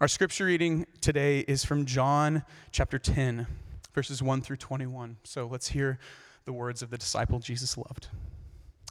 Our 0.00 0.08
scripture 0.08 0.46
reading 0.46 0.86
today 1.02 1.40
is 1.40 1.62
from 1.62 1.84
John 1.84 2.42
chapter 2.72 2.98
10, 2.98 3.46
verses 3.92 4.22
1 4.22 4.40
through 4.40 4.56
21. 4.56 5.18
So 5.24 5.46
let's 5.46 5.68
hear 5.68 5.98
the 6.46 6.54
words 6.54 6.80
of 6.80 6.88
the 6.88 6.96
disciple 6.96 7.38
Jesus 7.38 7.76
loved. 7.76 8.08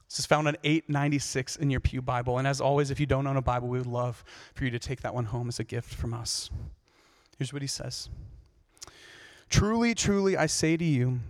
This 0.08 0.20
is 0.20 0.28
found 0.28 0.48
on 0.48 0.56
896 0.64 1.56
in 1.56 1.72
your 1.72 1.80
Pew 1.80 2.04
Bible. 2.04 2.38
And 2.38 2.48
as 2.48 2.62
always, 2.62 2.92
if 2.92 3.00
you 3.00 3.08
don't 3.08 3.26
own 3.26 3.38
a 3.38 3.42
Bible, 3.42 3.70
we 3.70 3.80
would 3.80 3.88
love 3.88 4.24
for 4.54 4.66
you 4.66 4.70
to 4.70 4.78
take 4.78 5.02
that 5.02 5.16
one 5.16 5.26
home 5.26 5.48
as 5.48 5.60
a 5.60 5.64
gift 5.64 5.96
from 5.96 6.14
us. 6.14 6.52
Here's 7.40 7.52
what 7.52 7.64
he 7.64 7.68
says 7.68 8.08
Truly, 9.50 9.96
truly, 9.96 10.38
I 10.38 10.46
say 10.46 10.78
to 10.78 10.86
you, 10.86 11.22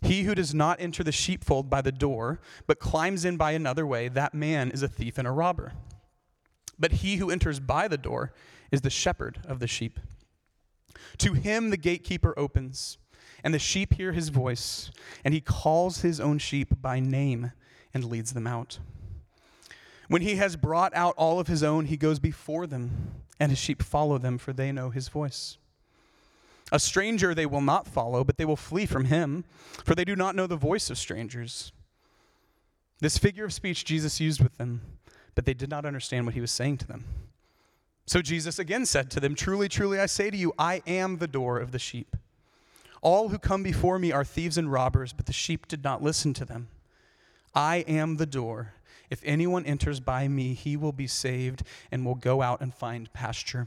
he 0.00 0.22
who 0.22 0.36
does 0.36 0.54
not 0.54 0.80
enter 0.80 1.02
the 1.02 1.10
sheepfold 1.10 1.68
by 1.68 1.82
the 1.82 1.90
door, 1.90 2.38
but 2.68 2.78
climbs 2.78 3.24
in 3.24 3.36
by 3.36 3.50
another 3.50 3.84
way, 3.84 4.06
that 4.06 4.32
man 4.32 4.70
is 4.70 4.84
a 4.84 4.88
thief 4.88 5.18
and 5.18 5.26
a 5.26 5.32
robber. 5.32 5.72
But 6.78 6.92
he 6.92 7.16
who 7.16 7.32
enters 7.32 7.58
by 7.58 7.88
the 7.88 7.98
door 7.98 8.32
is 8.70 8.82
the 8.82 8.90
shepherd 8.90 9.38
of 9.46 9.60
the 9.60 9.66
sheep. 9.66 9.98
To 11.18 11.32
him 11.32 11.70
the 11.70 11.76
gatekeeper 11.76 12.34
opens, 12.36 12.98
and 13.42 13.54
the 13.54 13.58
sheep 13.58 13.94
hear 13.94 14.12
his 14.12 14.28
voice, 14.28 14.90
and 15.24 15.32
he 15.32 15.40
calls 15.40 16.02
his 16.02 16.20
own 16.20 16.38
sheep 16.38 16.80
by 16.80 17.00
name 17.00 17.52
and 17.94 18.04
leads 18.04 18.32
them 18.32 18.46
out. 18.46 18.78
When 20.08 20.22
he 20.22 20.36
has 20.36 20.56
brought 20.56 20.94
out 20.94 21.14
all 21.16 21.38
of 21.38 21.48
his 21.48 21.62
own, 21.62 21.86
he 21.86 21.96
goes 21.96 22.18
before 22.18 22.66
them, 22.66 23.12
and 23.38 23.52
his 23.52 23.58
sheep 23.58 23.82
follow 23.82 24.18
them, 24.18 24.38
for 24.38 24.52
they 24.52 24.72
know 24.72 24.90
his 24.90 25.08
voice. 25.08 25.58
A 26.72 26.78
stranger 26.78 27.34
they 27.34 27.46
will 27.46 27.60
not 27.60 27.86
follow, 27.86 28.24
but 28.24 28.36
they 28.36 28.44
will 28.44 28.56
flee 28.56 28.86
from 28.86 29.06
him, 29.06 29.44
for 29.84 29.94
they 29.94 30.04
do 30.04 30.16
not 30.16 30.34
know 30.34 30.46
the 30.46 30.56
voice 30.56 30.90
of 30.90 30.98
strangers. 30.98 31.72
This 33.00 33.18
figure 33.18 33.44
of 33.44 33.52
speech 33.52 33.84
Jesus 33.84 34.20
used 34.20 34.42
with 34.42 34.56
them, 34.56 34.80
but 35.34 35.44
they 35.44 35.54
did 35.54 35.70
not 35.70 35.84
understand 35.84 36.26
what 36.26 36.34
he 36.34 36.40
was 36.40 36.50
saying 36.50 36.78
to 36.78 36.86
them. 36.86 37.04
So 38.08 38.22
Jesus 38.22 38.58
again 38.58 38.86
said 38.86 39.10
to 39.10 39.20
them, 39.20 39.34
Truly, 39.34 39.68
truly, 39.68 40.00
I 40.00 40.06
say 40.06 40.30
to 40.30 40.36
you, 40.36 40.54
I 40.58 40.80
am 40.86 41.18
the 41.18 41.28
door 41.28 41.58
of 41.58 41.72
the 41.72 41.78
sheep. 41.78 42.16
All 43.02 43.28
who 43.28 43.38
come 43.38 43.62
before 43.62 43.98
me 43.98 44.12
are 44.12 44.24
thieves 44.24 44.56
and 44.56 44.72
robbers, 44.72 45.12
but 45.12 45.26
the 45.26 45.32
sheep 45.34 45.68
did 45.68 45.84
not 45.84 46.02
listen 46.02 46.32
to 46.34 46.46
them. 46.46 46.68
I 47.54 47.84
am 47.86 48.16
the 48.16 48.24
door. 48.24 48.72
If 49.10 49.20
anyone 49.26 49.66
enters 49.66 50.00
by 50.00 50.26
me, 50.26 50.54
he 50.54 50.74
will 50.74 50.92
be 50.92 51.06
saved 51.06 51.62
and 51.92 52.06
will 52.06 52.14
go 52.14 52.40
out 52.40 52.62
and 52.62 52.72
find 52.72 53.12
pasture. 53.12 53.66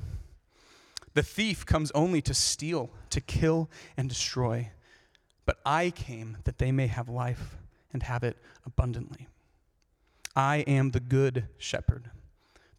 The 1.13 1.21
thief 1.21 1.63
comes 1.63 1.91
only 1.91 2.23
to 2.23 2.33
steal, 2.33 2.89
to 3.11 3.21
kill, 3.21 3.69
and 3.95 4.09
destroy. 4.09 4.71
But 5.45 5.59
I 5.63 5.91
came 5.91 6.37
that 6.45 6.57
they 6.57 6.71
may 6.71 6.87
have 6.87 7.07
life 7.07 7.57
and 7.93 8.01
have 8.01 8.23
it 8.23 8.37
abundantly. 8.65 9.27
I 10.35 10.57
am 10.61 10.91
the 10.91 10.99
good 10.99 11.47
shepherd. 11.59 12.09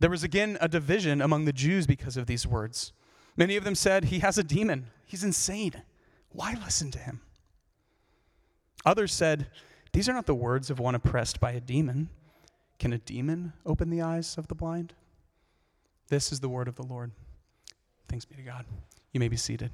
There 0.00 0.10
was 0.10 0.24
again 0.24 0.58
a 0.60 0.68
division 0.68 1.22
among 1.22 1.44
the 1.44 1.52
Jews 1.52 1.86
because 1.86 2.16
of 2.16 2.26
these 2.26 2.46
words. 2.46 2.92
Many 3.36 3.56
of 3.56 3.64
them 3.64 3.74
said, 3.74 4.06
He 4.06 4.20
has 4.20 4.38
a 4.38 4.44
demon. 4.44 4.86
He's 5.06 5.24
insane. 5.24 5.82
Why 6.30 6.56
listen 6.64 6.90
to 6.92 6.98
him? 6.98 7.20
Others 8.84 9.12
said, 9.12 9.48
These 9.92 10.08
are 10.08 10.12
not 10.12 10.26
the 10.26 10.34
words 10.34 10.70
of 10.70 10.78
one 10.78 10.94
oppressed 10.94 11.40
by 11.40 11.52
a 11.52 11.60
demon. 11.60 12.10
Can 12.78 12.92
a 12.92 12.98
demon 12.98 13.52
open 13.64 13.90
the 13.90 14.02
eyes 14.02 14.36
of 14.36 14.48
the 14.48 14.54
blind? 14.54 14.94
This 16.08 16.32
is 16.32 16.40
the 16.40 16.48
word 16.48 16.68
of 16.68 16.74
the 16.74 16.82
Lord. 16.82 17.12
Thanks 18.08 18.24
be 18.24 18.34
to 18.34 18.42
God. 18.42 18.66
You 19.12 19.20
may 19.20 19.28
be 19.28 19.36
seated. 19.36 19.70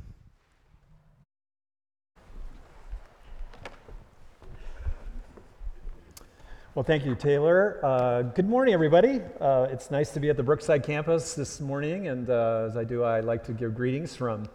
Well, 6.73 6.85
thank 6.85 7.05
you, 7.05 7.17
Taylor. 7.17 7.81
Uh, 7.85 8.23
good 8.23 8.49
morning, 8.49 8.75
everybody. 8.75 9.21
Uh, 9.41 9.67
it's 9.73 9.91
nice 9.91 10.11
to 10.11 10.21
be 10.21 10.31
at 10.31 10.37
the 10.37 10.45
Brookside 10.45 10.85
campus 10.85 11.35
this 11.35 11.61
morning, 11.61 12.07
and 12.07 12.31
uh, 12.31 12.67
as 12.69 12.77
I 12.77 12.85
do, 12.85 13.03
I 13.03 13.19
like 13.19 13.43
to 13.47 13.53
give 13.53 13.75
greetings 13.75 14.15
from 14.15 14.49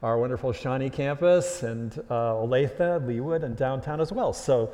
our 0.00 0.16
wonderful 0.16 0.52
Shawnee 0.52 0.90
campus 0.90 1.64
and 1.64 1.98
uh, 2.08 2.34
Olathe, 2.34 3.04
Leawood, 3.04 3.42
and 3.42 3.56
downtown 3.56 4.00
as 4.00 4.12
well. 4.12 4.32
So 4.32 4.70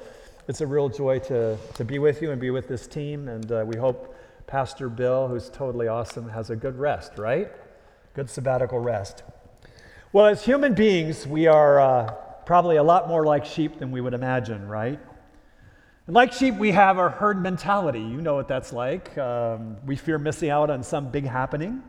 it's 0.48 0.60
a 0.60 0.66
real 0.66 0.90
joy 0.90 1.18
to, 1.20 1.56
to 1.76 1.82
be 1.82 1.98
with 1.98 2.20
you 2.20 2.30
and 2.30 2.38
be 2.38 2.50
with 2.50 2.68
this 2.68 2.86
team, 2.86 3.28
and 3.28 3.50
uh, 3.50 3.64
we 3.66 3.78
hope 3.78 4.14
Pastor 4.46 4.90
Bill, 4.90 5.28
who's 5.28 5.48
totally 5.48 5.88
awesome, 5.88 6.28
has 6.28 6.50
a 6.50 6.56
good 6.56 6.78
rest, 6.78 7.16
right? 7.16 7.50
Good 8.12 8.28
sabbatical 8.28 8.80
rest. 8.80 9.22
Well, 10.12 10.26
as 10.26 10.44
human 10.44 10.74
beings, 10.74 11.26
we 11.26 11.46
are 11.46 11.80
uh, 11.80 12.10
probably 12.44 12.76
a 12.76 12.82
lot 12.82 13.08
more 13.08 13.24
like 13.24 13.46
sheep 13.46 13.78
than 13.78 13.90
we 13.90 14.02
would 14.02 14.12
imagine, 14.12 14.68
right? 14.68 15.00
And 16.06 16.14
like 16.14 16.32
sheep, 16.32 16.54
we 16.54 16.70
have 16.70 16.98
our 16.98 17.10
herd 17.10 17.42
mentality. 17.42 17.98
You 17.98 18.20
know 18.20 18.36
what 18.36 18.46
that's 18.46 18.72
like. 18.72 19.18
Um, 19.18 19.76
we 19.84 19.96
fear 19.96 20.18
missing 20.18 20.50
out 20.50 20.70
on 20.70 20.84
some 20.84 21.10
big 21.10 21.24
happening. 21.24 21.82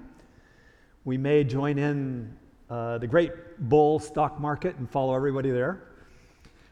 We 1.05 1.19
may 1.19 1.44
join 1.44 1.78
in 1.78 2.35
uh, 2.67 2.97
the 2.97 3.05
great 3.05 3.31
bull 3.59 4.00
stock 4.00 4.39
market 4.39 4.75
and 4.78 4.89
follow 4.89 5.13
everybody 5.13 5.51
there. 5.51 5.83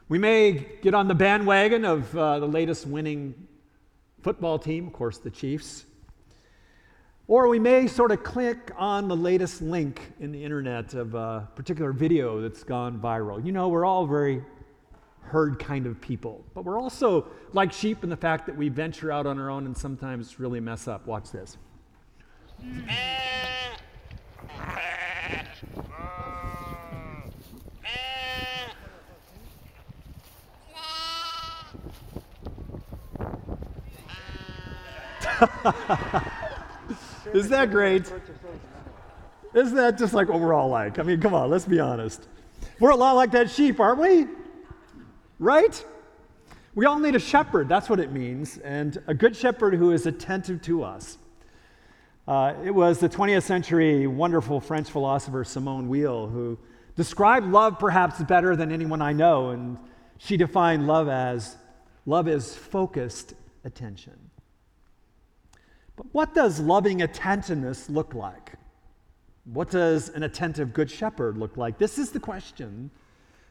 We 0.09 0.17
may 0.17 0.53
get 0.81 0.95
on 0.95 1.07
the 1.07 1.13
bandwagon 1.13 1.85
of 1.85 2.17
uh, 2.17 2.39
the 2.39 2.47
latest 2.47 2.87
winning 2.87 3.35
football 4.23 4.57
team, 4.57 4.87
of 4.87 4.93
course, 4.93 5.19
the 5.19 5.29
Chiefs. 5.29 5.85
Or 7.27 7.47
we 7.47 7.59
may 7.59 7.85
sort 7.85 8.11
of 8.11 8.23
click 8.23 8.71
on 8.75 9.07
the 9.07 9.15
latest 9.15 9.61
link 9.61 10.13
in 10.19 10.31
the 10.31 10.43
internet 10.43 10.95
of 10.95 11.13
a 11.13 11.47
particular 11.55 11.91
video 11.91 12.41
that's 12.41 12.63
gone 12.63 12.99
viral. 12.99 13.45
You 13.45 13.51
know, 13.51 13.67
we're 13.67 13.85
all 13.85 14.07
very 14.07 14.43
herd 15.25 15.59
kind 15.59 15.85
of 15.85 15.99
people. 16.01 16.43
But 16.53 16.65
we're 16.65 16.79
also 16.79 17.27
like 17.53 17.73
sheep 17.73 18.03
in 18.03 18.09
the 18.09 18.17
fact 18.17 18.45
that 18.45 18.55
we 18.55 18.69
venture 18.69 19.11
out 19.11 19.25
on 19.25 19.39
our 19.39 19.49
own 19.49 19.65
and 19.65 19.75
sometimes 19.75 20.39
really 20.39 20.59
mess 20.59 20.87
up. 20.87 21.07
Watch 21.07 21.31
this. 21.31 21.57
Isn't 37.33 37.51
that 37.51 37.71
great? 37.71 38.11
Isn't 39.53 39.75
that 39.75 39.97
just 39.97 40.13
like 40.13 40.29
what 40.29 40.39
we're 40.39 40.53
all 40.53 40.69
like? 40.69 40.99
I 40.99 41.03
mean, 41.03 41.19
come 41.19 41.33
on, 41.33 41.49
let's 41.49 41.65
be 41.65 41.79
honest. 41.79 42.27
We're 42.79 42.91
a 42.91 42.95
lot 42.95 43.13
like 43.13 43.31
that 43.31 43.49
sheep, 43.49 43.79
aren't 43.79 43.99
we? 43.99 44.27
Right? 45.39 45.83
We 46.73 46.85
all 46.85 46.99
need 46.99 47.15
a 47.15 47.19
shepherd, 47.19 47.69
that's 47.69 47.89
what 47.89 47.99
it 47.99 48.11
means, 48.11 48.57
and 48.57 49.01
a 49.07 49.13
good 49.13 49.35
shepherd 49.35 49.75
who 49.75 49.91
is 49.91 50.05
attentive 50.05 50.61
to 50.63 50.83
us. 50.83 51.17
Uh, 52.27 52.53
it 52.63 52.71
was 52.71 52.99
the 52.99 53.07
20th 53.07 53.43
century 53.43 54.07
wonderful 54.07 54.59
French 54.59 54.89
philosopher 54.89 55.43
Simone 55.43 55.87
Weil 55.87 56.27
who 56.27 56.57
described 56.95 57.47
love 57.47 57.77
perhaps 57.77 58.21
better 58.23 58.55
than 58.55 58.71
anyone 58.71 59.01
I 59.01 59.13
know, 59.13 59.51
and 59.51 59.77
she 60.17 60.35
defined 60.35 60.87
love 60.87 61.07
as 61.07 61.55
love 62.05 62.27
is 62.27 62.55
focused 62.55 63.35
attention. 63.63 64.17
But 65.95 66.07
what 66.11 66.33
does 66.33 66.59
loving 66.59 67.01
attentiveness 67.01 67.89
look 67.89 68.13
like? 68.13 68.53
What 69.45 69.69
does 69.69 70.09
an 70.09 70.23
attentive 70.23 70.73
good 70.73 70.89
shepherd 70.89 71.37
look 71.37 71.57
like? 71.57 71.77
This 71.77 71.97
is 71.97 72.11
the 72.11 72.19
question 72.19 72.89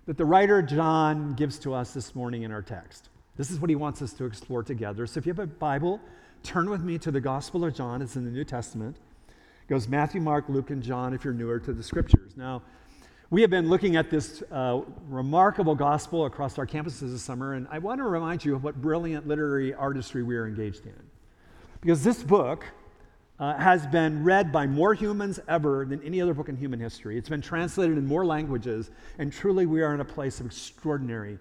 that 0.06 0.16
the 0.16 0.24
writer 0.24 0.60
John 0.62 1.34
gives 1.34 1.58
to 1.60 1.74
us 1.74 1.94
this 1.94 2.14
morning 2.14 2.42
in 2.42 2.52
our 2.52 2.62
text. 2.62 3.08
This 3.36 3.50
is 3.50 3.58
what 3.58 3.70
he 3.70 3.76
wants 3.76 4.02
us 4.02 4.12
to 4.14 4.24
explore 4.26 4.62
together. 4.62 5.06
So 5.06 5.18
if 5.18 5.26
you 5.26 5.32
have 5.32 5.38
a 5.38 5.46
Bible, 5.46 6.00
turn 6.42 6.68
with 6.68 6.82
me 6.82 6.98
to 6.98 7.10
the 7.10 7.20
Gospel 7.20 7.64
of 7.64 7.74
John. 7.74 8.02
It's 8.02 8.16
in 8.16 8.24
the 8.24 8.30
New 8.30 8.44
Testament. 8.44 8.96
It 9.28 9.68
goes 9.68 9.88
Matthew, 9.88 10.20
Mark, 10.20 10.44
Luke, 10.48 10.70
and 10.70 10.82
John 10.82 11.14
if 11.14 11.24
you're 11.24 11.34
newer 11.34 11.58
to 11.58 11.72
the 11.72 11.82
scriptures. 11.82 12.32
Now, 12.36 12.62
We 13.30 13.40
have 13.40 13.50
been 13.50 13.68
looking 13.68 13.96
at 13.96 14.10
this 14.10 14.42
uh, 14.52 14.82
remarkable 15.08 15.74
gospel 15.74 16.26
across 16.26 16.58
our 16.58 16.66
campuses 16.66 17.10
this 17.10 17.22
summer, 17.22 17.54
and 17.54 17.66
I 17.70 17.78
want 17.78 17.98
to 17.98 18.04
remind 18.04 18.44
you 18.44 18.54
of 18.54 18.62
what 18.62 18.80
brilliant 18.80 19.26
literary 19.26 19.74
artistry 19.74 20.22
we 20.22 20.36
are 20.36 20.46
engaged 20.46 20.86
in. 20.86 20.94
Because 21.80 22.04
this 22.04 22.22
book 22.22 22.64
uh, 23.38 23.54
has 23.56 23.86
been 23.86 24.22
read 24.22 24.52
by 24.52 24.66
more 24.66 24.94
humans 24.94 25.40
ever 25.48 25.84
than 25.84 26.02
any 26.02 26.20
other 26.20 26.34
book 26.34 26.48
in 26.48 26.56
human 26.56 26.78
history. 26.78 27.18
It's 27.18 27.28
been 27.28 27.42
translated 27.42 27.98
in 27.98 28.06
more 28.06 28.24
languages, 28.24 28.90
and 29.18 29.32
truly 29.32 29.66
we 29.66 29.82
are 29.82 29.92
in 29.92 30.00
a 30.00 30.04
place 30.04 30.40
of 30.40 30.46
extraordinary, 30.46 31.38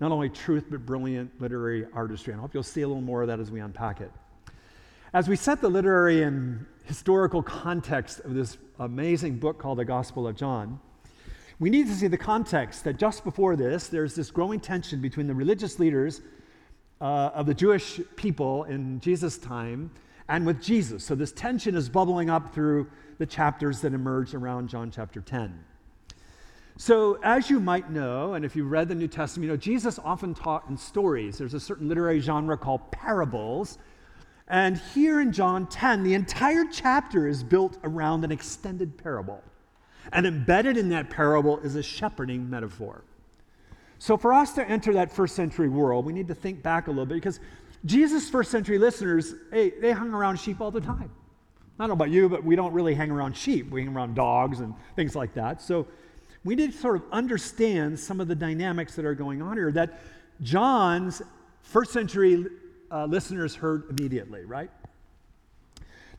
not 0.00 0.12
only 0.12 0.28
truth, 0.28 0.66
but 0.70 0.84
brilliant 0.84 1.40
literary 1.40 1.86
artistry. 1.94 2.32
And 2.32 2.40
I 2.40 2.42
hope 2.42 2.52
you'll 2.52 2.62
see 2.62 2.82
a 2.82 2.88
little 2.88 3.02
more 3.02 3.22
of 3.22 3.28
that 3.28 3.40
as 3.40 3.50
we 3.50 3.60
unpack 3.60 4.00
it. 4.00 4.10
As 5.12 5.28
we 5.28 5.36
set 5.36 5.60
the 5.60 5.68
literary 5.68 6.22
and 6.22 6.66
historical 6.84 7.42
context 7.42 8.20
of 8.20 8.34
this 8.34 8.58
amazing 8.78 9.38
book 9.38 9.58
called 9.58 9.78
the 9.78 9.84
Gospel 9.84 10.28
of 10.28 10.36
John, 10.36 10.78
we 11.58 11.68
need 11.68 11.86
to 11.88 11.94
see 11.94 12.06
the 12.06 12.18
context 12.18 12.84
that 12.84 12.96
just 12.96 13.24
before 13.24 13.56
this, 13.56 13.88
there's 13.88 14.14
this 14.14 14.30
growing 14.30 14.60
tension 14.60 15.00
between 15.00 15.26
the 15.26 15.34
religious 15.34 15.78
leaders 15.78 16.20
uh, 17.00 17.30
of 17.34 17.46
the 17.46 17.54
Jewish 17.54 18.00
people 18.16 18.64
in 18.64 19.00
Jesus' 19.00 19.36
time 19.38 19.90
and 20.30 20.46
with 20.46 20.62
Jesus. 20.62 21.04
So 21.04 21.14
this 21.14 21.32
tension 21.32 21.74
is 21.74 21.88
bubbling 21.88 22.30
up 22.30 22.54
through 22.54 22.88
the 23.18 23.26
chapters 23.26 23.80
that 23.80 23.92
emerge 23.92 24.32
around 24.32 24.68
John 24.68 24.90
chapter 24.90 25.20
10. 25.20 25.64
So, 26.76 27.18
as 27.22 27.50
you 27.50 27.60
might 27.60 27.90
know, 27.90 28.32
and 28.32 28.42
if 28.42 28.56
you've 28.56 28.70
read 28.70 28.88
the 28.88 28.94
New 28.94 29.08
Testament, 29.08 29.44
you 29.44 29.50
know, 29.50 29.56
Jesus 29.58 29.98
often 29.98 30.32
taught 30.32 30.70
in 30.70 30.78
stories. 30.78 31.36
There's 31.36 31.52
a 31.52 31.60
certain 31.60 31.88
literary 31.88 32.20
genre 32.20 32.56
called 32.56 32.90
parables. 32.90 33.76
And 34.48 34.78
here 34.94 35.20
in 35.20 35.30
John 35.30 35.66
10, 35.66 36.04
the 36.04 36.14
entire 36.14 36.64
chapter 36.64 37.28
is 37.28 37.42
built 37.42 37.76
around 37.84 38.24
an 38.24 38.32
extended 38.32 38.96
parable. 38.96 39.42
And 40.12 40.26
embedded 40.26 40.78
in 40.78 40.88
that 40.88 41.10
parable 41.10 41.58
is 41.58 41.76
a 41.76 41.82
shepherding 41.82 42.48
metaphor. 42.48 43.04
So, 43.98 44.16
for 44.16 44.32
us 44.32 44.54
to 44.54 44.66
enter 44.66 44.94
that 44.94 45.12
first 45.12 45.36
century 45.36 45.68
world, 45.68 46.06
we 46.06 46.14
need 46.14 46.28
to 46.28 46.34
think 46.34 46.62
back 46.62 46.86
a 46.86 46.90
little 46.90 47.04
bit 47.04 47.16
because 47.16 47.40
Jesus' 47.84 48.28
first 48.28 48.50
century 48.50 48.78
listeners, 48.78 49.34
hey, 49.50 49.70
they 49.70 49.92
hung 49.92 50.12
around 50.12 50.38
sheep 50.38 50.60
all 50.60 50.70
the 50.70 50.80
time. 50.80 51.10
I 51.78 51.84
don't 51.84 51.88
know 51.88 51.94
about 51.94 52.10
you, 52.10 52.28
but 52.28 52.44
we 52.44 52.56
don't 52.56 52.74
really 52.74 52.94
hang 52.94 53.10
around 53.10 53.36
sheep. 53.36 53.70
We 53.70 53.82
hang 53.84 53.94
around 53.94 54.14
dogs 54.14 54.60
and 54.60 54.74
things 54.96 55.16
like 55.16 55.34
that. 55.34 55.62
So, 55.62 55.86
we 56.44 56.54
need 56.54 56.72
to 56.72 56.78
sort 56.78 56.96
of 56.96 57.02
understand 57.12 57.98
some 57.98 58.20
of 58.20 58.28
the 58.28 58.34
dynamics 58.34 58.96
that 58.96 59.04
are 59.04 59.14
going 59.14 59.42
on 59.42 59.56
here 59.56 59.70
that 59.72 60.00
John's 60.42 61.20
first 61.62 61.92
century 61.92 62.46
uh, 62.90 63.04
listeners 63.04 63.54
heard 63.54 63.84
immediately, 63.90 64.44
right? 64.44 64.70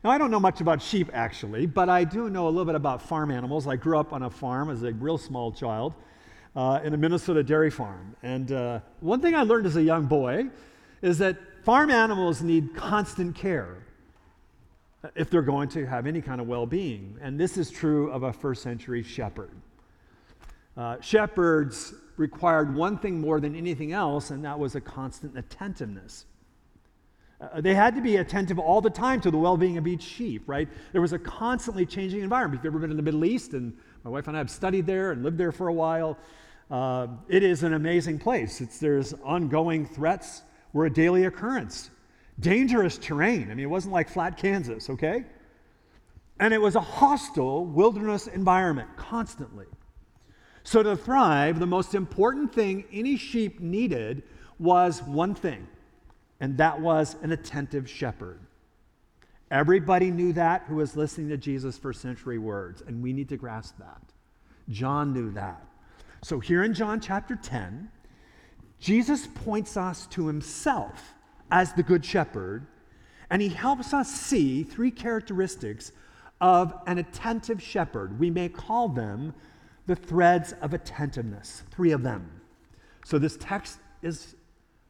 Now, 0.04 0.10
I 0.10 0.18
don't 0.18 0.30
know 0.30 0.40
much 0.40 0.60
about 0.60 0.80
sheep 0.80 1.10
actually, 1.12 1.66
but 1.66 1.88
I 1.88 2.04
do 2.04 2.30
know 2.30 2.46
a 2.46 2.50
little 2.50 2.64
bit 2.64 2.74
about 2.74 3.02
farm 3.02 3.30
animals. 3.30 3.66
I 3.66 3.76
grew 3.76 3.98
up 3.98 4.12
on 4.12 4.22
a 4.22 4.30
farm 4.30 4.70
as 4.70 4.82
a 4.82 4.92
real 4.92 5.18
small 5.18 5.52
child 5.52 5.94
uh, 6.54 6.80
in 6.84 6.94
a 6.94 6.96
Minnesota 6.96 7.42
dairy 7.42 7.70
farm. 7.70 8.16
And 8.22 8.52
uh, 8.52 8.80
one 9.00 9.20
thing 9.20 9.34
I 9.34 9.42
learned 9.42 9.66
as 9.66 9.76
a 9.76 9.82
young 9.82 10.06
boy 10.06 10.48
is 11.02 11.18
that 11.18 11.36
farm 11.62 11.90
animals 11.90 12.42
need 12.42 12.74
constant 12.74 13.34
care 13.34 13.86
if 15.16 15.30
they're 15.30 15.42
going 15.42 15.68
to 15.70 15.86
have 15.86 16.06
any 16.06 16.20
kind 16.20 16.40
of 16.40 16.46
well 16.46 16.66
being. 16.66 17.18
And 17.20 17.38
this 17.38 17.56
is 17.56 17.70
true 17.70 18.10
of 18.10 18.22
a 18.22 18.32
first 18.32 18.62
century 18.62 19.02
shepherd. 19.02 19.50
Uh, 20.76 20.96
shepherds 21.00 21.94
required 22.16 22.74
one 22.74 22.98
thing 22.98 23.20
more 23.20 23.40
than 23.40 23.54
anything 23.54 23.92
else, 23.92 24.30
and 24.30 24.44
that 24.44 24.58
was 24.58 24.74
a 24.74 24.80
constant 24.80 25.36
attentiveness. 25.36 26.26
Uh, 27.40 27.60
they 27.60 27.74
had 27.74 27.94
to 27.96 28.00
be 28.00 28.16
attentive 28.16 28.58
all 28.58 28.80
the 28.80 28.90
time 28.90 29.20
to 29.20 29.30
the 29.30 29.36
well 29.36 29.56
being 29.56 29.76
of 29.76 29.86
each 29.86 30.02
sheep, 30.02 30.42
right? 30.46 30.68
There 30.92 31.00
was 31.00 31.12
a 31.12 31.18
constantly 31.18 31.84
changing 31.84 32.20
environment. 32.20 32.60
If 32.60 32.64
you've 32.64 32.72
ever 32.72 32.80
been 32.80 32.90
in 32.90 32.96
the 32.96 33.02
Middle 33.02 33.24
East, 33.24 33.54
and 33.54 33.76
my 34.04 34.10
wife 34.10 34.28
and 34.28 34.36
I 34.36 34.38
have 34.38 34.50
studied 34.50 34.86
there 34.86 35.12
and 35.12 35.22
lived 35.22 35.38
there 35.38 35.52
for 35.52 35.68
a 35.68 35.72
while, 35.72 36.16
uh, 36.70 37.08
it 37.28 37.42
is 37.42 37.64
an 37.64 37.74
amazing 37.74 38.18
place. 38.18 38.60
It's, 38.60 38.78
there's 38.78 39.12
ongoing 39.24 39.84
threats 39.84 40.42
were 40.72 40.86
a 40.86 40.92
daily 40.92 41.24
occurrence. 41.24 41.90
Dangerous 42.40 42.98
terrain. 42.98 43.50
I 43.50 43.54
mean, 43.54 43.64
it 43.64 43.70
wasn't 43.70 43.92
like 43.92 44.08
flat 44.08 44.36
Kansas, 44.36 44.88
okay? 44.90 45.24
And 46.40 46.52
it 46.52 46.60
was 46.60 46.74
a 46.76 46.80
hostile 46.80 47.64
wilderness 47.64 48.26
environment 48.26 48.88
constantly. 48.96 49.66
So, 50.64 50.82
to 50.82 50.96
thrive, 50.96 51.58
the 51.58 51.66
most 51.66 51.94
important 51.94 52.52
thing 52.52 52.84
any 52.92 53.16
sheep 53.16 53.60
needed 53.60 54.22
was 54.58 55.02
one 55.02 55.34
thing 55.34 55.66
and 56.42 56.58
that 56.58 56.80
was 56.80 57.14
an 57.22 57.30
attentive 57.30 57.88
shepherd. 57.88 58.40
Everybody 59.52 60.10
knew 60.10 60.32
that 60.32 60.64
who 60.66 60.74
was 60.74 60.96
listening 60.96 61.28
to 61.28 61.36
Jesus' 61.36 61.78
first 61.78 62.00
century 62.00 62.36
words, 62.36 62.82
and 62.84 63.00
we 63.00 63.12
need 63.12 63.28
to 63.28 63.36
grasp 63.36 63.78
that. 63.78 64.02
John 64.68 65.12
knew 65.12 65.30
that. 65.34 65.64
So, 66.20 66.40
here 66.40 66.64
in 66.64 66.74
John 66.74 67.00
chapter 67.00 67.36
10, 67.36 67.88
Jesus 68.82 69.28
points 69.28 69.76
us 69.76 70.08
to 70.08 70.26
himself 70.26 71.14
as 71.52 71.72
the 71.72 71.84
good 71.84 72.04
shepherd, 72.04 72.66
and 73.30 73.40
he 73.40 73.48
helps 73.48 73.94
us 73.94 74.10
see 74.10 74.64
three 74.64 74.90
characteristics 74.90 75.92
of 76.40 76.74
an 76.88 76.98
attentive 76.98 77.62
shepherd. 77.62 78.18
We 78.18 78.28
may 78.28 78.48
call 78.48 78.88
them 78.88 79.34
the 79.86 79.94
threads 79.94 80.54
of 80.60 80.74
attentiveness, 80.74 81.62
three 81.70 81.92
of 81.92 82.02
them. 82.02 82.40
So, 83.04 83.20
this 83.20 83.36
text 83.36 83.78
is 84.02 84.34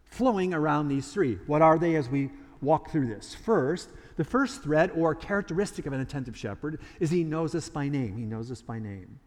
flowing 0.07 0.55
around 0.55 0.89
these 0.89 1.13
three. 1.13 1.35
What 1.47 1.61
are 1.61 1.79
they 1.79 1.95
as 1.97 2.09
we 2.09 2.31
walk 2.63 2.91
through 2.91 3.09
this? 3.09 3.35
First, 3.35 3.91
the 4.17 4.25
first 4.25 4.63
thread 4.63 4.91
or 4.97 5.15
characteristic 5.15 5.85
of 5.85 5.93
an 5.93 6.01
attentive 6.01 6.37
shepherd 6.37 6.81
is 6.99 7.11
he 7.11 7.25
knows 7.25 7.55
us 7.55 7.69
by 7.69 7.89
name. 7.89 8.17
He 8.17 8.25
knows 8.25 8.51
us 8.51 8.63
by 8.63 8.79
name. 8.79 9.21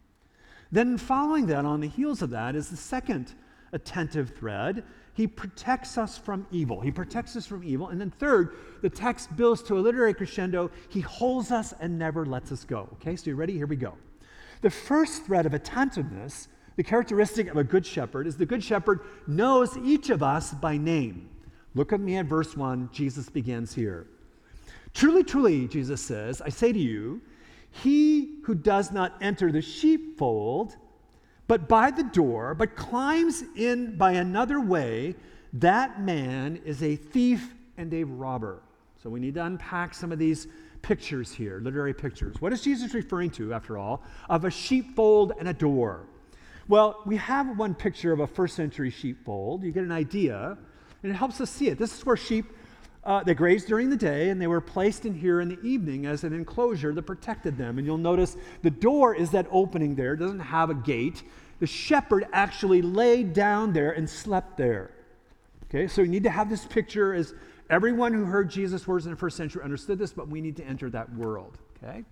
Then, 0.72 0.98
following 0.98 1.46
that, 1.48 1.66
on 1.66 1.82
the 1.82 1.88
heels 1.88 2.24
of 2.24 2.32
that, 2.32 2.56
is 2.56 2.70
the 2.70 2.78
second 2.78 3.36
attentive 3.74 4.32
thread. 4.38 4.84
He 5.14 5.28
protects 5.28 5.98
us 5.98 6.18
from 6.18 6.46
evil. 6.52 6.82
He 6.82 6.92
protects 6.92 7.36
us 7.36 7.46
from 7.46 7.64
evil. 7.64 7.90
And 7.90 8.00
then, 8.00 8.12
third, 8.12 8.56
the 8.82 8.90
text 8.90 9.36
builds 9.36 9.64
to 9.64 9.78
a 9.78 9.80
literary 9.80 10.14
crescendo. 10.14 10.72
He 10.90 11.02
holds 11.02 11.52
us 11.52 11.74
and 11.80 11.98
never 11.98 12.26
lets 12.26 12.52
us 12.52 12.64
go. 12.64 12.90
Okay, 12.94 13.16
so 13.16 13.30
you 13.30 13.36
ready? 13.36 13.54
Here 13.54 13.68
we 13.68 13.78
go. 13.78 13.96
The 14.62 14.70
first 14.70 15.26
thread 15.26 15.46
of 15.46 15.54
attentiveness 15.54 16.50
the 16.76 16.84
characteristic 16.84 17.48
of 17.48 17.58
a 17.58 17.64
good 17.64 17.86
shepherd 17.86 18.28
is 18.28 18.38
the 18.38 18.46
good 18.46 18.64
shepherd 18.64 19.02
knows 19.28 19.78
each 19.78 20.10
of 20.10 20.22
us 20.22 20.54
by 20.54 20.78
name. 20.78 21.30
Look 21.74 21.94
at 21.94 22.00
me 22.00 22.18
at 22.18 22.26
verse 22.26 22.56
1. 22.56 22.90
Jesus 22.92 23.30
begins 23.30 23.74
here. 23.74 24.08
Truly, 24.94 25.24
truly, 25.24 25.68
Jesus 25.68 26.02
says, 26.02 26.42
I 26.42 26.50
say 26.50 26.72
to 26.72 26.80
you, 26.80 27.22
he 27.70 28.40
who 28.44 28.56
does 28.56 28.92
not 28.92 29.14
enter 29.22 29.52
the 29.52 29.62
sheepfold, 29.62 30.76
but 31.48 31.68
by 31.68 31.92
the 31.92 32.04
door, 32.04 32.56
but 32.56 32.76
climbs 32.76 33.44
in 33.56 33.98
by 33.98 34.14
another 34.14 34.60
way, 34.60 35.16
that 35.54 36.02
man 36.02 36.60
is 36.66 36.84
a 36.84 36.96
thief 36.96 37.54
and 37.78 37.94
a 37.94 38.04
robber. 38.04 38.62
So 39.02 39.10
we 39.10 39.20
need 39.20 39.36
to 39.36 39.46
unpack 39.46 39.94
some 39.94 40.12
of 40.12 40.20
these 40.20 40.48
pictures 40.82 41.32
here, 41.32 41.60
literary 41.60 41.94
pictures. 41.94 42.36
What 42.40 42.54
is 42.54 42.62
Jesus 42.62 42.94
referring 42.94 43.30
to, 43.32 43.54
after 43.54 43.78
all, 43.78 44.04
of 44.30 44.46
a 44.46 44.52
sheepfold 44.52 45.34
and 45.40 45.48
a 45.48 45.54
door? 45.54 46.08
Well, 46.68 47.02
we 47.06 47.18
have 47.18 47.58
one 47.58 47.76
picture 47.76 48.12
of 48.12 48.20
a 48.20 48.28
first 48.28 48.56
century 48.56 48.90
sheepfold. 48.90 49.64
You 49.64 49.72
get 49.72 49.84
an 49.84 49.92
idea, 49.92 50.58
and 51.04 51.12
it 51.12 51.16
helps 51.16 51.40
us 51.42 51.50
see 51.50 51.68
it. 51.68 51.78
This 51.78 51.96
is 51.96 52.06
where 52.06 52.18
sheep 52.18 52.46
uh, 53.06 53.24
they 53.24 53.36
grazed 53.36 53.68
during 53.68 53.90
the 53.90 53.96
day, 53.96 54.30
and 54.30 54.42
they 54.42 54.48
were 54.48 54.62
placed 54.62 55.06
in 55.06 55.14
here 55.14 55.40
in 55.40 55.50
the 55.50 55.62
evening 55.62 56.08
as 56.08 56.24
an 56.24 56.34
enclosure 56.34 56.92
that 56.94 57.04
protected 57.04 57.58
them. 57.58 57.78
And 57.78 57.86
you'll 57.86 57.98
notice 57.98 58.36
the 58.64 58.72
door 58.72 59.14
is 59.14 59.30
that 59.32 59.46
opening 59.52 59.94
there, 59.96 60.14
it 60.14 60.18
doesn't 60.18 60.40
have 60.40 60.72
a 60.72 60.74
gate. 60.74 61.24
The 61.60 61.68
shepherd 61.68 62.26
actually 62.34 62.82
laid 62.82 63.34
down 63.34 63.74
there 63.74 63.92
and 63.92 64.10
slept 64.10 64.58
there. 64.58 64.92
Okay, 65.66 65.88
so 65.88 66.02
you 66.02 66.08
need 66.08 66.24
to 66.24 66.30
have 66.32 66.50
this 66.50 66.66
picture 66.66 67.14
as 67.14 67.34
everyone 67.70 68.14
who 68.14 68.26
heard 68.26 68.50
Jesus' 68.50 68.88
words 68.88 69.06
in 69.06 69.12
the 69.12 69.18
first 69.18 69.38
century 69.38 69.64
understood 69.64 70.00
this, 70.00 70.12
but 70.12 70.28
we 70.28 70.42
need 70.42 70.56
to 70.58 70.64
enter 70.64 70.90
that 70.90 71.14
world. 71.16 71.60
Okay? 71.84 72.04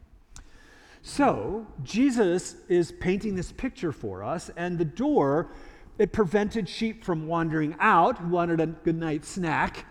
So, 1.01 1.67
Jesus 1.83 2.55
is 2.69 2.91
painting 2.91 3.35
this 3.35 3.51
picture 3.51 3.91
for 3.91 4.23
us, 4.23 4.49
and 4.55 4.77
the 4.77 4.85
door, 4.85 5.49
it 5.97 6.13
prevented 6.13 6.69
sheep 6.69 7.03
from 7.03 7.27
wandering 7.27 7.75
out, 7.79 8.19
who 8.19 8.29
wanted 8.29 8.61
a 8.61 8.67
good 8.67 8.95
night 8.95 9.25
snack, 9.25 9.85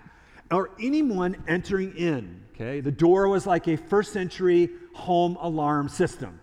or 0.53 0.71
anyone 0.81 1.43
entering 1.49 1.97
in. 1.97 2.43
Okay? 2.55 2.81
The 2.81 2.93
door 2.93 3.29
was 3.29 3.47
like 3.47 3.69
a 3.69 3.77
first 3.77 4.13
century 4.13 4.71
home 4.95 5.37
alarm 5.41 5.89
system. 5.89 6.41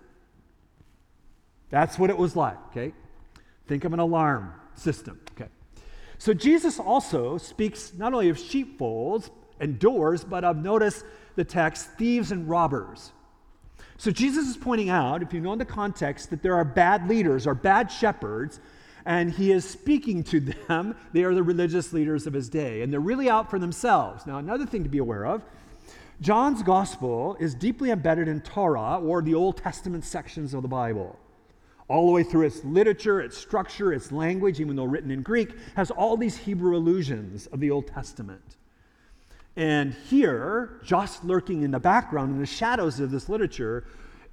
That's 1.70 2.00
what 2.00 2.10
it 2.10 2.18
was 2.18 2.36
like, 2.36 2.58
okay? 2.70 2.94
Think 3.68 3.84
of 3.86 3.94
an 3.94 4.00
alarm 4.00 4.54
system, 4.74 5.20
okay? 5.34 5.50
So 6.18 6.34
Jesus 6.34 6.80
also 6.80 7.38
speaks 7.38 7.94
not 7.96 8.14
only 8.14 8.30
of 8.30 8.40
sheepfolds 8.40 9.30
and 9.60 9.78
doors, 9.78 10.24
but 10.24 10.44
of, 10.44 10.58
notice 10.58 11.04
the 11.36 11.44
text, 11.44 11.92
thieves 11.98 12.32
and 12.32 12.50
robbers. 12.50 13.12
So 13.98 14.12
Jesus 14.12 14.48
is 14.48 14.58
pointing 14.58 14.90
out, 14.90 15.22
if 15.22 15.34
you 15.34 15.42
know 15.42 15.54
in 15.54 15.60
the 15.60 15.66
context, 15.66 16.32
that 16.32 16.42
there 16.42 16.56
are 16.56 16.66
bad 16.66 17.08
leaders 17.08 17.46
or 17.46 17.54
bad 17.54 17.92
shepherds, 17.92 18.60
and 19.06 19.32
he 19.32 19.52
is 19.52 19.66
speaking 19.66 20.24
to 20.26 20.40
them. 20.40 20.96
They 21.14 21.24
are 21.24 21.34
the 21.34 21.44
religious 21.44 21.94
leaders 21.94 22.28
of 22.28 22.34
his 22.34 22.50
day, 22.50 22.82
and 22.82 22.94
they're 22.94 23.00
really 23.00 23.30
out 23.30 23.50
for 23.50 23.60
themselves. 23.60 24.26
Now, 24.28 24.38
another 24.38 24.66
thing 24.66 24.84
to 24.84 24.90
be 24.90 25.00
aware 25.00 25.26
of 25.26 25.42
John's 26.22 26.64
gospel 26.64 27.38
is 27.40 27.56
deeply 27.56 27.92
embedded 27.92 28.28
in 28.28 28.42
Torah 28.42 29.00
or 29.00 29.22
the 29.22 29.36
Old 29.36 29.58
Testament 29.58 30.04
sections 30.04 30.54
of 30.54 30.62
the 30.62 30.68
Bible. 30.68 31.18
all 31.88 32.06
the 32.06 32.12
way 32.12 32.22
through 32.22 32.46
its 32.46 32.64
literature, 32.64 33.20
its 33.20 33.36
structure, 33.36 33.92
its 33.92 34.12
language, 34.12 34.60
even 34.60 34.76
though 34.76 34.84
written 34.84 35.10
in 35.10 35.24
Greek, 35.24 35.56
has 35.76 35.90
all 35.90 36.16
these 36.16 36.38
Hebrew 36.38 36.78
allusions 36.78 37.48
of 37.48 37.60
the 37.60 37.72
Old 37.72 37.88
Testament. 37.88 38.58
And 39.56 39.94
here, 40.08 40.80
just 40.84 41.24
lurking 41.24 41.64
in 41.64 41.72
the 41.72 41.80
background, 41.80 42.32
in 42.32 42.40
the 42.40 42.46
shadows 42.46 43.00
of 43.00 43.10
this 43.10 43.28
literature, 43.28 43.86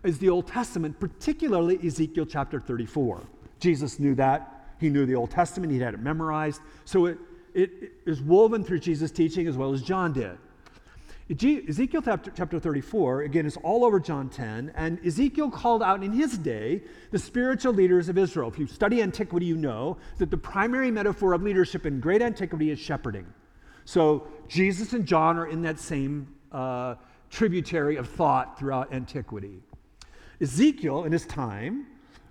is 0.04 0.18
the 0.18 0.28
Old 0.28 0.46
Testament, 0.46 1.00
particularly 1.00 1.78
Ezekiel 1.84 2.26
chapter 2.26 2.60
34. 2.60 3.22
Jesus 3.58 3.98
knew 3.98 4.14
that. 4.16 4.55
He 4.78 4.88
knew 4.88 5.06
the 5.06 5.14
Old 5.14 5.30
Testament, 5.30 5.72
he'd 5.72 5.82
had 5.82 5.94
it 5.94 6.00
memorized. 6.00 6.60
So 6.84 7.06
it, 7.06 7.18
it, 7.54 7.70
it 7.82 7.92
is 8.06 8.20
woven 8.20 8.62
through 8.62 8.80
Jesus' 8.80 9.10
teaching 9.10 9.46
as 9.46 9.56
well 9.56 9.72
as 9.72 9.82
John 9.82 10.12
did. 10.12 10.38
Ezekiel 11.28 12.02
chapter, 12.02 12.30
chapter 12.30 12.60
34, 12.60 13.22
again, 13.22 13.46
is 13.46 13.56
all 13.64 13.84
over 13.84 13.98
John 13.98 14.28
10, 14.28 14.72
and 14.76 15.04
Ezekiel 15.04 15.50
called 15.50 15.82
out 15.82 16.04
in 16.04 16.12
his 16.12 16.38
day 16.38 16.82
the 17.10 17.18
spiritual 17.18 17.72
leaders 17.72 18.08
of 18.08 18.16
Israel. 18.16 18.48
If 18.48 18.60
you 18.60 18.68
study 18.68 19.02
antiquity, 19.02 19.44
you 19.44 19.56
know 19.56 19.96
that 20.18 20.30
the 20.30 20.36
primary 20.36 20.92
metaphor 20.92 21.32
of 21.32 21.42
leadership 21.42 21.84
in 21.84 21.98
great 21.98 22.22
antiquity 22.22 22.70
is 22.70 22.78
shepherding. 22.78 23.26
So 23.84 24.28
Jesus 24.46 24.92
and 24.92 25.04
John 25.04 25.36
are 25.36 25.48
in 25.48 25.62
that 25.62 25.80
same 25.80 26.28
uh, 26.52 26.94
tributary 27.28 27.96
of 27.96 28.08
thought 28.08 28.56
throughout 28.56 28.92
antiquity. 28.94 29.58
Ezekiel, 30.40 31.04
in 31.04 31.12
his 31.12 31.26
time, 31.26 31.86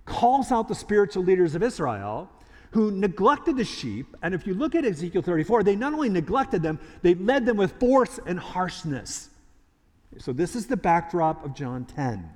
calls 0.06 0.54
out 0.54 0.70
the 0.70 0.76
spiritual 0.76 1.24
leaders 1.24 1.54
of 1.54 1.64
Israel 1.64 2.30
who 2.76 2.92
neglected 2.92 3.56
the 3.56 3.64
sheep. 3.64 4.18
And 4.22 4.36
if 4.36 4.46
you 4.46 4.54
look 4.54 4.76
at 4.76 4.84
Ezekiel 4.84 5.22
34, 5.22 5.64
they 5.64 5.78
not 5.78 5.94
only 5.94 6.10
neglected 6.10 6.62
them, 6.62 6.78
they 7.04 7.16
led 7.16 7.46
them 7.46 7.56
with 7.56 7.72
force 7.80 8.20
and 8.26 8.38
harshness. 8.38 9.30
So, 10.18 10.34
this 10.34 10.58
is 10.58 10.68
the 10.68 10.76
backdrop 10.76 11.46
of 11.46 11.56
John 11.56 11.86
10. 11.86 12.30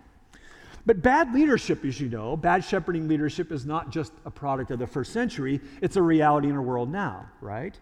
But 0.86 1.02
bad 1.02 1.34
leadership, 1.34 1.84
as 1.84 2.00
you 2.00 2.08
know, 2.08 2.38
bad 2.38 2.64
shepherding 2.64 3.10
leadership 3.10 3.52
is 3.52 3.66
not 3.66 3.90
just 3.90 4.14
a 4.24 4.32
product 4.32 4.72
of 4.72 4.80
the 4.80 4.88
first 4.88 5.12
century, 5.12 5.60
it's 5.82 5.98
a 5.98 6.02
reality 6.02 6.48
in 6.48 6.56
our 6.56 6.62
world 6.62 6.90
now, 6.90 7.26
right? 7.42 7.78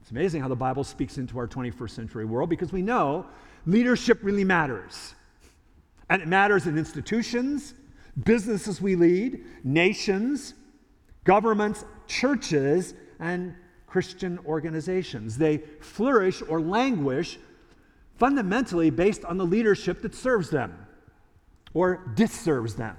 It's 0.00 0.10
amazing 0.10 0.42
how 0.42 0.48
the 0.48 0.56
Bible 0.56 0.82
speaks 0.82 1.16
into 1.16 1.38
our 1.38 1.46
21st 1.46 1.90
century 1.90 2.24
world 2.24 2.50
because 2.50 2.72
we 2.72 2.82
know 2.82 3.24
leadership 3.66 4.18
really 4.22 4.44
matters. 4.44 5.14
And 6.10 6.22
it 6.22 6.26
matters 6.26 6.66
in 6.66 6.76
institutions, 6.76 7.74
businesses 8.24 8.82
we 8.82 8.96
lead, 8.96 9.44
nations, 9.62 10.54
governments, 11.28 11.84
churches, 12.06 12.94
and 13.20 13.54
Christian 13.86 14.38
organizations. 14.46 15.36
They 15.36 15.58
flourish 15.58 16.42
or 16.48 16.58
languish 16.58 17.38
fundamentally 18.16 18.88
based 18.88 19.26
on 19.26 19.36
the 19.36 19.44
leadership 19.44 20.00
that 20.00 20.14
serves 20.14 20.48
them 20.48 20.86
or 21.74 22.00
disserves 22.14 22.76
them. 22.76 22.96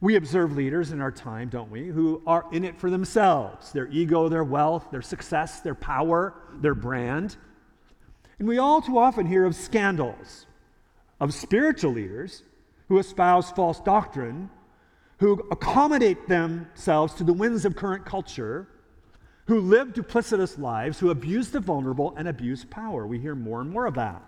We 0.00 0.14
observe 0.14 0.56
leaders 0.56 0.92
in 0.92 1.00
our 1.00 1.10
time, 1.10 1.48
don't 1.48 1.68
we, 1.68 1.88
who 1.88 2.22
are 2.28 2.46
in 2.52 2.64
it 2.64 2.78
for 2.78 2.90
themselves 2.90 3.72
their 3.72 3.88
ego, 3.88 4.28
their 4.28 4.44
wealth, 4.44 4.92
their 4.92 5.02
success, 5.02 5.60
their 5.60 5.74
power, 5.74 6.34
their 6.60 6.76
brand. 6.76 7.36
And 8.38 8.46
we 8.46 8.58
all 8.58 8.80
too 8.80 8.98
often 8.98 9.26
hear 9.26 9.44
of 9.44 9.56
scandals 9.56 10.46
of 11.18 11.34
spiritual 11.34 11.90
leaders 11.90 12.44
who 12.88 13.00
espouse 13.00 13.50
false 13.50 13.80
doctrine 13.80 14.48
who 15.20 15.46
accommodate 15.50 16.28
themselves 16.28 17.12
to 17.12 17.22
the 17.22 17.32
winds 17.32 17.66
of 17.66 17.76
current 17.76 18.06
culture, 18.06 18.66
who 19.46 19.60
live 19.60 19.88
duplicitous 19.88 20.58
lives, 20.58 20.98
who 20.98 21.10
abuse 21.10 21.50
the 21.50 21.60
vulnerable 21.60 22.14
and 22.16 22.26
abuse 22.26 22.64
power. 22.64 23.06
We 23.06 23.18
hear 23.18 23.34
more 23.34 23.60
and 23.60 23.70
more 23.70 23.84
of 23.84 23.94
that. 23.94 24.22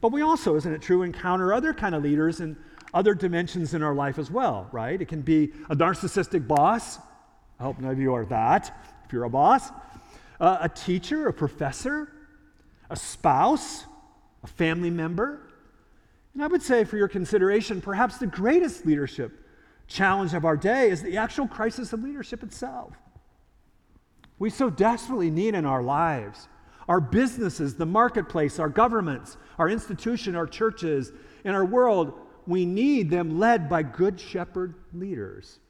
But 0.00 0.12
we 0.12 0.22
also, 0.22 0.56
isn't 0.56 0.72
it 0.72 0.80
true, 0.80 1.02
encounter 1.02 1.52
other 1.52 1.74
kind 1.74 1.94
of 1.94 2.02
leaders 2.02 2.40
in 2.40 2.56
other 2.94 3.14
dimensions 3.14 3.74
in 3.74 3.82
our 3.82 3.94
life 3.94 4.18
as 4.18 4.30
well, 4.30 4.66
right? 4.72 5.00
It 5.00 5.08
can 5.08 5.20
be 5.20 5.52
a 5.68 5.76
narcissistic 5.76 6.48
boss. 6.48 6.98
I 7.60 7.64
hope 7.64 7.78
none 7.78 7.90
of 7.90 7.98
you 7.98 8.14
are 8.14 8.24
that, 8.26 8.74
if 9.04 9.12
you're 9.12 9.24
a 9.24 9.30
boss. 9.30 9.70
Uh, 10.40 10.56
a 10.62 10.70
teacher, 10.70 11.28
a 11.28 11.34
professor, 11.34 12.10
a 12.88 12.96
spouse, 12.96 13.84
a 14.42 14.46
family 14.46 14.90
member. 14.90 15.40
And 16.32 16.42
I 16.42 16.46
would 16.46 16.62
say, 16.62 16.84
for 16.84 16.96
your 16.96 17.08
consideration, 17.08 17.82
perhaps 17.82 18.16
the 18.16 18.26
greatest 18.26 18.86
leadership 18.86 19.43
challenge 19.86 20.34
of 20.34 20.44
our 20.44 20.56
day 20.56 20.90
is 20.90 21.02
the 21.02 21.16
actual 21.16 21.46
crisis 21.46 21.92
of 21.92 22.02
leadership 22.02 22.42
itself. 22.42 22.94
We 24.38 24.50
so 24.50 24.70
desperately 24.70 25.30
need 25.30 25.54
in 25.54 25.64
our 25.64 25.82
lives, 25.82 26.48
our 26.88 27.00
businesses, 27.00 27.76
the 27.76 27.86
marketplace, 27.86 28.58
our 28.58 28.68
governments, 28.68 29.36
our 29.58 29.68
institution, 29.68 30.34
our 30.34 30.46
churches, 30.46 31.12
in 31.44 31.54
our 31.54 31.64
world, 31.64 32.12
we 32.46 32.64
need 32.66 33.10
them 33.10 33.38
led 33.38 33.68
by 33.68 33.82
good 33.82 34.20
shepherd 34.20 34.74
leaders. 34.92 35.60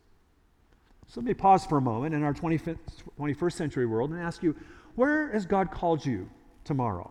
So 1.06 1.20
let 1.20 1.26
me 1.26 1.34
pause 1.34 1.66
for 1.66 1.78
a 1.78 1.82
moment 1.82 2.14
in 2.14 2.22
our 2.22 2.32
25th, 2.32 2.78
21st 3.20 3.52
century 3.52 3.86
world 3.86 4.10
and 4.10 4.20
ask 4.20 4.42
you, 4.42 4.56
where 4.94 5.30
has 5.32 5.46
God 5.46 5.70
called 5.70 6.04
you 6.04 6.28
tomorrow? 6.64 7.10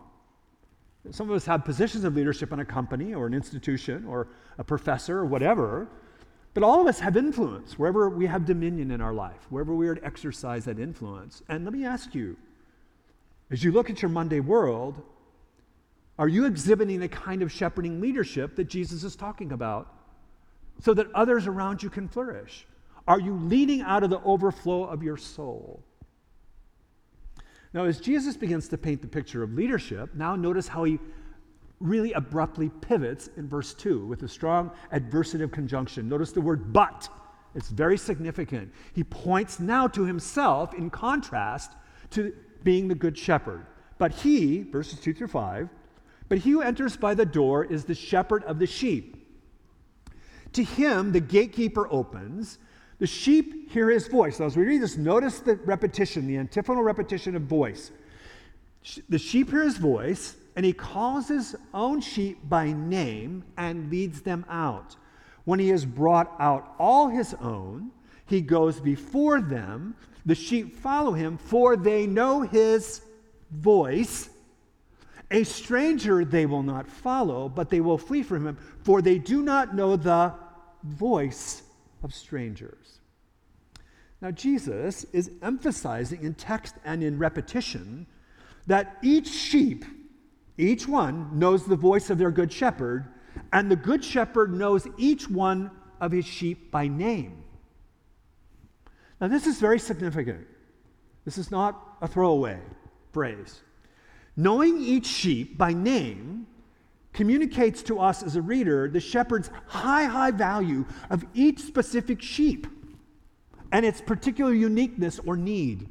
Some 1.10 1.28
of 1.28 1.36
us 1.36 1.44
have 1.44 1.64
positions 1.64 2.04
of 2.04 2.16
leadership 2.16 2.52
in 2.52 2.60
a 2.60 2.64
company 2.64 3.14
or 3.14 3.26
an 3.26 3.34
institution 3.34 4.06
or 4.06 4.28
a 4.58 4.64
professor 4.64 5.18
or 5.18 5.26
whatever. 5.26 5.88
But 6.54 6.62
all 6.62 6.80
of 6.80 6.86
us 6.86 7.00
have 7.00 7.16
influence 7.16 7.78
wherever 7.78 8.08
we 8.08 8.26
have 8.26 8.46
dominion 8.46 8.92
in 8.92 9.00
our 9.00 9.12
life, 9.12 9.46
wherever 9.50 9.74
we 9.74 9.88
are 9.88 9.96
to 9.96 10.04
exercise 10.04 10.64
that 10.66 10.78
influence. 10.78 11.42
And 11.48 11.64
let 11.64 11.74
me 11.74 11.84
ask 11.84 12.14
you, 12.14 12.36
as 13.50 13.62
you 13.62 13.72
look 13.72 13.90
at 13.90 14.00
your 14.00 14.08
Monday 14.08 14.40
world, 14.40 15.02
are 16.16 16.28
you 16.28 16.46
exhibiting 16.46 17.00
the 17.00 17.08
kind 17.08 17.42
of 17.42 17.50
shepherding 17.50 18.00
leadership 18.00 18.54
that 18.54 18.64
Jesus 18.64 19.02
is 19.02 19.16
talking 19.16 19.50
about 19.50 19.92
so 20.80 20.94
that 20.94 21.12
others 21.12 21.48
around 21.48 21.82
you 21.82 21.90
can 21.90 22.08
flourish? 22.08 22.66
Are 23.08 23.20
you 23.20 23.34
leading 23.34 23.80
out 23.82 24.04
of 24.04 24.10
the 24.10 24.20
overflow 24.22 24.84
of 24.84 25.02
your 25.02 25.16
soul? 25.16 25.82
Now, 27.72 27.84
as 27.84 28.00
Jesus 28.00 28.36
begins 28.36 28.68
to 28.68 28.78
paint 28.78 29.02
the 29.02 29.08
picture 29.08 29.42
of 29.42 29.52
leadership, 29.54 30.14
now 30.14 30.36
notice 30.36 30.68
how 30.68 30.84
he 30.84 31.00
really 31.84 32.12
abruptly 32.14 32.70
pivots 32.80 33.28
in 33.36 33.46
verse 33.46 33.74
2 33.74 34.06
with 34.06 34.22
a 34.22 34.28
strong 34.28 34.70
adversative 34.92 35.52
conjunction. 35.52 36.08
Notice 36.08 36.32
the 36.32 36.40
word 36.40 36.72
but. 36.72 37.08
It's 37.54 37.68
very 37.68 37.98
significant. 37.98 38.72
He 38.94 39.04
points 39.04 39.60
now 39.60 39.86
to 39.88 40.04
himself 40.04 40.74
in 40.74 40.90
contrast 40.90 41.72
to 42.10 42.34
being 42.64 42.88
the 42.88 42.94
good 42.94 43.16
shepherd. 43.16 43.66
But 43.98 44.12
he, 44.12 44.62
verses 44.62 44.98
2 44.98 45.12
through 45.12 45.28
5, 45.28 45.68
but 46.28 46.38
he 46.38 46.50
who 46.50 46.62
enters 46.62 46.96
by 46.96 47.14
the 47.14 47.26
door 47.26 47.64
is 47.64 47.84
the 47.84 47.94
shepherd 47.94 48.42
of 48.44 48.58
the 48.58 48.66
sheep. 48.66 49.20
To 50.54 50.64
him, 50.64 51.12
the 51.12 51.20
gatekeeper 51.20 51.86
opens. 51.92 52.58
The 52.98 53.06
sheep 53.06 53.70
hear 53.70 53.90
his 53.90 54.08
voice. 54.08 54.40
Now, 54.40 54.46
as 54.46 54.56
we 54.56 54.64
read 54.64 54.80
this, 54.80 54.96
notice 54.96 55.40
the 55.40 55.56
repetition, 55.56 56.26
the 56.26 56.38
antiphonal 56.38 56.82
repetition 56.82 57.36
of 57.36 57.42
voice. 57.42 57.90
The 59.08 59.18
sheep 59.18 59.50
hear 59.50 59.62
his 59.62 59.76
voice, 59.76 60.36
and 60.56 60.64
he 60.64 60.72
calls 60.72 61.28
his 61.28 61.56
own 61.72 62.00
sheep 62.00 62.38
by 62.48 62.72
name 62.72 63.44
and 63.56 63.90
leads 63.90 64.22
them 64.22 64.44
out. 64.48 64.96
When 65.44 65.58
he 65.58 65.68
has 65.70 65.84
brought 65.84 66.34
out 66.38 66.74
all 66.78 67.08
his 67.08 67.34
own, 67.34 67.90
he 68.26 68.40
goes 68.40 68.80
before 68.80 69.40
them. 69.40 69.96
The 70.24 70.34
sheep 70.34 70.76
follow 70.76 71.12
him, 71.12 71.36
for 71.36 71.76
they 71.76 72.06
know 72.06 72.42
his 72.42 73.02
voice. 73.50 74.30
A 75.30 75.44
stranger 75.44 76.24
they 76.24 76.46
will 76.46 76.62
not 76.62 76.88
follow, 76.88 77.48
but 77.48 77.68
they 77.68 77.80
will 77.80 77.98
flee 77.98 78.22
from 78.22 78.46
him, 78.46 78.56
for 78.82 79.02
they 79.02 79.18
do 79.18 79.42
not 79.42 79.74
know 79.74 79.96
the 79.96 80.32
voice 80.82 81.62
of 82.02 82.14
strangers. 82.14 83.00
Now, 84.20 84.30
Jesus 84.30 85.04
is 85.12 85.30
emphasizing 85.42 86.22
in 86.22 86.34
text 86.34 86.76
and 86.84 87.02
in 87.02 87.18
repetition 87.18 88.06
that 88.66 88.96
each 89.02 89.28
sheep 89.28 89.84
each 90.56 90.86
one 90.86 91.38
knows 91.38 91.64
the 91.64 91.76
voice 91.76 92.10
of 92.10 92.18
their 92.18 92.30
good 92.30 92.52
shepherd, 92.52 93.06
and 93.52 93.70
the 93.70 93.76
good 93.76 94.04
shepherd 94.04 94.52
knows 94.52 94.86
each 94.96 95.28
one 95.28 95.70
of 96.00 96.12
his 96.12 96.24
sheep 96.24 96.70
by 96.70 96.86
name. 96.86 97.42
Now, 99.20 99.28
this 99.28 99.46
is 99.46 99.58
very 99.58 99.78
significant. 99.78 100.46
This 101.24 101.38
is 101.38 101.50
not 101.50 101.96
a 102.02 102.06
throwaway 102.06 102.60
phrase. 103.12 103.62
Knowing 104.36 104.78
each 104.78 105.06
sheep 105.06 105.56
by 105.56 105.72
name 105.72 106.46
communicates 107.12 107.82
to 107.84 107.98
us 107.98 108.22
as 108.22 108.36
a 108.36 108.42
reader 108.42 108.88
the 108.88 109.00
shepherd's 109.00 109.50
high, 109.66 110.04
high 110.04 110.32
value 110.32 110.84
of 111.10 111.24
each 111.32 111.60
specific 111.60 112.20
sheep 112.20 112.66
and 113.72 113.86
its 113.86 114.00
particular 114.00 114.52
uniqueness 114.52 115.20
or 115.24 115.36
need. 115.36 115.88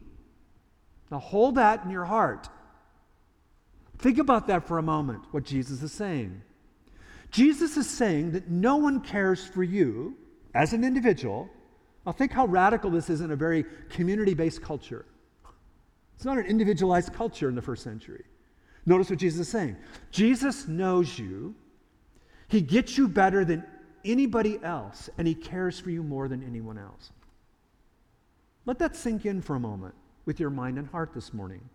Now, 1.10 1.20
hold 1.20 1.56
that 1.56 1.84
in 1.84 1.90
your 1.90 2.06
heart. 2.06 2.50
Think 4.04 4.18
about 4.18 4.48
that 4.48 4.68
for 4.68 4.80
a 4.80 4.84
moment, 4.84 5.24
what 5.32 5.46
Jesus 5.46 5.82
is 5.82 5.94
saying. 5.94 6.42
Jesus 7.32 7.78
is 7.78 7.90
saying 7.90 8.34
that 8.34 8.50
no 8.50 8.76
one 8.76 9.00
cares 9.00 9.46
for 9.46 9.64
you 9.64 10.18
as 10.54 10.74
an 10.74 10.84
individual. 10.84 11.50
Now, 12.06 12.12
think 12.12 12.34
how 12.34 12.46
radical 12.46 12.92
this 12.92 13.10
is 13.10 13.22
in 13.22 13.32
a 13.32 13.36
very 13.38 13.64
community 13.90 14.34
based 14.34 14.62
culture. 14.62 15.06
It's 16.18 16.26
not 16.26 16.38
an 16.38 16.46
individualized 16.48 17.14
culture 17.14 17.48
in 17.48 17.56
the 17.56 17.62
first 17.62 17.82
century. 17.82 18.26
Notice 18.86 19.10
what 19.10 19.20
Jesus 19.20 19.40
is 19.40 19.48
saying 19.48 19.78
Jesus 20.12 20.68
knows 20.68 21.18
you, 21.18 21.56
He 22.50 22.60
gets 22.60 22.98
you 22.98 23.08
better 23.08 23.46
than 23.46 23.64
anybody 24.04 24.60
else, 24.64 25.10
and 25.18 25.26
he 25.26 25.34
cares 25.34 25.80
for 25.80 25.92
you 25.92 26.04
more 26.04 26.28
than 26.28 26.44
anyone 26.44 26.78
else. 26.78 27.12
Let 28.66 28.80
that 28.80 28.98
sink 28.98 29.26
in 29.26 29.42
for 29.42 29.56
a 29.56 29.62
moment 29.62 29.96
with 30.26 30.42
your 30.42 30.50
mind 30.50 30.78
and 30.78 30.90
heart 30.90 31.14
this 31.14 31.34
morning. 31.34 31.70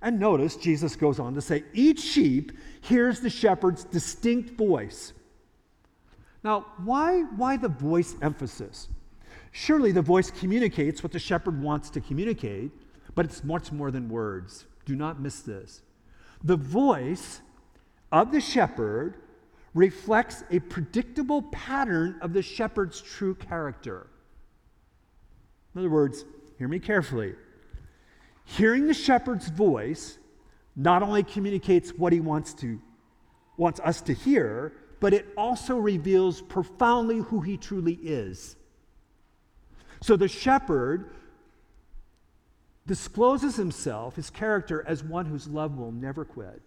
And 0.00 0.20
notice 0.20 0.56
Jesus 0.56 0.94
goes 0.96 1.18
on 1.18 1.34
to 1.34 1.40
say, 1.40 1.64
each 1.72 2.00
sheep 2.00 2.52
hears 2.80 3.20
the 3.20 3.30
shepherd's 3.30 3.84
distinct 3.84 4.50
voice. 4.50 5.12
Now, 6.44 6.66
why, 6.84 7.22
why 7.36 7.56
the 7.56 7.68
voice 7.68 8.14
emphasis? 8.22 8.88
Surely 9.50 9.92
the 9.92 10.02
voice 10.02 10.30
communicates 10.30 11.02
what 11.02 11.12
the 11.12 11.18
shepherd 11.18 11.60
wants 11.60 11.90
to 11.90 12.00
communicate, 12.00 12.70
but 13.14 13.24
it's 13.24 13.42
much 13.42 13.72
more 13.72 13.90
than 13.90 14.08
words. 14.08 14.66
Do 14.84 14.94
not 14.94 15.20
miss 15.20 15.40
this. 15.40 15.82
The 16.44 16.56
voice 16.56 17.40
of 18.12 18.30
the 18.30 18.40
shepherd 18.40 19.16
reflects 19.74 20.44
a 20.50 20.60
predictable 20.60 21.42
pattern 21.42 22.18
of 22.22 22.32
the 22.32 22.42
shepherd's 22.42 23.00
true 23.00 23.34
character. 23.34 24.06
In 25.74 25.80
other 25.80 25.90
words, 25.90 26.24
hear 26.56 26.68
me 26.68 26.78
carefully. 26.78 27.34
Hearing 28.56 28.86
the 28.86 28.94
shepherd's 28.94 29.48
voice 29.48 30.18
not 30.74 31.02
only 31.02 31.22
communicates 31.22 31.90
what 31.90 32.14
he 32.14 32.20
wants 32.20 32.54
to 32.54 32.80
wants 33.58 33.78
us 33.80 34.00
to 34.02 34.14
hear, 34.14 34.72
but 35.00 35.12
it 35.12 35.26
also 35.36 35.76
reveals 35.76 36.40
profoundly 36.40 37.18
who 37.18 37.40
he 37.40 37.56
truly 37.58 37.94
is. 37.94 38.56
So 40.00 40.16
the 40.16 40.28
shepherd 40.28 41.10
discloses 42.86 43.56
himself, 43.56 44.16
his 44.16 44.30
character, 44.30 44.82
as 44.86 45.04
one 45.04 45.26
whose 45.26 45.46
love 45.48 45.76
will 45.76 45.92
never 45.92 46.24
quit. 46.24 46.62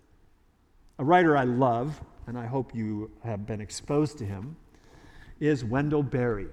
A 0.99 1.03
writer 1.03 1.35
I 1.35 1.45
love, 1.45 1.99
and 2.27 2.37
I 2.37 2.45
hope 2.45 2.75
you 2.75 3.09
have 3.23 3.47
been 3.47 3.61
exposed 3.61 4.19
to 4.19 4.25
him, 4.25 4.55
is 5.39 5.63
Wendell 5.63 6.03
Berry. 6.03 6.49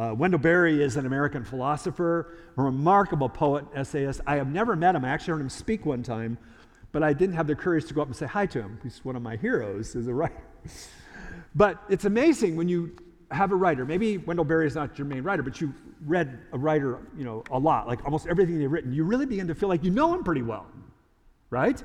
Uh, 0.00 0.14
Wendell 0.14 0.40
Berry 0.40 0.82
is 0.82 0.96
an 0.96 1.04
American 1.04 1.44
philosopher, 1.44 2.34
a 2.56 2.62
remarkable 2.62 3.28
poet, 3.28 3.66
essayist. 3.74 4.22
I 4.26 4.36
have 4.36 4.50
never 4.50 4.74
met 4.74 4.94
him. 4.94 5.04
I 5.04 5.10
actually 5.10 5.32
heard 5.32 5.42
him 5.42 5.50
speak 5.50 5.84
one 5.84 6.02
time, 6.02 6.38
but 6.90 7.02
I 7.02 7.12
didn't 7.12 7.34
have 7.34 7.46
the 7.46 7.54
courage 7.54 7.84
to 7.88 7.92
go 7.92 8.00
up 8.00 8.06
and 8.06 8.16
say 8.16 8.24
hi 8.24 8.46
to 8.46 8.62
him. 8.62 8.78
He's 8.82 9.04
one 9.04 9.14
of 9.14 9.20
my 9.20 9.36
heroes 9.36 9.94
as 9.94 10.06
a 10.06 10.14
writer. 10.14 10.42
but 11.54 11.82
it's 11.90 12.06
amazing 12.06 12.56
when 12.56 12.66
you 12.66 12.96
have 13.30 13.52
a 13.52 13.54
writer. 13.54 13.84
Maybe 13.84 14.16
Wendell 14.16 14.46
Berry 14.46 14.66
is 14.66 14.74
not 14.74 14.96
your 14.96 15.06
main 15.06 15.22
writer, 15.22 15.42
but 15.42 15.60
you've 15.60 15.78
read 16.06 16.38
a 16.54 16.58
writer, 16.58 17.00
you 17.14 17.24
know, 17.24 17.44
a 17.50 17.58
lot, 17.58 17.86
like 17.86 18.02
almost 18.06 18.26
everything 18.26 18.58
they've 18.58 18.72
written. 18.72 18.94
You 18.94 19.04
really 19.04 19.26
begin 19.26 19.48
to 19.48 19.54
feel 19.54 19.68
like 19.68 19.84
you 19.84 19.90
know 19.90 20.14
him 20.14 20.24
pretty 20.24 20.42
well, 20.42 20.64
right? 21.50 21.84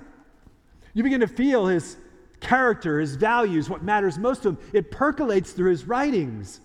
You 0.94 1.04
begin 1.04 1.20
to 1.20 1.28
feel 1.28 1.66
his 1.66 1.98
character, 2.40 3.02
his 3.02 3.16
values, 3.16 3.70
what 3.70 3.84
matters 3.84 4.18
most 4.18 4.44
to 4.44 4.50
him. 4.50 4.58
It 4.72 4.90
percolates 4.90 5.52
through 5.52 5.72
his 5.72 5.84
writings. 5.84 6.62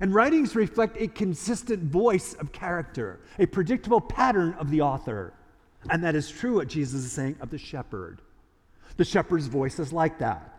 And 0.00 0.14
writings 0.14 0.54
reflect 0.54 1.00
a 1.00 1.08
consistent 1.08 1.82
voice 1.84 2.34
of 2.34 2.52
character, 2.52 3.20
a 3.38 3.46
predictable 3.46 4.00
pattern 4.00 4.54
of 4.58 4.70
the 4.70 4.82
author. 4.82 5.32
And 5.90 6.02
that 6.04 6.14
is 6.14 6.30
true 6.30 6.56
what 6.56 6.68
Jesus 6.68 7.04
is 7.04 7.12
saying 7.12 7.36
of 7.40 7.50
the 7.50 7.58
shepherd. 7.58 8.20
The 8.96 9.04
shepherd's 9.04 9.46
voice 9.46 9.78
is 9.78 9.92
like 9.92 10.18
that. 10.18 10.52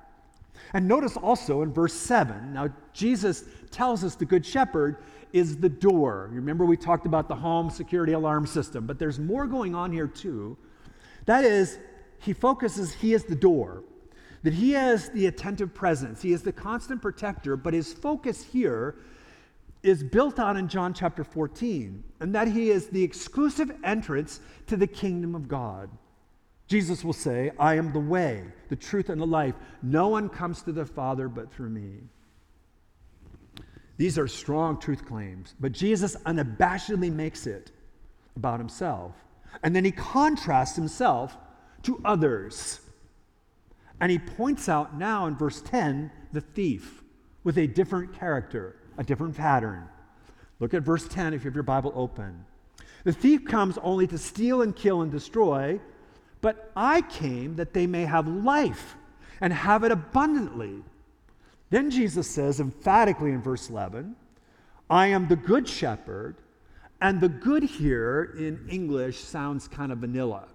And 0.73 0.87
notice 0.87 1.17
also 1.17 1.61
in 1.61 1.71
verse 1.71 1.93
7, 1.93 2.53
now 2.53 2.69
Jesus 2.93 3.45
tells 3.69 4.03
us 4.03 4.15
the 4.15 4.25
good 4.25 4.45
shepherd 4.45 4.97
is 5.33 5.57
the 5.57 5.69
door. 5.69 6.29
Remember 6.31 6.65
we 6.65 6.77
talked 6.77 7.05
about 7.05 7.27
the 7.27 7.35
home 7.35 7.69
security 7.69 8.13
alarm 8.13 8.47
system, 8.47 8.87
but 8.87 8.97
there's 8.97 9.19
more 9.19 9.45
going 9.45 9.75
on 9.75 9.91
here 9.91 10.07
too. 10.07 10.57
That 11.25 11.43
is, 11.43 11.77
he 12.19 12.33
focuses, 12.33 12.93
he 12.93 13.13
is 13.13 13.25
the 13.25 13.35
door, 13.35 13.83
that 14.43 14.53
he 14.53 14.71
has 14.71 15.09
the 15.09 15.27
attentive 15.27 15.73
presence, 15.73 16.21
he 16.21 16.31
is 16.31 16.41
the 16.41 16.51
constant 16.51 17.01
protector, 17.01 17.55
but 17.57 17.73
his 17.73 17.93
focus 17.93 18.43
here 18.43 18.95
is 19.87 20.03
built 20.03 20.39
on 20.39 20.57
in 20.57 20.67
John 20.67 20.93
chapter 20.93 21.23
14, 21.23 22.03
and 22.19 22.35
that 22.35 22.47
he 22.47 22.69
is 22.69 22.87
the 22.87 23.03
exclusive 23.03 23.71
entrance 23.83 24.39
to 24.67 24.77
the 24.77 24.87
kingdom 24.87 25.35
of 25.35 25.47
God. 25.47 25.89
Jesus 26.67 27.03
will 27.03 27.13
say, 27.13 27.51
I 27.57 27.75
am 27.75 27.93
the 27.93 27.99
way, 27.99 28.43
the 28.69 28.75
truth, 28.75 29.09
and 29.09 29.21
the 29.21 29.27
life. 29.27 29.55
No 29.81 30.09
one 30.09 30.29
comes 30.29 30.61
to 30.63 30.71
the 30.71 30.85
Father 30.85 31.29
but 31.29 31.51
through 31.51 31.69
me. 31.69 32.01
These 33.97 34.19
are 34.19 34.27
strong 34.27 34.79
truth 34.79 35.05
claims, 35.05 35.55
but 35.59 35.71
Jesus 35.71 36.15
unabashedly 36.17 37.11
makes 37.11 37.47
it 37.47 37.71
about 38.35 38.59
himself. 38.59 39.13
And 39.63 39.75
then 39.75 39.85
he 39.85 39.91
contrasts 39.91 40.75
himself 40.75 41.35
to 41.83 42.01
others. 42.05 42.81
And 43.99 44.11
he 44.11 44.19
points 44.19 44.69
out 44.69 44.97
now 44.97 45.25
in 45.25 45.35
verse 45.35 45.61
10 45.61 46.11
the 46.31 46.41
thief 46.41 47.03
with 47.43 47.57
a 47.57 47.65
different 47.65 48.13
character 48.13 48.76
a 48.97 49.03
different 49.03 49.35
pattern. 49.35 49.87
Look 50.59 50.73
at 50.73 50.83
verse 50.83 51.07
10 51.07 51.33
if 51.33 51.43
you 51.43 51.49
have 51.49 51.55
your 51.55 51.63
Bible 51.63 51.91
open. 51.95 52.45
The 53.03 53.13
thief 53.13 53.45
comes 53.45 53.77
only 53.83 54.07
to 54.07 54.17
steal 54.17 54.61
and 54.61 54.75
kill 54.75 55.01
and 55.01 55.11
destroy, 55.11 55.79
but 56.41 56.71
I 56.75 57.01
came 57.01 57.55
that 57.55 57.73
they 57.73 57.87
may 57.87 58.05
have 58.05 58.27
life 58.27 58.95
and 59.39 59.53
have 59.53 59.83
it 59.83 59.91
abundantly. 59.91 60.83
Then 61.69 61.91
Jesus 61.91 62.29
says 62.29 62.59
emphatically 62.59 63.31
in 63.31 63.41
verse 63.41 63.69
11, 63.69 64.15
I 64.89 65.07
am 65.07 65.27
the 65.27 65.35
good 65.35 65.67
shepherd, 65.67 66.35
and 67.01 67.21
the 67.21 67.29
good 67.29 67.63
here 67.63 68.33
in 68.37 68.67
English 68.69 69.19
sounds 69.19 69.67
kind 69.67 69.91
of 69.91 69.99
vanilla. 69.99 70.47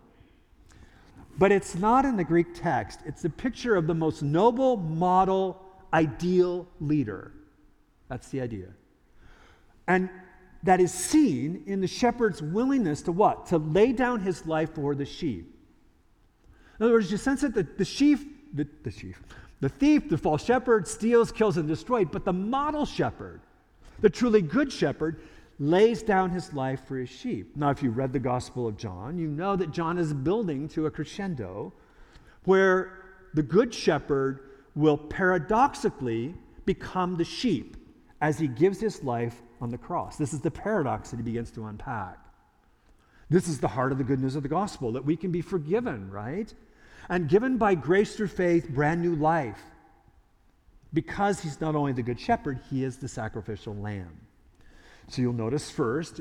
But 1.38 1.52
it's 1.52 1.74
not 1.74 2.04
in 2.04 2.16
the 2.16 2.24
Greek 2.24 2.48
text. 2.54 3.00
It's 3.06 3.24
a 3.24 3.30
picture 3.30 3.76
of 3.76 3.86
the 3.86 3.94
most 3.94 4.22
noble, 4.22 4.76
model, 4.76 5.62
ideal 5.92 6.66
leader. 6.80 7.32
That's 8.12 8.28
the 8.28 8.42
idea. 8.42 8.66
And 9.88 10.10
that 10.64 10.82
is 10.82 10.92
seen 10.92 11.62
in 11.66 11.80
the 11.80 11.86
shepherd's 11.86 12.42
willingness 12.42 13.00
to 13.02 13.12
what? 13.12 13.46
To 13.46 13.56
lay 13.56 13.94
down 13.94 14.20
his 14.20 14.44
life 14.44 14.74
for 14.74 14.94
the 14.94 15.06
sheep. 15.06 15.58
In 16.78 16.84
other 16.84 16.92
words, 16.92 17.10
you 17.10 17.16
sense 17.16 17.40
that 17.40 17.54
the, 17.54 17.66
the 17.78 17.86
sheep, 17.86 18.54
the, 18.54 18.68
the 18.82 18.90
sheep, 18.90 19.16
the 19.60 19.70
thief, 19.70 20.10
the 20.10 20.18
false 20.18 20.44
shepherd, 20.44 20.86
steals, 20.86 21.32
kills, 21.32 21.56
and 21.56 21.66
destroys, 21.66 22.08
but 22.12 22.26
the 22.26 22.34
model 22.34 22.84
shepherd, 22.84 23.40
the 24.02 24.10
truly 24.10 24.42
good 24.42 24.70
shepherd, 24.70 25.22
lays 25.58 26.02
down 26.02 26.28
his 26.28 26.52
life 26.52 26.84
for 26.84 26.98
his 26.98 27.08
sheep. 27.08 27.56
Now, 27.56 27.70
if 27.70 27.82
you 27.82 27.88
read 27.88 28.12
the 28.12 28.18
Gospel 28.18 28.68
of 28.68 28.76
John, 28.76 29.16
you 29.16 29.28
know 29.28 29.56
that 29.56 29.70
John 29.70 29.96
is 29.96 30.12
building 30.12 30.68
to 30.68 30.84
a 30.84 30.90
crescendo 30.90 31.72
where 32.44 33.04
the 33.32 33.42
good 33.42 33.72
shepherd 33.72 34.50
will 34.74 34.98
paradoxically 34.98 36.34
become 36.66 37.16
the 37.16 37.24
sheep 37.24 37.78
as 38.22 38.38
he 38.38 38.46
gives 38.46 38.80
his 38.80 39.02
life 39.02 39.42
on 39.60 39.68
the 39.68 39.76
cross. 39.76 40.16
This 40.16 40.32
is 40.32 40.40
the 40.40 40.50
paradox 40.50 41.10
that 41.10 41.16
he 41.16 41.22
begins 41.24 41.50
to 41.50 41.66
unpack. 41.66 42.18
This 43.28 43.48
is 43.48 43.58
the 43.58 43.68
heart 43.68 43.90
of 43.90 43.98
the 43.98 44.04
good 44.04 44.20
news 44.20 44.36
of 44.36 44.44
the 44.44 44.48
gospel 44.48 44.92
that 44.92 45.04
we 45.04 45.16
can 45.16 45.32
be 45.32 45.42
forgiven, 45.42 46.08
right? 46.08 46.54
And 47.08 47.28
given 47.28 47.58
by 47.58 47.74
grace 47.74 48.14
through 48.14 48.28
faith 48.28 48.68
brand 48.68 49.02
new 49.02 49.16
life. 49.16 49.60
Because 50.94 51.40
he's 51.40 51.60
not 51.60 51.74
only 51.74 51.92
the 51.92 52.02
good 52.02 52.20
shepherd, 52.20 52.60
he 52.70 52.84
is 52.84 52.96
the 52.96 53.08
sacrificial 53.08 53.74
lamb. 53.74 54.20
So 55.08 55.20
you'll 55.20 55.32
notice 55.32 55.68
first, 55.68 56.20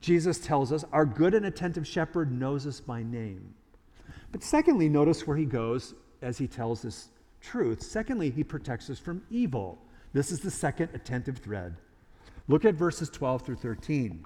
Jesus 0.00 0.38
tells 0.38 0.70
us 0.70 0.84
our 0.92 1.04
good 1.04 1.34
and 1.34 1.46
attentive 1.46 1.86
shepherd 1.86 2.30
knows 2.30 2.64
us 2.64 2.78
by 2.78 3.02
name. 3.02 3.54
But 4.30 4.44
secondly, 4.44 4.88
notice 4.88 5.26
where 5.26 5.36
he 5.36 5.46
goes 5.46 5.94
as 6.22 6.38
he 6.38 6.46
tells 6.46 6.84
us 6.84 7.08
truth. 7.40 7.82
Secondly, 7.82 8.30
he 8.30 8.44
protects 8.44 8.88
us 8.88 9.00
from 9.00 9.22
evil. 9.30 9.78
This 10.14 10.32
is 10.32 10.40
the 10.40 10.50
second 10.50 10.88
attentive 10.94 11.38
thread. 11.38 11.76
Look 12.48 12.64
at 12.64 12.76
verses 12.76 13.10
12 13.10 13.42
through 13.42 13.56
13. 13.56 14.24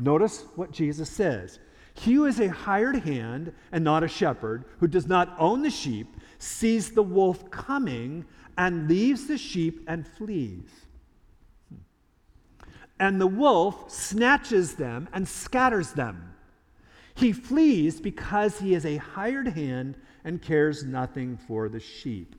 Notice 0.00 0.44
what 0.56 0.72
Jesus 0.72 1.10
says. 1.10 1.60
He 1.94 2.14
who 2.14 2.24
is 2.24 2.40
a 2.40 2.48
hired 2.48 2.96
hand 2.96 3.52
and 3.70 3.84
not 3.84 4.02
a 4.02 4.08
shepherd, 4.08 4.64
who 4.78 4.88
does 4.88 5.06
not 5.06 5.36
own 5.38 5.62
the 5.62 5.70
sheep, 5.70 6.16
sees 6.38 6.92
the 6.92 7.02
wolf 7.02 7.50
coming 7.50 8.24
and 8.56 8.88
leaves 8.88 9.26
the 9.26 9.36
sheep 9.36 9.84
and 9.86 10.06
flees. 10.06 10.70
And 12.98 13.20
the 13.20 13.26
wolf 13.26 13.90
snatches 13.90 14.74
them 14.74 15.08
and 15.12 15.28
scatters 15.28 15.92
them. 15.92 16.34
He 17.14 17.32
flees 17.32 18.00
because 18.00 18.58
he 18.58 18.74
is 18.74 18.86
a 18.86 18.96
hired 18.96 19.48
hand 19.48 19.96
and 20.24 20.40
cares 20.40 20.84
nothing 20.84 21.36
for 21.36 21.68
the 21.68 21.80
sheep. 21.80 22.36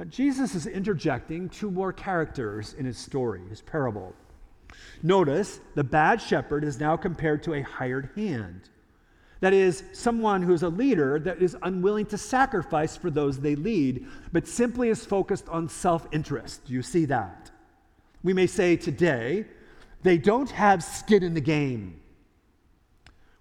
Uh, 0.00 0.04
Jesus 0.04 0.54
is 0.54 0.66
interjecting 0.66 1.46
two 1.50 1.70
more 1.70 1.92
characters 1.92 2.74
in 2.78 2.86
his 2.86 2.96
story, 2.96 3.42
his 3.50 3.60
parable. 3.60 4.14
Notice 5.02 5.60
the 5.74 5.84
bad 5.84 6.22
shepherd 6.22 6.64
is 6.64 6.80
now 6.80 6.96
compared 6.96 7.42
to 7.42 7.52
a 7.52 7.60
hired 7.60 8.08
hand. 8.16 8.70
That 9.40 9.52
is, 9.52 9.82
someone 9.92 10.42
who's 10.42 10.62
a 10.62 10.70
leader 10.70 11.18
that 11.18 11.42
is 11.42 11.54
unwilling 11.62 12.06
to 12.06 12.18
sacrifice 12.18 12.96
for 12.96 13.10
those 13.10 13.38
they 13.40 13.56
lead, 13.56 14.06
but 14.32 14.46
simply 14.46 14.88
is 14.88 15.04
focused 15.04 15.48
on 15.50 15.68
self 15.68 16.06
interest. 16.12 16.64
Do 16.66 16.72
you 16.72 16.82
see 16.82 17.04
that? 17.06 17.50
We 18.22 18.32
may 18.32 18.46
say 18.46 18.76
today, 18.76 19.44
they 20.02 20.16
don't 20.16 20.50
have 20.50 20.82
skin 20.82 21.22
in 21.22 21.34
the 21.34 21.42
game. 21.42 22.00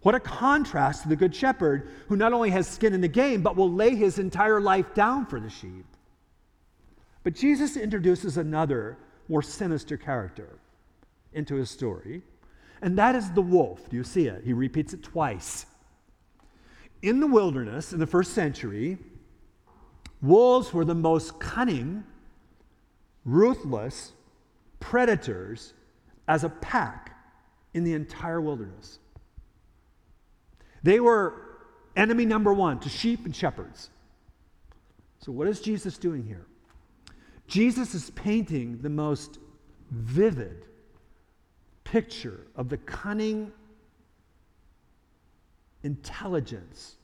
What 0.02 0.16
a 0.16 0.20
contrast 0.20 1.04
to 1.04 1.10
the 1.10 1.16
Good 1.16 1.36
Shepherd, 1.36 1.90
who 2.10 2.18
not 2.18 2.34
only 2.34 2.50
has 2.50 2.68
skin 2.68 2.94
in 2.94 3.00
the 3.00 3.08
game, 3.08 3.44
but 3.44 3.56
will 3.56 3.72
lay 3.72 3.96
his 3.96 4.20
entire 4.20 4.60
life 4.60 4.94
down 4.94 5.26
for 5.26 5.40
the 5.40 5.50
sheep. 5.50 5.86
But 7.24 7.36
Jesus 7.36 7.76
introduces 7.76 8.38
another, 8.38 8.98
more 9.28 9.42
sinister 9.42 9.98
character 9.98 10.60
into 11.34 11.56
his 11.56 11.70
story, 11.70 12.22
and 12.82 12.98
that 12.98 13.16
is 13.16 13.32
the 13.32 13.42
wolf. 13.42 13.90
Do 13.90 13.98
you 13.98 14.04
see 14.04 14.28
it? 14.28 14.44
He 14.46 14.54
repeats 14.54 14.94
it 14.94 15.04
twice. 15.04 15.66
In 17.02 17.20
the 17.20 17.28
wilderness 17.28 17.94
in 17.94 18.00
the 18.00 18.08
first 18.08 18.34
century, 18.34 18.98
wolves 20.22 20.74
were 20.74 20.86
the 20.86 20.96
most 20.96 21.40
cunning, 21.40 22.04
ruthless 23.26 24.14
predators 24.80 25.74
as 26.28 26.44
a 26.44 26.50
pack 26.50 27.16
in 27.74 27.84
the 27.84 27.94
entire 27.94 28.42
wilderness. 28.42 29.00
They 30.84 31.00
were 31.00 31.34
enemy 31.96 32.26
number 32.26 32.54
one 32.54 32.80
to 32.80 32.90
sheep 32.90 33.26
and 33.26 33.36
shepherds. 33.36 33.90
So, 35.20 35.32
what 35.32 35.48
is 35.48 35.60
Jesus 35.60 35.98
doing 35.98 36.24
here? 36.24 36.46
Jesus 37.50 37.96
is 37.96 38.12
painting 38.12 38.80
the 38.84 38.90
most 38.90 39.40
vivid 39.90 40.68
picture 41.84 42.46
of 42.56 42.70
the 42.70 42.78
cunning 42.78 43.52
intelligence, 45.82 46.98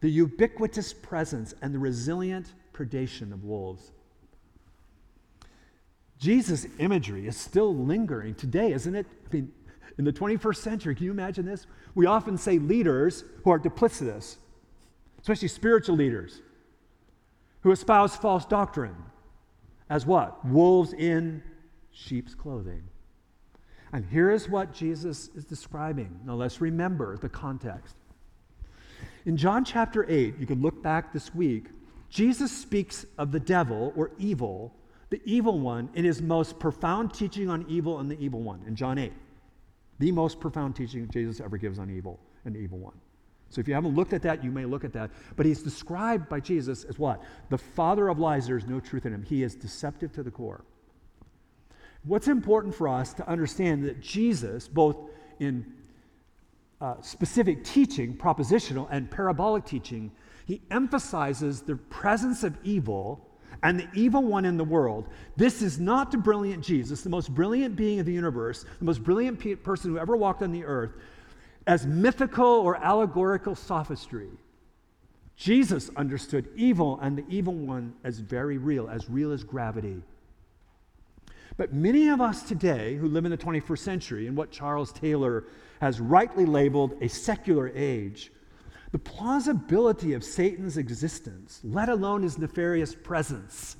the 0.00 0.10
ubiquitous 0.10 0.92
presence, 0.92 1.54
and 1.62 1.72
the 1.72 1.78
resilient 1.78 2.54
predation 2.72 3.32
of 3.32 3.44
wolves. 3.44 3.92
Jesus' 6.18 6.66
imagery 6.80 7.28
is 7.28 7.36
still 7.36 7.72
lingering 7.72 8.34
today, 8.34 8.72
isn't 8.72 8.96
it? 8.96 9.06
I 9.30 9.34
mean, 9.34 9.52
in 9.96 10.04
the 10.04 10.12
21st 10.12 10.56
century, 10.56 10.94
can 10.96 11.04
you 11.04 11.12
imagine 11.12 11.46
this? 11.46 11.68
We 11.94 12.06
often 12.06 12.36
say 12.36 12.58
leaders 12.58 13.22
who 13.44 13.50
are 13.50 13.60
duplicitous, 13.60 14.38
especially 15.20 15.48
spiritual 15.48 15.94
leaders, 15.94 16.42
who 17.60 17.70
espouse 17.70 18.16
false 18.16 18.44
doctrine 18.44 18.96
as 19.88 20.06
what? 20.06 20.44
Wolves 20.44 20.92
in 20.92 21.42
sheep's 21.92 22.34
clothing. 22.34 22.82
And 23.92 24.04
here 24.04 24.30
is 24.30 24.48
what 24.48 24.72
Jesus 24.72 25.28
is 25.34 25.44
describing. 25.44 26.20
Now 26.24 26.34
let's 26.34 26.60
remember 26.60 27.16
the 27.16 27.28
context. 27.28 27.94
In 29.24 29.36
John 29.36 29.64
chapter 29.64 30.08
8, 30.08 30.38
you 30.38 30.46
can 30.46 30.60
look 30.60 30.82
back 30.82 31.12
this 31.12 31.34
week, 31.34 31.66
Jesus 32.10 32.52
speaks 32.52 33.06
of 33.18 33.32
the 33.32 33.40
devil 33.40 33.92
or 33.96 34.12
evil, 34.18 34.72
the 35.10 35.20
evil 35.24 35.58
one, 35.58 35.88
in 35.94 36.04
his 36.04 36.22
most 36.22 36.58
profound 36.58 37.12
teaching 37.12 37.48
on 37.48 37.64
evil 37.68 37.98
and 37.98 38.10
the 38.10 38.18
evil 38.20 38.40
one 38.40 38.62
in 38.66 38.76
John 38.76 38.98
8. 38.98 39.12
The 39.98 40.12
most 40.12 40.40
profound 40.40 40.76
teaching 40.76 41.08
Jesus 41.10 41.40
ever 41.40 41.56
gives 41.56 41.78
on 41.78 41.90
evil 41.90 42.20
and 42.44 42.54
the 42.54 42.60
evil 42.60 42.78
one. 42.78 42.94
So 43.50 43.60
if 43.60 43.68
you 43.68 43.74
haven't 43.74 43.94
looked 43.94 44.12
at 44.12 44.22
that, 44.22 44.42
you 44.42 44.50
may 44.50 44.64
look 44.64 44.84
at 44.84 44.92
that. 44.94 45.10
But 45.36 45.46
he's 45.46 45.62
described 45.62 46.28
by 46.28 46.40
Jesus 46.40 46.84
as 46.84 46.98
what? 46.98 47.22
The 47.48 47.58
father 47.58 48.08
of 48.08 48.18
lies, 48.18 48.46
there's 48.46 48.66
no 48.66 48.80
truth 48.80 49.06
in 49.06 49.14
him. 49.14 49.22
He 49.22 49.42
is 49.42 49.54
deceptive 49.54 50.12
to 50.14 50.22
the 50.22 50.30
core. 50.30 50.64
What's 52.04 52.28
important 52.28 52.74
for 52.74 52.88
us 52.88 53.12
to 53.14 53.28
understand 53.28 53.84
that 53.84 54.00
Jesus, 54.00 54.68
both 54.68 54.96
in 55.40 55.72
uh, 56.80 57.00
specific 57.00 57.64
teaching, 57.64 58.16
propositional, 58.16 58.86
and 58.90 59.10
parabolic 59.10 59.64
teaching, 59.64 60.12
he 60.46 60.62
emphasizes 60.70 61.62
the 61.62 61.76
presence 61.76 62.44
of 62.44 62.56
evil 62.62 63.26
and 63.62 63.80
the 63.80 63.88
evil 63.94 64.22
one 64.22 64.44
in 64.44 64.56
the 64.56 64.64
world. 64.64 65.08
This 65.36 65.62
is 65.62 65.80
not 65.80 66.10
the 66.10 66.18
brilliant 66.18 66.62
Jesus, 66.62 67.02
the 67.02 67.10
most 67.10 67.34
brilliant 67.34 67.74
being 67.74 67.98
of 67.98 68.06
the 68.06 68.12
universe, 68.12 68.64
the 68.78 68.84
most 68.84 69.02
brilliant 69.02 69.40
pe- 69.40 69.54
person 69.54 69.90
who 69.90 69.98
ever 69.98 70.16
walked 70.16 70.42
on 70.42 70.52
the 70.52 70.64
earth, 70.64 70.92
as 71.66 71.86
mythical 71.86 72.46
or 72.46 72.76
allegorical 72.76 73.54
sophistry. 73.54 74.30
Jesus 75.36 75.90
understood 75.96 76.48
evil 76.56 76.98
and 77.02 77.18
the 77.18 77.24
evil 77.28 77.54
one 77.54 77.94
as 78.04 78.20
very 78.20 78.56
real, 78.56 78.88
as 78.88 79.10
real 79.10 79.32
as 79.32 79.44
gravity. 79.44 80.02
But 81.56 81.72
many 81.72 82.08
of 82.08 82.20
us 82.20 82.42
today 82.42 82.96
who 82.96 83.08
live 83.08 83.24
in 83.24 83.30
the 83.30 83.38
21st 83.38 83.78
century 83.78 84.26
in 84.26 84.34
what 84.34 84.50
Charles 84.50 84.92
Taylor 84.92 85.44
has 85.80 86.00
rightly 86.00 86.46
labeled 86.46 86.96
a 87.00 87.08
secular 87.08 87.70
age, 87.74 88.30
the 88.92 88.98
plausibility 88.98 90.12
of 90.14 90.24
Satan's 90.24 90.76
existence, 90.76 91.60
let 91.64 91.88
alone 91.88 92.22
his 92.22 92.38
nefarious 92.38 92.94
presence, 92.94 93.76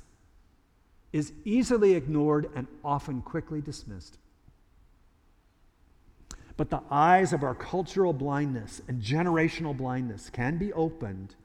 is 1.13 1.33
easily 1.45 1.93
ignored 1.93 2.49
and 2.55 2.67
often 2.83 3.21
quickly 3.21 3.61
dismissed. 3.61 4.17
But 6.57 6.71
the 6.71 6.81
eyes 6.89 7.33
of 7.33 7.43
our 7.43 7.53
cultural 7.53 8.13
blindness 8.13 8.81
and 8.87 9.01
generational 9.01 9.77
blindness 9.77 10.29
can 10.31 10.57
be 10.57 10.73
opened 10.73 11.35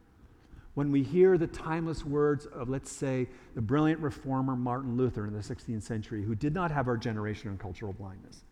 when 0.75 0.90
we 0.90 1.03
hear 1.03 1.37
the 1.37 1.46
timeless 1.46 2.03
words 2.03 2.46
of, 2.46 2.70
let's 2.70 2.90
say, 2.90 3.29
the 3.55 3.61
brilliant 3.61 4.01
reformer 4.01 4.57
Martin 4.57 4.96
Luther 4.96 5.27
in 5.27 5.35
the 5.35 5.40
16th 5.40 5.83
century, 5.83 6.25
who 6.25 6.35
did 6.35 6.55
not 6.55 6.70
have 6.70 6.88
our 6.88 6.96
generation 6.96 7.51
and 7.51 7.61
cultural 7.61 7.92
blindness. 7.92 8.42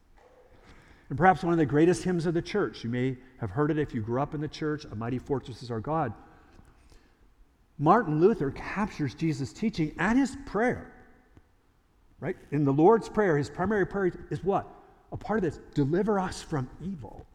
And 1.09 1.17
perhaps 1.17 1.43
one 1.43 1.55
of 1.55 1.59
the 1.59 1.65
greatest 1.65 2.05
hymns 2.05 2.27
of 2.27 2.35
the 2.35 2.43
church, 2.43 2.85
you 2.85 2.91
may 2.91 3.17
have 3.39 3.51
heard 3.51 3.71
it 3.71 3.79
if 3.79 3.95
you 3.95 4.03
grew 4.03 4.21
up 4.21 4.35
in 4.35 4.43
the 4.43 4.49
church, 4.49 4.85
A 4.85 4.95
Mighty 4.95 5.19
Fortress 5.19 5.63
is 5.63 5.71
Our 5.71 5.81
God. 5.81 6.13
Martin 7.79 8.21
Luther 8.21 8.51
captures 8.51 9.15
Jesus' 9.15 9.55
teaching 9.55 9.95
and 9.99 10.19
his 10.19 10.37
prayer. 10.45 10.93
Right? 12.21 12.37
In 12.51 12.65
the 12.65 12.73
Lord's 12.73 13.09
Prayer, 13.09 13.39
his 13.39 13.49
primary 13.49 13.87
prayer 13.87 14.13
is 14.31 14.45
what? 14.45 14.69
A 15.13 15.17
part 15.17 15.39
of 15.39 15.45
this 15.45 15.61
deliver 15.75 16.19
us 16.19 16.43
from 16.43 16.69
evil. 16.83 17.27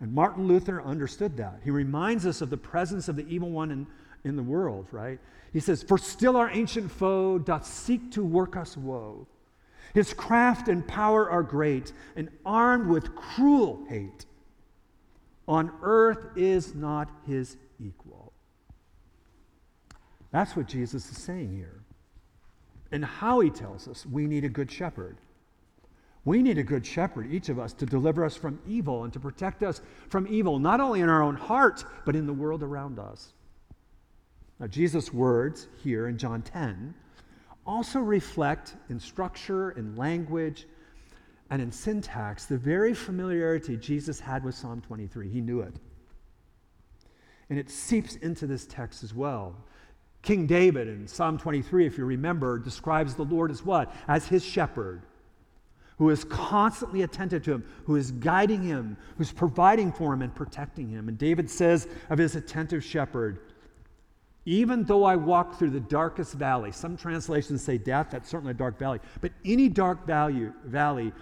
And 0.00 0.12
Martin 0.12 0.48
Luther 0.48 0.82
understood 0.82 1.36
that. 1.36 1.60
He 1.64 1.70
reminds 1.70 2.26
us 2.26 2.40
of 2.40 2.50
the 2.50 2.56
presence 2.56 3.08
of 3.08 3.16
the 3.16 3.26
evil 3.28 3.50
one 3.50 3.70
in, 3.70 3.86
in 4.24 4.36
the 4.36 4.42
world, 4.42 4.88
right? 4.90 5.18
He 5.52 5.60
says, 5.60 5.82
For 5.82 5.98
still 5.98 6.36
our 6.36 6.50
ancient 6.50 6.90
foe 6.90 7.38
doth 7.38 7.66
seek 7.66 8.10
to 8.12 8.24
work 8.24 8.56
us 8.56 8.76
woe. 8.76 9.26
His 9.94 10.12
craft 10.12 10.68
and 10.68 10.86
power 10.86 11.30
are 11.30 11.42
great, 11.42 11.92
and 12.16 12.30
armed 12.44 12.86
with 12.86 13.14
cruel 13.14 13.84
hate. 13.88 14.24
On 15.46 15.70
earth 15.82 16.26
is 16.36 16.74
not 16.74 17.10
his 17.26 17.56
equal. 17.78 18.32
That's 20.30 20.56
what 20.56 20.66
Jesus 20.66 21.10
is 21.10 21.18
saying 21.18 21.54
here. 21.54 21.82
And 22.90 23.04
how 23.04 23.40
he 23.40 23.50
tells 23.50 23.86
us 23.86 24.06
we 24.06 24.26
need 24.26 24.44
a 24.44 24.48
good 24.48 24.70
shepherd. 24.70 25.16
We 26.24 26.42
need 26.42 26.58
a 26.58 26.62
good 26.62 26.86
shepherd, 26.86 27.32
each 27.32 27.48
of 27.48 27.58
us, 27.58 27.72
to 27.74 27.86
deliver 27.86 28.24
us 28.24 28.36
from 28.36 28.60
evil 28.66 29.04
and 29.04 29.12
to 29.12 29.18
protect 29.18 29.62
us 29.62 29.80
from 30.08 30.26
evil, 30.28 30.58
not 30.58 30.80
only 30.80 31.00
in 31.00 31.08
our 31.08 31.22
own 31.22 31.34
heart, 31.34 31.84
but 32.04 32.14
in 32.14 32.26
the 32.26 32.32
world 32.32 32.62
around 32.62 32.98
us. 32.98 33.32
Now, 34.60 34.68
Jesus' 34.68 35.12
words 35.12 35.66
here 35.82 36.06
in 36.06 36.16
John 36.16 36.42
10 36.42 36.94
also 37.66 38.00
reflect 38.00 38.76
in 38.88 38.98
structure, 38.98 39.70
in 39.72 39.96
language, 39.96 40.66
and 41.50 41.60
in 41.60 41.70
syntax 41.70 42.46
the 42.46 42.56
very 42.56 42.94
familiarity 42.94 43.76
Jesus 43.76 44.20
had 44.20 44.44
with 44.44 44.54
Psalm 44.54 44.80
23. 44.80 45.28
He 45.28 45.40
knew 45.40 45.60
it. 45.60 45.74
And 47.50 47.58
it 47.58 47.68
seeps 47.68 48.16
into 48.16 48.46
this 48.46 48.64
text 48.66 49.02
as 49.02 49.12
well. 49.14 49.56
King 50.22 50.46
David 50.46 50.86
in 50.86 51.06
Psalm 51.06 51.36
23, 51.36 51.84
if 51.86 51.98
you 51.98 52.04
remember, 52.04 52.58
describes 52.58 53.14
the 53.14 53.24
Lord 53.24 53.50
as 53.50 53.64
what? 53.64 53.92
As 54.06 54.26
his 54.26 54.44
shepherd 54.44 55.02
who 55.98 56.10
is 56.10 56.24
constantly 56.24 57.02
attentive 57.02 57.44
to 57.44 57.52
him, 57.52 57.64
who 57.84 57.96
is 57.96 58.10
guiding 58.12 58.62
him, 58.62 58.96
who's 59.18 59.32
providing 59.32 59.92
for 59.92 60.12
him 60.12 60.22
and 60.22 60.34
protecting 60.34 60.88
him. 60.88 61.08
And 61.08 61.18
David 61.18 61.50
says 61.50 61.86
of 62.10 62.18
his 62.18 62.34
attentive 62.34 62.82
shepherd, 62.82 63.40
even 64.44 64.84
though 64.84 65.04
I 65.04 65.14
walk 65.16 65.58
through 65.58 65.70
the 65.70 65.80
darkest 65.80 66.34
valley, 66.34 66.72
some 66.72 66.96
translations 66.96 67.62
say 67.62 67.78
death, 67.78 68.08
that's 68.10 68.28
certainly 68.28 68.50
a 68.50 68.54
dark 68.54 68.78
valley, 68.78 68.98
but 69.20 69.32
any 69.44 69.68
dark 69.68 70.04
value, 70.04 70.52
valley, 70.64 71.12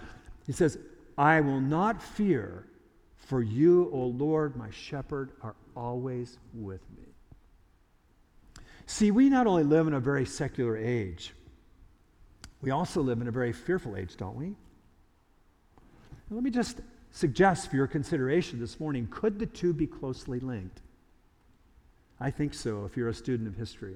he 0.47 0.53
says, 0.53 0.79
I 1.17 1.39
will 1.41 1.61
not 1.61 2.01
fear, 2.01 2.65
for 3.17 3.43
you, 3.43 3.89
O 3.93 4.07
Lord, 4.07 4.55
my 4.55 4.71
shepherd, 4.71 5.31
are 5.43 5.55
always 5.75 6.39
with 6.53 6.81
me. 6.97 7.03
See, 8.87 9.11
we 9.11 9.29
not 9.29 9.45
only 9.45 9.63
live 9.63 9.87
in 9.87 9.93
a 9.93 9.99
very 9.99 10.25
secular 10.25 10.75
age, 10.75 11.33
we 12.61 12.71
also 12.71 13.01
live 13.01 13.21
in 13.21 13.27
a 13.27 13.31
very 13.31 13.51
fearful 13.51 13.95
age, 13.95 14.15
don't 14.17 14.35
we? 14.35 14.55
let 16.29 16.43
me 16.43 16.49
just 16.49 16.79
suggest 17.11 17.69
for 17.69 17.75
your 17.75 17.87
consideration 17.87 18.57
this 18.57 18.79
morning 18.79 19.05
could 19.11 19.37
the 19.37 19.45
two 19.45 19.73
be 19.73 19.85
closely 19.85 20.39
linked? 20.39 20.79
I 22.21 22.31
think 22.31 22.53
so 22.53 22.85
if 22.85 22.95
you're 22.95 23.09
a 23.09 23.13
student 23.13 23.49
of 23.49 23.55
history. 23.55 23.95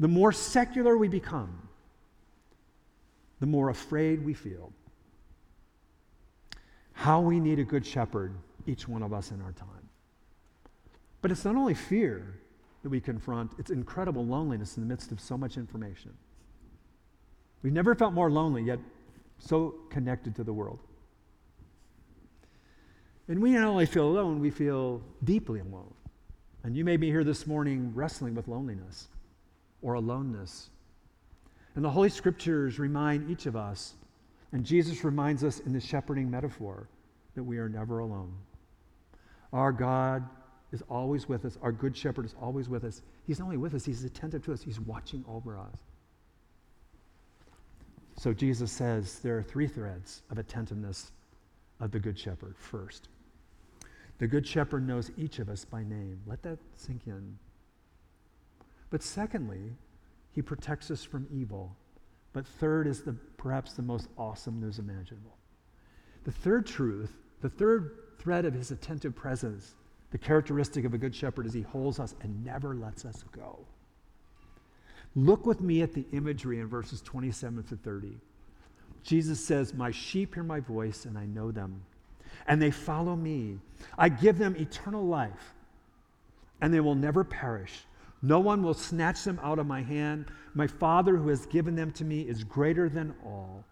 The 0.00 0.08
more 0.08 0.32
secular 0.32 0.96
we 0.96 1.06
become, 1.06 1.68
the 3.38 3.46
more 3.46 3.68
afraid 3.68 4.24
we 4.24 4.34
feel. 4.34 4.72
How 6.94 7.20
we 7.20 7.38
need 7.38 7.58
a 7.58 7.64
good 7.64 7.84
shepherd, 7.86 8.34
each 8.66 8.88
one 8.88 9.02
of 9.02 9.12
us 9.12 9.30
in 9.30 9.40
our 9.40 9.52
time. 9.52 9.68
But 11.20 11.30
it's 11.30 11.44
not 11.44 11.56
only 11.56 11.74
fear 11.74 12.40
that 12.82 12.88
we 12.88 13.00
confront, 13.00 13.52
it's 13.58 13.70
incredible 13.70 14.24
loneliness 14.24 14.76
in 14.76 14.82
the 14.82 14.88
midst 14.88 15.12
of 15.12 15.20
so 15.20 15.38
much 15.38 15.56
information. 15.56 16.12
We've 17.62 17.72
never 17.72 17.94
felt 17.94 18.12
more 18.12 18.30
lonely, 18.30 18.62
yet 18.62 18.78
so 19.38 19.74
connected 19.90 20.34
to 20.36 20.44
the 20.44 20.52
world. 20.52 20.78
And 23.28 23.40
we 23.40 23.52
not 23.52 23.64
only 23.64 23.86
feel 23.86 24.06
alone, 24.06 24.40
we 24.40 24.50
feel 24.50 25.00
deeply 25.24 25.60
alone. 25.60 25.94
And 26.64 26.76
you 26.76 26.84
may 26.84 26.96
be 26.96 27.08
here 27.08 27.24
this 27.24 27.46
morning 27.46 27.92
wrestling 27.94 28.34
with 28.34 28.48
loneliness. 28.48 29.08
or 29.82 29.94
aloneness. 29.94 30.70
And 31.74 31.84
the 31.84 31.90
Holy 31.90 32.08
Scriptures 32.08 32.78
remind 32.78 33.30
each 33.30 33.46
of 33.46 33.56
us, 33.56 33.94
and 34.52 34.64
Jesus 34.64 35.04
reminds 35.04 35.44
us 35.44 35.60
in 35.60 35.72
the 35.72 35.80
shepherding 35.80 36.30
metaphor, 36.30 36.88
that 37.34 37.42
we 37.42 37.58
are 37.58 37.68
never 37.68 37.98
alone. 37.98 38.32
Our 39.52 39.72
God 39.72 40.22
is 40.70 40.82
always 40.88 41.28
with 41.28 41.44
us. 41.44 41.58
Our 41.62 41.72
good 41.72 41.96
shepherd 41.96 42.26
is 42.26 42.34
always 42.40 42.68
with 42.68 42.84
us. 42.84 43.02
He's 43.26 43.38
not 43.38 43.46
only 43.46 43.56
with 43.56 43.74
us, 43.74 43.84
he's 43.84 44.04
attentive 44.04 44.44
to 44.44 44.52
us, 44.52 44.62
he's 44.62 44.80
watching 44.80 45.24
over 45.28 45.58
us. 45.58 45.78
So 48.16 48.32
Jesus 48.32 48.70
says 48.70 49.18
there 49.20 49.36
are 49.36 49.42
three 49.42 49.66
threads 49.66 50.22
of 50.30 50.38
attentiveness 50.38 51.12
of 51.80 51.90
the 51.90 51.98
good 51.98 52.18
shepherd. 52.18 52.56
First, 52.56 53.08
the 54.18 54.26
good 54.26 54.46
shepherd 54.46 54.86
knows 54.86 55.10
each 55.16 55.38
of 55.38 55.48
us 55.48 55.64
by 55.64 55.82
name. 55.82 56.20
Let 56.26 56.42
that 56.42 56.58
sink 56.76 57.02
in. 57.06 57.38
But 58.90 59.02
secondly, 59.02 59.72
he 60.30 60.42
protects 60.42 60.90
us 60.90 61.02
from 61.02 61.26
evil. 61.32 61.74
But 62.32 62.46
third 62.46 62.86
is 62.86 63.02
the 63.02 63.14
perhaps 63.36 63.72
the 63.72 63.82
most 63.82 64.08
awesome 64.16 64.60
news 64.60 64.78
imaginable. 64.78 65.36
The 66.24 66.32
third 66.32 66.66
truth, 66.66 67.12
the 67.40 67.48
third 67.48 67.98
thread 68.18 68.44
of 68.44 68.54
his 68.54 68.70
attentive 68.70 69.16
presence, 69.16 69.74
the 70.12 70.18
characteristic 70.18 70.84
of 70.84 70.94
a 70.94 70.98
good 70.98 71.14
shepherd 71.14 71.46
is 71.46 71.52
he 71.52 71.62
holds 71.62 71.98
us 71.98 72.14
and 72.20 72.44
never 72.44 72.74
lets 72.74 73.04
us 73.04 73.24
go. 73.32 73.66
Look 75.14 75.44
with 75.44 75.60
me 75.60 75.82
at 75.82 75.92
the 75.92 76.06
imagery 76.12 76.60
in 76.60 76.68
verses 76.68 77.02
27 77.02 77.64
to 77.64 77.76
30. 77.76 78.12
Jesus 79.02 79.44
says, 79.44 79.74
My 79.74 79.90
sheep 79.90 80.34
hear 80.34 80.42
my 80.42 80.60
voice, 80.60 81.04
and 81.04 81.18
I 81.18 81.26
know 81.26 81.50
them, 81.50 81.82
and 82.46 82.62
they 82.62 82.70
follow 82.70 83.16
me. 83.16 83.58
I 83.98 84.08
give 84.08 84.38
them 84.38 84.56
eternal 84.56 85.04
life, 85.04 85.54
and 86.60 86.72
they 86.72 86.80
will 86.80 86.94
never 86.94 87.24
perish. 87.24 87.84
No 88.22 88.38
one 88.38 88.62
will 88.62 88.74
snatch 88.74 89.24
them 89.24 89.40
out 89.42 89.58
of 89.58 89.66
my 89.66 89.82
hand. 89.82 90.26
My 90.54 90.66
Father, 90.66 91.16
who 91.16 91.28
has 91.28 91.44
given 91.46 91.74
them 91.74 91.90
to 91.92 92.04
me, 92.04 92.22
is 92.22 92.44
greater 92.44 92.88
than 92.88 93.14
all, 93.24 93.64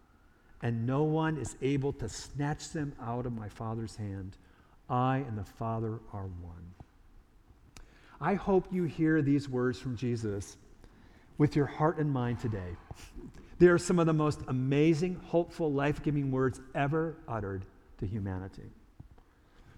and 0.62 0.86
no 0.86 1.04
one 1.04 1.38
is 1.38 1.56
able 1.62 1.92
to 1.94 2.08
snatch 2.08 2.70
them 2.70 2.92
out 3.00 3.24
of 3.26 3.32
my 3.32 3.48
Father's 3.48 3.96
hand. 3.96 4.36
I 4.90 5.18
and 5.18 5.38
the 5.38 5.44
Father 5.44 6.00
are 6.12 6.28
one. 6.42 6.74
I 8.20 8.34
hope 8.34 8.66
you 8.72 8.84
hear 8.84 9.22
these 9.22 9.48
words 9.48 9.78
from 9.78 9.96
Jesus 9.96 10.56
with 11.40 11.56
your 11.56 11.64
heart 11.64 11.96
and 11.96 12.12
mind 12.12 12.38
today. 12.38 12.76
They 13.58 13.68
are 13.68 13.78
some 13.78 13.98
of 13.98 14.04
the 14.04 14.12
most 14.12 14.40
amazing, 14.48 15.14
hopeful, 15.24 15.72
life 15.72 16.02
giving 16.02 16.30
words 16.30 16.60
ever 16.74 17.16
uttered 17.26 17.64
to 17.96 18.06
humanity. 18.06 18.70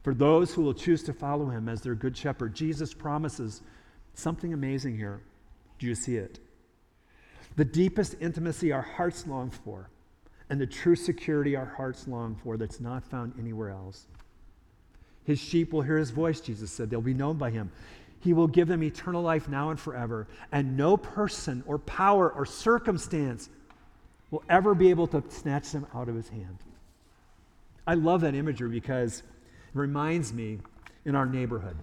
For 0.02 0.12
those 0.12 0.52
who 0.52 0.62
will 0.62 0.74
choose 0.74 1.04
to 1.04 1.12
follow 1.12 1.46
him 1.46 1.68
as 1.68 1.80
their 1.80 1.94
good 1.94 2.16
shepherd, 2.16 2.56
Jesus 2.56 2.92
promises 2.92 3.62
something 4.14 4.52
amazing 4.52 4.96
here. 4.96 5.22
Do 5.78 5.86
you 5.86 5.94
see 5.94 6.16
it? 6.16 6.40
The 7.54 7.64
deepest 7.64 8.16
intimacy 8.20 8.72
our 8.72 8.82
hearts 8.82 9.28
long 9.28 9.48
for, 9.48 9.88
and 10.50 10.60
the 10.60 10.66
true 10.66 10.96
security 10.96 11.54
our 11.54 11.72
hearts 11.76 12.08
long 12.08 12.34
for 12.34 12.56
that's 12.56 12.80
not 12.80 13.04
found 13.04 13.34
anywhere 13.38 13.70
else. 13.70 14.08
His 15.22 15.38
sheep 15.38 15.72
will 15.72 15.82
hear 15.82 15.98
his 15.98 16.10
voice, 16.10 16.40
Jesus 16.40 16.72
said. 16.72 16.90
They'll 16.90 17.00
be 17.00 17.14
known 17.14 17.36
by 17.36 17.50
him. 17.50 17.70
He 18.22 18.32
will 18.32 18.46
give 18.46 18.68
them 18.68 18.84
eternal 18.84 19.20
life 19.20 19.48
now 19.48 19.70
and 19.70 19.80
forever. 19.80 20.28
And 20.52 20.76
no 20.76 20.96
person 20.96 21.64
or 21.66 21.78
power 21.78 22.30
or 22.30 22.46
circumstance 22.46 23.50
will 24.30 24.44
ever 24.48 24.76
be 24.76 24.90
able 24.90 25.08
to 25.08 25.24
snatch 25.28 25.72
them 25.72 25.86
out 25.92 26.08
of 26.08 26.14
his 26.14 26.28
hand. 26.28 26.56
I 27.84 27.94
love 27.94 28.20
that 28.20 28.36
imagery 28.36 28.70
because 28.70 29.18
it 29.18 29.24
reminds 29.74 30.32
me 30.32 30.60
in 31.04 31.16
our 31.16 31.26
neighborhood. 31.26 31.76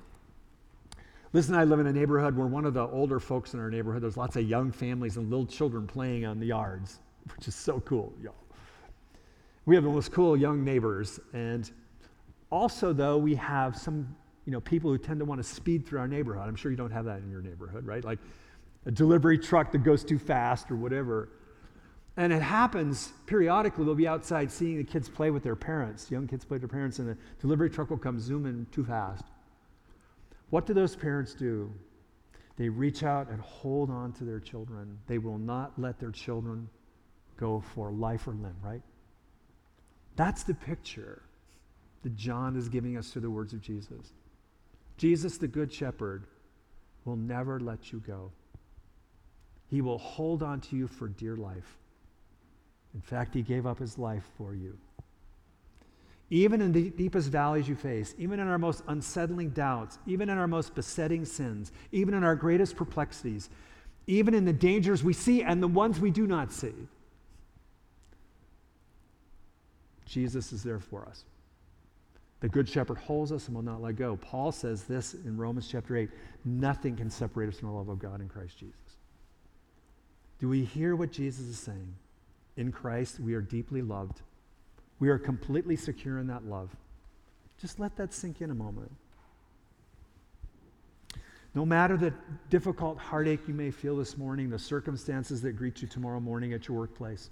Liz 1.34 1.50
and 1.50 1.58
I 1.58 1.66
live 1.66 1.82
in 1.82 1.88
a 1.88 1.94
neighborhood 1.94 2.38
where 2.38 2.48
one 2.48 2.64
of 2.64 2.74
the 2.74 2.88
older 2.88 3.20
folks 3.20 3.54
in 3.54 3.60
our 3.60 3.70
neighborhood, 3.70 4.02
there's 4.02 4.18
lots 4.18 4.38
of 4.38 4.48
young 4.48 4.72
families 4.72 5.18
and 5.18 5.30
little 5.30 5.46
children 5.46 5.88
playing 5.88 6.26
on 6.26 6.40
the 6.40 6.46
yards, 6.46 7.00
which 7.36 7.50
is 7.50 7.54
so 7.54 7.82
cool, 7.82 8.14
y'all. 8.24 8.34
We 9.66 9.76
have 9.76 9.84
the 9.84 9.92
most 9.92 10.14
cool 10.14 10.38
young 10.38 10.64
neighbors, 10.64 11.20
and 11.34 11.70
also, 12.50 12.94
though, 12.94 13.18
we 13.18 13.36
have 13.36 13.76
some 13.78 14.16
you 14.46 14.52
know, 14.52 14.62
people 14.62 14.90
who 14.92 14.98
tend 14.98 15.20
to 15.20 15.26
want 15.26 15.42
to 15.42 15.48
speed 15.48 15.86
through 15.86 16.00
our 16.00 16.08
neighborhood. 16.08 16.48
I'm 16.48 16.56
sure 16.56 16.72
you 16.72 16.78
don't 16.78 16.92
have 16.92 17.06
that 17.06 17.20
in 17.20 17.30
your 17.30 17.42
neighborhood, 17.42 17.86
right? 17.86 18.04
Like 18.04 18.20
a 18.86 18.92
delivery 18.92 19.38
truck 19.38 19.72
that 19.72 19.84
goes 19.84 20.04
too 20.04 20.20
fast 20.20 20.72
or 20.72 20.76
whatever. 20.76 21.30
And 22.18 22.34
it 22.34 22.42
happens 22.42 23.12
periodically. 23.28 23.86
They'll 23.86 23.96
be 23.96 24.08
outside 24.08 24.52
seeing 24.52 24.78
the 24.78 24.84
kids 24.84 25.08
play 25.08 25.32
with 25.32 25.44
their 25.44 25.56
parents. 25.56 26.10
Young 26.12 26.28
kids 26.28 26.44
play 26.44 26.56
with 26.56 26.64
their 26.64 26.70
parents, 26.70 27.00
and 27.00 27.08
the 27.08 27.18
delivery 27.40 27.70
truck 27.70 27.90
will 27.90 27.98
come 27.98 28.20
zooming 28.20 28.66
too 28.72 28.84
fast. 28.84 29.24
What 30.50 30.66
do 30.66 30.74
those 30.74 30.96
parents 30.96 31.34
do? 31.34 31.72
They 32.58 32.68
reach 32.68 33.04
out 33.04 33.30
and 33.30 33.40
hold 33.40 33.90
on 33.90 34.12
to 34.14 34.26
their 34.26 34.40
children. 34.40 35.00
They 35.08 35.18
will 35.18 35.38
not 35.38 35.80
let 35.80 35.98
their 36.00 36.12
children 36.12 36.68
go 37.38 37.64
for 37.74 37.92
life 37.92 38.28
or 38.28 38.32
limb, 38.32 38.58
right? 38.62 38.82
That's 40.18 40.44
the 40.44 40.54
picture 40.54 41.22
that 42.04 42.16
John 42.18 42.58
is 42.58 42.68
giving 42.68 42.98
us 42.98 43.12
through 43.12 43.22
the 43.22 43.30
words 43.30 43.54
of 43.54 43.62
Jesus. 43.62 44.14
Jesus, 45.00 45.38
the 45.38 45.48
Good 45.48 45.72
Shepherd, 45.72 46.26
will 47.06 47.16
never 47.16 47.58
let 47.58 47.94
you 47.94 48.04
go. 48.06 48.32
He 49.70 49.80
will 49.80 49.98
hold 49.98 50.44
on 50.44 50.60
to 50.62 50.76
you 50.76 50.88
for 50.88 51.08
dear 51.08 51.38
life. 51.38 51.78
In 52.94 53.00
fact, 53.00 53.34
He 53.34 53.42
gave 53.42 53.66
up 53.66 53.80
His 53.80 53.98
life 53.98 54.30
for 54.38 54.54
you. 54.54 54.78
Even 56.30 56.62
in 56.62 56.74
the 56.74 56.90
deepest 56.90 57.30
valleys 57.30 57.70
you 57.70 57.76
face, 57.76 58.14
even 58.18 58.42
in 58.42 58.48
our 58.50 58.58
most 58.58 58.84
unsettling 58.90 59.52
doubts, 59.52 59.98
even 60.06 60.30
in 60.30 60.38
our 60.38 60.48
most 60.48 60.76
besetting 60.76 61.24
sins, 61.24 61.72
even 61.94 62.14
in 62.14 62.26
our 62.26 62.36
greatest 62.36 62.76
perplexities, 62.76 63.50
even 64.06 64.34
in 64.34 64.44
the 64.44 64.52
dangers 64.52 65.02
we 65.02 65.14
see 65.14 65.44
and 65.44 65.64
the 65.64 65.68
ones 65.68 65.98
we 66.00 66.12
do 66.12 66.28
not 66.28 66.52
see, 66.52 66.74
Jesus 70.06 70.52
is 70.52 70.62
there 70.62 70.80
for 70.80 71.08
us. 71.08 71.24
The 72.42 72.50
Good 72.50 72.70
Shepherd 72.70 72.98
holds 72.98 73.32
us 73.32 73.48
and 73.48 73.56
will 73.56 73.64
not 73.64 73.82
let 73.82 73.98
go. 73.98 74.16
Paul 74.16 74.52
says 74.52 74.84
this 74.84 75.14
in 75.14 75.38
Romans 75.38 75.68
chapter 75.70 75.98
8 75.98 76.10
nothing 76.46 76.96
can 76.96 77.10
separate 77.10 77.50
us 77.50 77.60
from 77.60 77.70
the 77.70 77.76
love 77.76 77.90
of 77.90 78.00
God 78.00 78.22
in 78.22 78.30
Christ 78.30 78.58
Jesus. 78.58 78.98
Do 80.40 80.48
we 80.48 80.64
hear 80.64 80.96
what 80.96 81.12
Jesus 81.12 81.46
is 81.46 81.60
saying? 81.60 81.94
In 82.56 82.72
Christ, 82.72 83.20
we 83.20 83.34
are 83.34 83.42
deeply 83.42 83.82
loved. 83.82 84.22
We 85.00 85.10
are 85.10 85.18
completely 85.18 85.76
secure 85.76 86.18
in 86.18 86.28
that 86.28 86.46
love. 86.46 86.70
Just 87.60 87.80
let 87.80 87.96
that 87.98 88.14
sink 88.14 88.42
in 88.42 88.52
a 88.52 88.56
moment. 88.56 88.92
No 91.56 91.66
matter 91.66 91.98
the 91.98 92.14
difficult 92.50 92.98
heartache 92.98 93.48
you 93.48 93.54
may 93.54 93.72
feel 93.72 93.98
this 93.98 94.18
morning, 94.18 94.50
the 94.50 94.60
circumstances 94.60 95.42
that 95.42 95.54
greet 95.54 95.82
you 95.82 95.88
tomorrow 95.88 96.20
morning 96.20 96.54
at 96.54 96.68
your 96.68 96.78
workplace, 96.78 97.32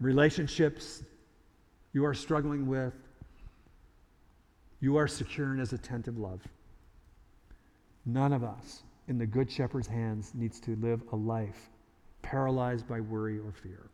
relationships 0.00 1.04
you 1.92 2.04
are 2.04 2.14
struggling 2.14 2.66
with, 2.66 2.94
you 4.84 4.98
are 4.98 5.08
secure 5.08 5.50
in 5.50 5.58
his 5.58 5.72
attentive 5.72 6.18
love. 6.18 6.42
None 8.04 8.34
of 8.34 8.44
us 8.44 8.82
in 9.08 9.16
the 9.16 9.24
Good 9.24 9.50
Shepherd's 9.50 9.86
hands 9.86 10.32
needs 10.34 10.60
to 10.60 10.76
live 10.76 11.02
a 11.10 11.16
life 11.16 11.70
paralyzed 12.20 12.86
by 12.86 13.00
worry 13.00 13.38
or 13.38 13.50
fear. 13.50 13.88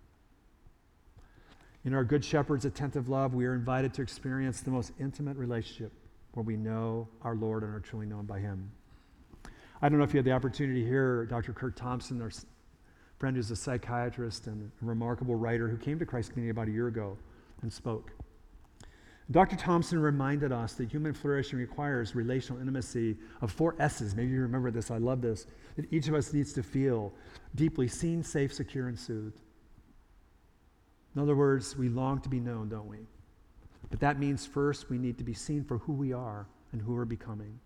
In 1.84 1.94
our 1.94 2.02
Good 2.02 2.24
Shepherd's 2.24 2.64
attentive 2.64 3.08
love, 3.08 3.34
we 3.34 3.46
are 3.46 3.54
invited 3.54 3.94
to 3.94 4.02
experience 4.02 4.62
the 4.62 4.72
most 4.72 4.90
intimate 4.98 5.36
relationship 5.36 5.92
where 6.32 6.42
we 6.42 6.56
know 6.56 7.06
our 7.22 7.36
Lord 7.36 7.62
and 7.62 7.72
are 7.72 7.78
truly 7.78 8.06
known 8.06 8.26
by 8.26 8.40
Him. 8.40 8.68
I 9.80 9.88
don't 9.88 9.98
know 9.98 10.04
if 10.04 10.12
you 10.12 10.18
had 10.18 10.24
the 10.24 10.32
opportunity 10.32 10.84
hear 10.84 11.24
Dr. 11.26 11.52
Curt 11.52 11.76
Thompson, 11.76 12.20
our 12.20 12.32
friend 13.20 13.36
who's 13.36 13.52
a 13.52 13.56
psychiatrist 13.56 14.48
and 14.48 14.72
a 14.82 14.84
remarkable 14.84 15.36
writer 15.36 15.68
who 15.68 15.76
came 15.76 16.00
to 16.00 16.04
Christ 16.04 16.32
Community 16.32 16.50
about 16.50 16.66
a 16.66 16.72
year 16.72 16.88
ago 16.88 17.16
and 17.62 17.72
spoke. 17.72 18.10
Dr. 19.30 19.54
Thompson 19.54 20.00
reminded 20.00 20.50
us 20.50 20.72
that 20.74 20.90
human 20.90 21.14
flourishing 21.14 21.58
requires 21.58 22.16
relational 22.16 22.60
intimacy 22.60 23.16
of 23.40 23.52
four 23.52 23.76
S's. 23.78 24.16
Maybe 24.16 24.32
you 24.32 24.40
remember 24.40 24.72
this. 24.72 24.90
I 24.90 24.98
love 24.98 25.22
this. 25.22 25.46
That 25.76 25.92
each 25.92 26.08
of 26.08 26.14
us 26.14 26.32
needs 26.32 26.52
to 26.54 26.64
feel 26.64 27.12
deeply 27.54 27.86
seen, 27.86 28.24
safe, 28.24 28.52
secure, 28.52 28.88
and 28.88 28.98
soothed. 28.98 29.38
In 31.14 31.22
other 31.22 31.36
words, 31.36 31.76
we 31.76 31.88
long 31.88 32.20
to 32.22 32.28
be 32.28 32.40
known, 32.40 32.68
don't 32.68 32.88
we? 32.88 33.06
But 33.88 34.00
that 34.00 34.18
means 34.18 34.46
first 34.46 34.90
we 34.90 34.98
need 34.98 35.16
to 35.18 35.24
be 35.24 35.34
seen 35.34 35.62
for 35.62 35.78
who 35.78 35.92
we 35.92 36.12
are 36.12 36.46
and 36.72 36.82
who 36.82 36.94
we're 36.94 37.04
becoming. 37.04 37.60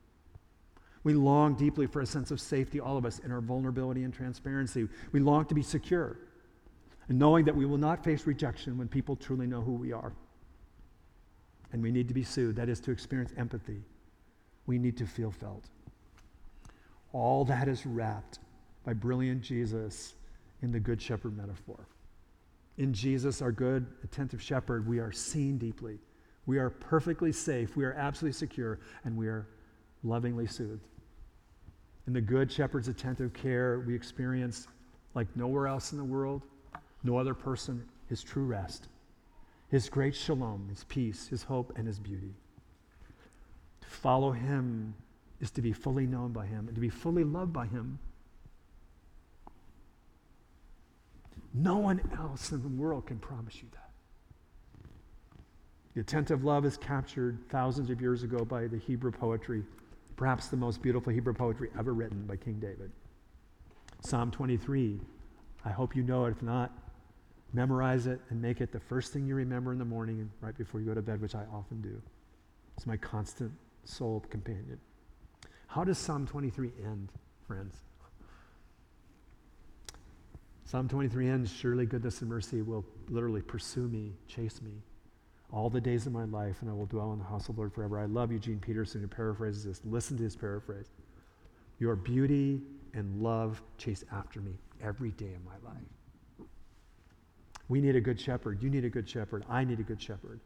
We 1.02 1.14
long 1.14 1.54
deeply 1.54 1.86
for 1.86 2.00
a 2.00 2.06
sense 2.06 2.30
of 2.30 2.40
safety, 2.40 2.80
all 2.80 2.96
of 2.96 3.06
us, 3.06 3.20
in 3.20 3.30
our 3.30 3.40
vulnerability 3.40 4.04
and 4.04 4.12
transparency. 4.12 4.88
We 5.12 5.20
long 5.20 5.46
to 5.46 5.54
be 5.54 5.62
secure 5.62 6.18
and 7.08 7.18
knowing 7.18 7.44
that 7.46 7.56
we 7.56 7.66
will 7.66 7.78
not 7.78 8.04
face 8.04 8.26
rejection 8.26 8.76
when 8.78 8.88
people 8.88 9.16
truly 9.16 9.46
know 9.46 9.60
who 9.60 9.72
we 9.72 9.92
are 9.92 10.12
and 11.74 11.82
we 11.82 11.90
need 11.90 12.06
to 12.06 12.14
be 12.14 12.22
soothed. 12.22 12.56
That 12.56 12.68
is 12.68 12.78
to 12.80 12.92
experience 12.92 13.32
empathy. 13.36 13.82
We 14.66 14.78
need 14.78 14.96
to 14.98 15.06
feel 15.06 15.32
felt. 15.32 15.64
All 17.12 17.44
that 17.46 17.66
is 17.66 17.84
wrapped 17.84 18.38
by 18.84 18.92
brilliant 18.92 19.42
Jesus 19.42 20.14
in 20.62 20.70
the 20.70 20.78
Good 20.78 21.02
Shepherd 21.02 21.36
metaphor. 21.36 21.88
In 22.78 22.92
Jesus, 22.92 23.42
our 23.42 23.50
good, 23.50 23.86
attentive 24.04 24.40
shepherd, 24.40 24.88
we 24.88 25.00
are 25.00 25.10
seen 25.10 25.58
deeply. 25.58 25.98
We 26.46 26.58
are 26.58 26.70
perfectly 26.70 27.32
safe. 27.32 27.76
We 27.76 27.84
are 27.84 27.94
absolutely 27.94 28.38
secure, 28.38 28.78
and 29.04 29.16
we 29.16 29.26
are 29.26 29.48
lovingly 30.04 30.46
soothed. 30.46 30.86
In 32.06 32.12
the 32.12 32.20
Good 32.20 32.52
Shepherd's 32.52 32.86
attentive 32.86 33.32
care, 33.32 33.82
we 33.84 33.96
experience, 33.96 34.68
like 35.14 35.26
nowhere 35.34 35.66
else 35.66 35.90
in 35.90 35.98
the 35.98 36.04
world, 36.04 36.42
no 37.02 37.18
other 37.18 37.34
person, 37.34 37.84
his 38.08 38.22
true 38.22 38.44
rest, 38.44 38.86
his 39.74 39.88
great 39.88 40.14
shalom, 40.14 40.68
his 40.68 40.84
peace, 40.84 41.26
his 41.26 41.42
hope, 41.42 41.72
and 41.74 41.84
his 41.84 41.98
beauty. 41.98 42.32
To 43.80 43.88
follow 43.88 44.30
him 44.30 44.94
is 45.40 45.50
to 45.50 45.60
be 45.60 45.72
fully 45.72 46.06
known 46.06 46.30
by 46.30 46.46
him 46.46 46.68
and 46.68 46.76
to 46.76 46.80
be 46.80 46.88
fully 46.88 47.24
loved 47.24 47.52
by 47.52 47.66
him. 47.66 47.98
No 51.52 51.78
one 51.78 52.08
else 52.16 52.52
in 52.52 52.62
the 52.62 52.68
world 52.68 53.06
can 53.06 53.18
promise 53.18 53.56
you 53.56 53.68
that. 53.72 53.90
The 55.96 56.02
attentive 56.02 56.44
love 56.44 56.64
is 56.64 56.76
captured 56.76 57.40
thousands 57.48 57.90
of 57.90 58.00
years 58.00 58.22
ago 58.22 58.44
by 58.44 58.68
the 58.68 58.78
Hebrew 58.78 59.10
poetry, 59.10 59.64
perhaps 60.14 60.46
the 60.46 60.56
most 60.56 60.82
beautiful 60.82 61.12
Hebrew 61.12 61.34
poetry 61.34 61.70
ever 61.76 61.94
written 61.94 62.26
by 62.26 62.36
King 62.36 62.60
David. 62.60 62.92
Psalm 64.02 64.30
23. 64.30 65.00
I 65.64 65.70
hope 65.70 65.96
you 65.96 66.04
know 66.04 66.26
it. 66.26 66.30
If 66.30 66.42
not, 66.42 66.70
memorize 67.54 68.06
it 68.06 68.20
and 68.28 68.42
make 68.42 68.60
it 68.60 68.72
the 68.72 68.80
first 68.80 69.12
thing 69.12 69.26
you 69.26 69.34
remember 69.34 69.72
in 69.72 69.78
the 69.78 69.84
morning 69.84 70.20
and 70.20 70.30
right 70.40 70.56
before 70.58 70.80
you 70.80 70.86
go 70.86 70.94
to 70.94 71.02
bed, 71.02 71.20
which 71.20 71.34
I 71.34 71.44
often 71.52 71.80
do. 71.80 72.02
It's 72.76 72.86
my 72.86 72.96
constant 72.96 73.52
soul 73.84 74.24
companion. 74.28 74.78
How 75.68 75.84
does 75.84 75.96
Psalm 75.96 76.26
23 76.26 76.72
end, 76.84 77.10
friends? 77.46 77.76
Psalm 80.64 80.88
23 80.88 81.28
ends 81.28 81.52
Surely 81.52 81.86
goodness 81.86 82.20
and 82.20 82.28
mercy 82.28 82.62
will 82.62 82.84
literally 83.08 83.42
pursue 83.42 83.86
me, 83.86 84.12
chase 84.26 84.60
me 84.60 84.82
all 85.52 85.70
the 85.70 85.80
days 85.80 86.06
of 86.06 86.12
my 86.12 86.24
life, 86.24 86.56
and 86.62 86.70
I 86.70 86.74
will 86.74 86.86
dwell 86.86 87.12
in 87.12 87.20
the 87.20 87.24
house 87.24 87.48
of 87.48 87.54
the 87.54 87.60
Lord 87.60 87.72
forever. 87.72 87.98
I 87.98 88.06
love 88.06 88.32
Eugene 88.32 88.58
Peterson, 88.58 89.00
who 89.00 89.06
paraphrases 89.06 89.64
this. 89.64 89.80
Listen 89.84 90.16
to 90.16 90.24
his 90.24 90.34
paraphrase 90.34 90.88
Your 91.78 91.94
beauty 91.94 92.60
and 92.92 93.22
love 93.22 93.62
chase 93.78 94.04
after 94.12 94.40
me 94.40 94.52
every 94.82 95.10
day 95.12 95.34
of 95.34 95.44
my 95.44 95.70
life. 95.70 95.82
We 97.68 97.80
need 97.80 97.96
a 97.96 98.00
good 98.00 98.20
shepherd. 98.20 98.62
You 98.62 98.70
need 98.70 98.84
a 98.84 98.90
good 98.90 99.08
shepherd. 99.08 99.44
I 99.48 99.64
need 99.64 99.80
a 99.80 99.84
good 99.84 100.00
shepherd. 100.00 100.40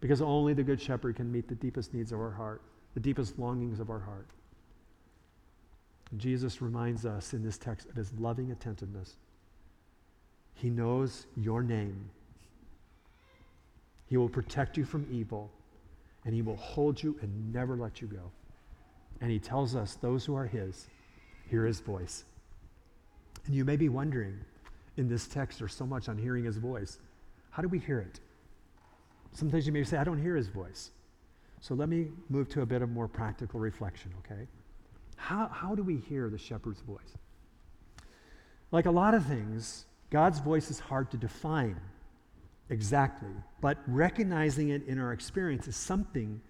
Because 0.00 0.22
only 0.22 0.54
the 0.54 0.62
good 0.62 0.80
shepherd 0.80 1.16
can 1.16 1.30
meet 1.30 1.48
the 1.48 1.54
deepest 1.54 1.92
needs 1.92 2.12
of 2.12 2.20
our 2.20 2.30
heart, 2.30 2.62
the 2.94 3.00
deepest 3.00 3.38
longings 3.38 3.80
of 3.80 3.90
our 3.90 3.98
heart. 3.98 4.28
Jesus 6.16 6.62
reminds 6.62 7.04
us 7.04 7.34
in 7.34 7.44
this 7.44 7.58
text 7.58 7.88
of 7.88 7.96
his 7.96 8.12
loving 8.14 8.50
attentiveness. 8.50 9.16
He 10.54 10.70
knows 10.70 11.26
your 11.36 11.62
name. 11.62 12.10
He 14.08 14.16
will 14.16 14.28
protect 14.28 14.76
you 14.76 14.84
from 14.84 15.06
evil, 15.10 15.50
and 16.24 16.34
He 16.34 16.42
will 16.42 16.56
hold 16.56 17.02
you 17.02 17.16
and 17.20 17.52
never 17.52 17.76
let 17.76 18.00
you 18.00 18.08
go. 18.08 18.30
And 19.20 19.30
He 19.30 19.38
tells 19.38 19.76
us, 19.76 19.94
those 19.94 20.24
who 20.24 20.34
are 20.34 20.46
His, 20.46 20.86
hear 21.48 21.66
His 21.66 21.80
voice. 21.80 22.24
And 23.46 23.54
you 23.54 23.64
may 23.64 23.76
be 23.76 23.88
wondering, 23.88 24.38
in 24.98 25.08
this 25.08 25.26
text, 25.26 25.58
there's 25.58 25.74
so 25.74 25.86
much 25.86 26.08
on 26.08 26.18
hearing 26.18 26.44
His 26.44 26.56
voice. 26.56 26.98
How 27.50 27.62
do 27.62 27.68
we 27.68 27.78
hear 27.78 28.00
it? 28.00 28.20
Sometimes 29.32 29.66
you 29.66 29.72
may 29.72 29.84
say, 29.84 29.96
I 29.96 30.04
don't 30.04 30.20
hear 30.20 30.36
His 30.36 30.48
voice. 30.48 30.90
So 31.60 31.74
let 31.74 31.88
me 31.88 32.08
move 32.28 32.48
to 32.50 32.62
a 32.62 32.66
bit 32.66 32.82
of 32.82 32.90
more 32.90 33.08
practical 33.08 33.60
reflection, 33.60 34.12
okay? 34.18 34.46
How, 35.16 35.48
how 35.52 35.74
do 35.74 35.82
we 35.82 35.96
hear 35.96 36.30
the 36.30 36.38
shepherd's 36.38 36.80
voice? 36.80 37.16
Like 38.70 38.86
a 38.86 38.90
lot 38.90 39.14
of 39.14 39.24
things, 39.24 39.86
God's 40.10 40.38
voice 40.38 40.70
is 40.70 40.78
hard 40.78 41.10
to 41.10 41.16
define 41.16 41.80
exactly, 42.70 43.32
but 43.60 43.78
recognizing 43.86 44.68
it 44.70 44.86
in 44.86 44.98
our 44.98 45.12
experience 45.12 45.66
is 45.66 45.76
something 45.76 46.40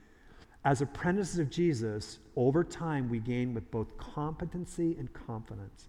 as 0.65 0.83
apprentices 0.83 1.39
of 1.39 1.51
Jesus, 1.51 2.19
over 2.37 2.65
time 2.65 3.09
we 3.09 3.21
gain 3.21 3.55
with 3.55 3.71
both 3.71 3.97
competency 3.97 4.97
and 4.99 5.11
confidence. 5.13 5.89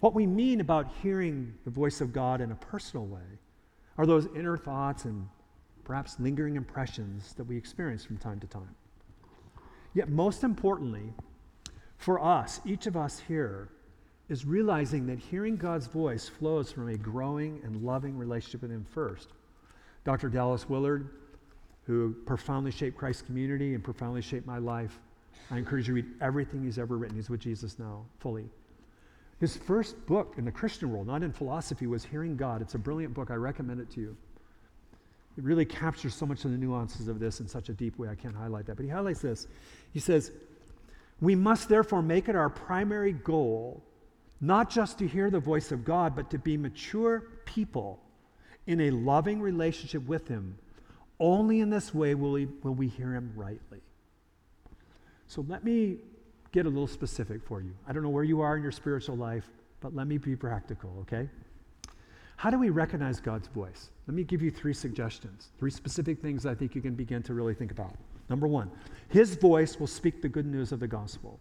What 0.00 0.14
we 0.14 0.26
mean 0.26 0.60
about 0.60 0.90
hearing 1.02 1.54
the 1.64 1.70
voice 1.70 2.00
of 2.00 2.12
God 2.12 2.40
in 2.40 2.52
a 2.52 2.56
personal 2.56 3.06
way 3.06 3.38
are 3.98 4.06
those 4.06 4.26
inner 4.34 4.56
thoughts 4.56 5.04
and 5.04 5.28
perhaps 5.84 6.18
lingering 6.18 6.56
impressions 6.56 7.34
that 7.34 7.44
we 7.44 7.56
experience 7.56 8.04
from 8.04 8.16
time 8.16 8.40
to 8.40 8.46
time. 8.46 8.74
Yet, 9.92 10.08
most 10.08 10.42
importantly, 10.42 11.12
for 11.98 12.22
us, 12.22 12.60
each 12.64 12.86
of 12.86 12.96
us 12.96 13.20
here, 13.28 13.68
is 14.30 14.46
realizing 14.46 15.06
that 15.06 15.18
hearing 15.18 15.56
God's 15.56 15.88
voice 15.88 16.28
flows 16.28 16.70
from 16.70 16.88
a 16.88 16.96
growing 16.96 17.60
and 17.64 17.82
loving 17.82 18.16
relationship 18.16 18.62
with 18.62 18.70
Him 18.70 18.86
first. 18.88 19.28
Dr. 20.04 20.28
Dallas 20.28 20.68
Willard, 20.68 21.10
who 21.86 22.14
profoundly 22.24 22.70
shaped 22.70 22.96
Christ's 22.96 23.22
community 23.22 23.74
and 23.74 23.82
profoundly 23.82 24.22
shaped 24.22 24.46
my 24.46 24.58
life, 24.58 24.98
I 25.50 25.58
encourage 25.58 25.88
you 25.88 25.94
to 25.96 26.02
read 26.02 26.14
everything 26.22 26.62
he's 26.62 26.78
ever 26.78 26.96
written. 26.96 27.16
He's 27.16 27.28
with 27.28 27.40
Jesus 27.40 27.78
now, 27.78 28.06
fully. 28.20 28.48
His 29.40 29.56
first 29.56 30.06
book 30.06 30.34
in 30.36 30.44
the 30.44 30.52
Christian 30.52 30.92
world, 30.92 31.06
not 31.06 31.22
in 31.22 31.32
philosophy, 31.32 31.86
was 31.86 32.04
Hearing 32.04 32.36
God. 32.36 32.60
It's 32.60 32.74
a 32.74 32.78
brilliant 32.78 33.14
book. 33.14 33.30
I 33.30 33.34
recommend 33.34 33.80
it 33.80 33.90
to 33.92 34.00
you. 34.00 34.16
It 35.38 35.44
really 35.44 35.64
captures 35.64 36.14
so 36.14 36.26
much 36.26 36.44
of 36.44 36.50
the 36.50 36.58
nuances 36.58 37.08
of 37.08 37.18
this 37.18 37.40
in 37.40 37.48
such 37.48 37.70
a 37.70 37.72
deep 37.72 37.98
way. 37.98 38.08
I 38.08 38.14
can't 38.14 38.34
highlight 38.34 38.66
that. 38.66 38.76
But 38.76 38.84
he 38.84 38.90
highlights 38.90 39.20
this. 39.20 39.46
He 39.92 40.00
says, 40.00 40.30
We 41.20 41.34
must 41.34 41.68
therefore 41.68 42.02
make 42.02 42.28
it 42.28 42.36
our 42.36 42.50
primary 42.50 43.12
goal 43.12 43.82
not 44.40 44.70
just 44.70 44.98
to 44.98 45.06
hear 45.06 45.30
the 45.30 45.40
voice 45.40 45.70
of 45.70 45.84
God, 45.84 46.16
but 46.16 46.30
to 46.30 46.38
be 46.38 46.56
mature 46.56 47.24
people 47.44 48.00
in 48.66 48.80
a 48.80 48.90
loving 48.90 49.40
relationship 49.40 50.06
with 50.06 50.28
Him. 50.28 50.56
Only 51.18 51.60
in 51.60 51.68
this 51.68 51.92
way 51.94 52.14
will 52.14 52.32
we, 52.32 52.46
will 52.62 52.74
we 52.74 52.88
hear 52.88 53.12
Him 53.12 53.32
rightly. 53.36 53.80
So 55.26 55.44
let 55.46 55.62
me 55.62 55.98
get 56.52 56.66
a 56.66 56.68
little 56.68 56.86
specific 56.86 57.42
for 57.44 57.60
you. 57.60 57.72
I 57.86 57.92
don't 57.92 58.02
know 58.02 58.08
where 58.08 58.24
you 58.24 58.40
are 58.40 58.56
in 58.56 58.62
your 58.62 58.72
spiritual 58.72 59.16
life, 59.16 59.48
but 59.80 59.94
let 59.94 60.06
me 60.06 60.18
be 60.18 60.36
practical, 60.36 60.92
okay? 61.00 61.28
How 62.36 62.50
do 62.50 62.58
we 62.58 62.70
recognize 62.70 63.20
God's 63.20 63.48
voice? 63.48 63.90
Let 64.06 64.14
me 64.14 64.24
give 64.24 64.42
you 64.42 64.50
three 64.50 64.74
suggestions, 64.74 65.48
three 65.58 65.70
specific 65.70 66.20
things 66.20 66.46
I 66.46 66.54
think 66.54 66.74
you 66.74 66.80
can 66.80 66.94
begin 66.94 67.22
to 67.24 67.34
really 67.34 67.54
think 67.54 67.70
about. 67.70 67.94
Number 68.28 68.46
one, 68.46 68.70
His 69.08 69.34
voice 69.34 69.78
will 69.78 69.86
speak 69.86 70.22
the 70.22 70.28
good 70.28 70.46
news 70.46 70.72
of 70.72 70.80
the 70.80 70.88
gospel. 70.88 71.38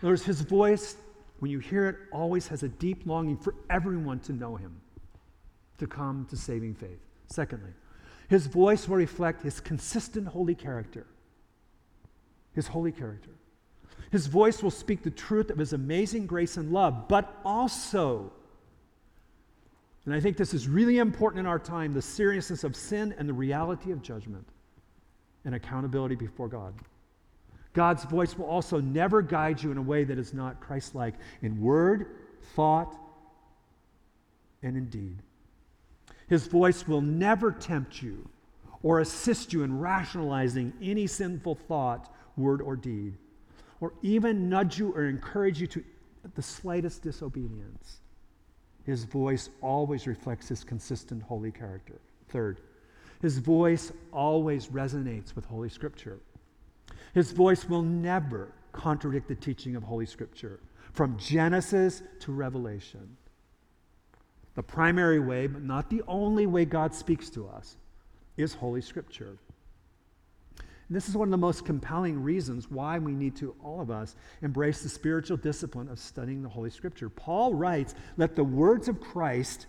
In 0.00 0.06
other 0.06 0.12
words, 0.12 0.24
His 0.24 0.40
voice 0.40 0.96
when 1.38 1.50
you 1.50 1.58
hear 1.58 1.88
it, 1.88 1.96
always 2.12 2.48
has 2.48 2.62
a 2.62 2.68
deep 2.68 3.06
longing 3.06 3.36
for 3.36 3.54
everyone 3.70 4.18
to 4.20 4.32
know 4.32 4.56
him, 4.56 4.80
to 5.78 5.86
come 5.86 6.26
to 6.30 6.36
saving 6.36 6.74
faith. 6.74 6.98
Secondly, 7.28 7.70
his 8.28 8.46
voice 8.46 8.88
will 8.88 8.96
reflect 8.96 9.42
his 9.42 9.60
consistent 9.60 10.26
holy 10.26 10.54
character. 10.54 11.06
His 12.52 12.66
holy 12.66 12.92
character. 12.92 13.30
His 14.10 14.26
voice 14.26 14.62
will 14.62 14.70
speak 14.70 15.02
the 15.02 15.10
truth 15.10 15.50
of 15.50 15.58
his 15.58 15.72
amazing 15.72 16.26
grace 16.26 16.56
and 16.56 16.72
love, 16.72 17.08
but 17.08 17.36
also, 17.44 18.32
and 20.06 20.14
I 20.14 20.20
think 20.20 20.36
this 20.36 20.54
is 20.54 20.66
really 20.66 20.98
important 20.98 21.40
in 21.40 21.46
our 21.46 21.58
time, 21.58 21.92
the 21.92 22.00
seriousness 22.00 22.64
of 22.64 22.74
sin 22.74 23.14
and 23.18 23.28
the 23.28 23.34
reality 23.34 23.92
of 23.92 24.02
judgment 24.02 24.46
and 25.44 25.54
accountability 25.54 26.14
before 26.14 26.48
God. 26.48 26.74
God's 27.74 28.04
voice 28.04 28.36
will 28.36 28.46
also 28.46 28.80
never 28.80 29.20
guide 29.20 29.62
you 29.62 29.70
in 29.70 29.78
a 29.78 29.82
way 29.82 30.04
that 30.04 30.18
is 30.18 30.32
not 30.32 30.60
Christ 30.60 30.94
like 30.94 31.14
in 31.42 31.60
word, 31.60 32.06
thought, 32.54 32.96
and 34.62 34.76
in 34.76 34.86
deed. 34.86 35.18
His 36.28 36.46
voice 36.46 36.88
will 36.88 37.00
never 37.00 37.52
tempt 37.52 38.02
you 38.02 38.28
or 38.82 39.00
assist 39.00 39.52
you 39.52 39.62
in 39.62 39.78
rationalizing 39.78 40.72
any 40.82 41.06
sinful 41.06 41.54
thought, 41.54 42.12
word, 42.36 42.62
or 42.62 42.76
deed, 42.76 43.14
or 43.80 43.92
even 44.02 44.48
nudge 44.48 44.78
you 44.78 44.92
or 44.92 45.04
encourage 45.06 45.60
you 45.60 45.66
to 45.68 45.84
the 46.34 46.42
slightest 46.42 47.02
disobedience. 47.02 47.98
His 48.84 49.04
voice 49.04 49.50
always 49.60 50.06
reflects 50.06 50.48
his 50.48 50.64
consistent 50.64 51.22
holy 51.22 51.52
character. 51.52 52.00
Third, 52.28 52.60
his 53.20 53.38
voice 53.38 53.92
always 54.12 54.68
resonates 54.68 55.34
with 55.34 55.44
Holy 55.44 55.68
Scripture. 55.68 56.18
His 57.14 57.32
voice 57.32 57.68
will 57.68 57.82
never 57.82 58.52
contradict 58.72 59.28
the 59.28 59.34
teaching 59.34 59.76
of 59.76 59.82
Holy 59.82 60.06
Scripture, 60.06 60.60
from 60.92 61.18
Genesis 61.18 62.02
to 62.20 62.32
Revelation. 62.32 63.16
The 64.54 64.62
primary 64.62 65.20
way, 65.20 65.46
but 65.46 65.62
not 65.62 65.90
the 65.90 66.02
only 66.08 66.46
way 66.46 66.64
God 66.64 66.94
speaks 66.94 67.30
to 67.30 67.48
us, 67.48 67.76
is 68.36 68.54
Holy 68.54 68.80
Scripture. 68.80 69.36
This 70.90 71.08
is 71.08 71.16
one 71.16 71.28
of 71.28 71.32
the 71.32 71.36
most 71.36 71.66
compelling 71.66 72.22
reasons 72.22 72.70
why 72.70 72.98
we 72.98 73.12
need 73.12 73.36
to, 73.36 73.54
all 73.62 73.80
of 73.80 73.90
us, 73.90 74.16
embrace 74.40 74.82
the 74.82 74.88
spiritual 74.88 75.36
discipline 75.36 75.88
of 75.88 75.98
studying 75.98 76.42
the 76.42 76.48
Holy 76.48 76.70
Scripture. 76.70 77.10
Paul 77.10 77.52
writes, 77.52 77.94
Let 78.16 78.34
the 78.34 78.44
words 78.44 78.88
of 78.88 79.00
Christ, 79.00 79.66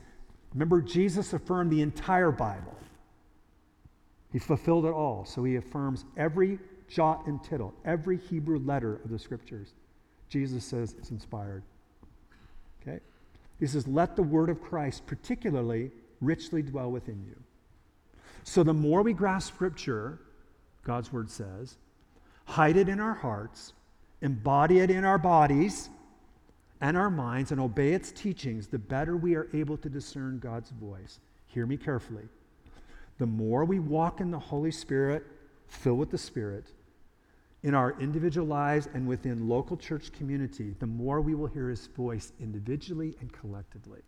remember, 0.54 0.82
Jesus 0.82 1.34
affirmed 1.34 1.72
the 1.72 1.82
entire 1.82 2.32
Bible. 2.32 2.76
He 4.32 4.40
fulfilled 4.40 4.86
it 4.86 4.94
all. 4.94 5.26
So 5.26 5.44
he 5.44 5.58
affirms 5.58 6.06
every 6.16 6.60
jot 6.88 7.28
and 7.28 7.44
tittle, 7.44 7.74
every 7.86 8.18
Hebrew 8.18 8.60
letter 8.60 8.96
of 9.04 9.10
the 9.10 9.20
scriptures, 9.20 9.74
Jesus 10.30 10.66
says 10.66 10.96
it's 10.98 11.12
inspired. 11.12 11.64
Okay? 12.82 13.00
He 13.60 13.68
says, 13.68 13.88
let 13.88 14.16
the 14.16 14.24
word 14.24 14.50
of 14.50 14.62
Christ 14.62 15.06
particularly 15.06 15.92
richly 16.22 16.62
dwell 16.62 16.92
within 16.92 17.24
you. 17.28 17.36
So 18.44 18.64
the 18.64 18.74
more 18.74 19.02
we 19.02 19.14
grasp 19.14 19.54
scripture, 19.54 20.20
God's 20.84 21.12
word 21.14 21.30
says, 21.30 21.78
hide 22.46 22.78
it 22.78 22.90
in 22.90 23.00
our 23.00 23.14
hearts, 23.14 23.74
embody 24.22 24.80
it 24.80 24.90
in 24.90 25.06
our 25.06 25.18
bodies 25.18 25.90
and 26.82 26.96
our 26.96 27.10
minds, 27.10 27.52
and 27.52 27.60
obey 27.60 27.94
its 27.94 28.12
teachings, 28.12 28.68
the 28.68 28.80
better 28.80 29.18
we 29.18 29.36
are 29.36 29.48
able 29.54 29.78
to 29.78 29.90
discern 29.90 30.40
God's 30.40 30.70
voice. 30.72 31.20
Hear 31.48 31.66
me 31.66 31.78
carefully. 31.78 32.24
The 33.18 33.26
more 33.26 33.66
we 33.66 33.80
walk 33.80 34.22
in 34.22 34.32
the 34.32 34.40
Holy 34.40 34.72
Spirit, 34.72 35.26
filled 35.68 36.00
with 36.00 36.10
the 36.10 36.18
Spirit, 36.18 36.72
in 37.64 37.74
our 37.76 38.00
individual 38.00 38.48
lives 38.48 38.88
and 38.94 39.06
within 39.06 39.50
local 39.50 39.76
church 39.76 40.14
community, 40.14 40.74
the 40.80 40.88
more 40.88 41.20
we 41.20 41.36
will 41.36 41.48
hear 41.48 41.70
his 41.70 41.88
voice 41.88 42.32
individually 42.40 43.16
and 43.20 43.32
collectively. 43.34 44.00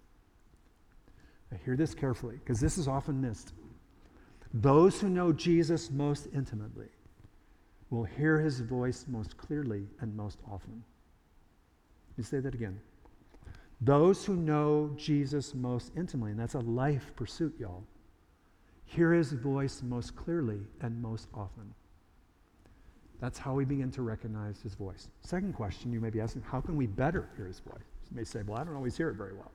Now, 1.52 1.58
hear 1.66 1.76
this 1.76 1.94
carefully, 1.94 2.36
because 2.36 2.62
this 2.62 2.78
is 2.78 2.88
often 2.88 3.20
missed. 3.20 3.52
Those 4.54 5.00
who 5.00 5.10
know 5.10 5.32
Jesus 5.32 5.90
most 5.90 6.28
intimately 6.34 6.90
will 7.90 8.04
hear 8.04 8.40
his 8.40 8.60
voice 8.60 9.06
most 9.08 9.38
clearly 9.38 9.88
and 10.00 10.16
most 10.16 10.40
often. 10.50 10.84
Let 12.10 12.18
me 12.18 12.24
say 12.24 12.40
that 12.40 12.54
again. 12.54 12.80
Those 13.80 14.26
who 14.26 14.36
know 14.36 14.92
Jesus 14.96 15.56
most 15.56 15.92
intimately, 15.98 16.32
and 16.32 16.40
that's 16.40 16.54
a 16.54 16.60
life 16.60 17.12
pursuit, 17.16 17.56
y'all, 17.58 17.84
hear 18.86 19.14
his 19.14 19.32
voice 19.32 19.82
most 19.82 20.16
clearly 20.16 20.60
and 20.82 21.02
most 21.02 21.28
often. 21.34 21.74
That's 23.20 23.40
how 23.40 23.54
we 23.54 23.66
begin 23.66 23.92
to 23.92 24.02
recognize 24.02 24.62
his 24.62 24.74
voice. 24.74 25.08
Second 25.22 25.54
question 25.54 25.94
you 25.94 26.00
may 26.00 26.10
be 26.10 26.20
asking 26.20 26.42
how 26.42 26.60
can 26.60 26.76
we 26.76 26.88
better 26.88 27.30
hear 27.38 27.46
his 27.46 27.60
voice? 27.60 27.84
You 28.10 28.18
may 28.18 28.24
say, 28.24 28.42
well, 28.46 28.58
I 28.58 28.64
don't 28.64 28.76
always 28.76 28.98
hear 28.98 29.10
it 29.10 29.16
very 29.16 29.34
well. 29.34 29.52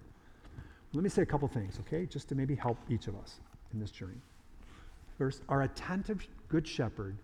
Let 0.92 1.02
me 1.02 1.10
say 1.10 1.22
a 1.22 1.26
couple 1.26 1.48
things, 1.48 1.78
okay, 1.80 2.06
just 2.06 2.28
to 2.30 2.34
maybe 2.34 2.54
help 2.54 2.78
each 2.88 3.08
of 3.08 3.16
us 3.16 3.40
in 3.72 3.80
this 3.80 3.90
journey. 3.90 4.20
First, 5.18 5.42
our 5.48 5.62
attentive 5.62 6.26
good 6.48 6.66
shepherd 6.66 7.18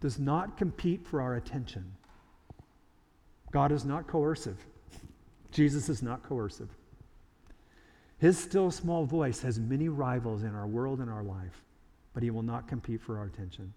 does 0.00 0.18
not 0.18 0.56
compete 0.56 1.06
for 1.06 1.20
our 1.20 1.36
attention. 1.36 1.92
God 3.50 3.72
is 3.72 3.84
not 3.84 4.06
coercive. 4.06 4.58
Jesus 5.50 5.88
is 5.88 6.02
not 6.02 6.22
coercive. 6.22 6.68
His 8.18 8.36
still 8.36 8.70
small 8.70 9.04
voice 9.04 9.40
has 9.42 9.58
many 9.58 9.88
rivals 9.88 10.42
in 10.42 10.54
our 10.54 10.66
world 10.66 11.00
and 11.00 11.08
our 11.08 11.22
life, 11.22 11.64
but 12.12 12.22
he 12.22 12.30
will 12.30 12.42
not 12.42 12.68
compete 12.68 13.00
for 13.00 13.16
our 13.16 13.24
attention. 13.24 13.72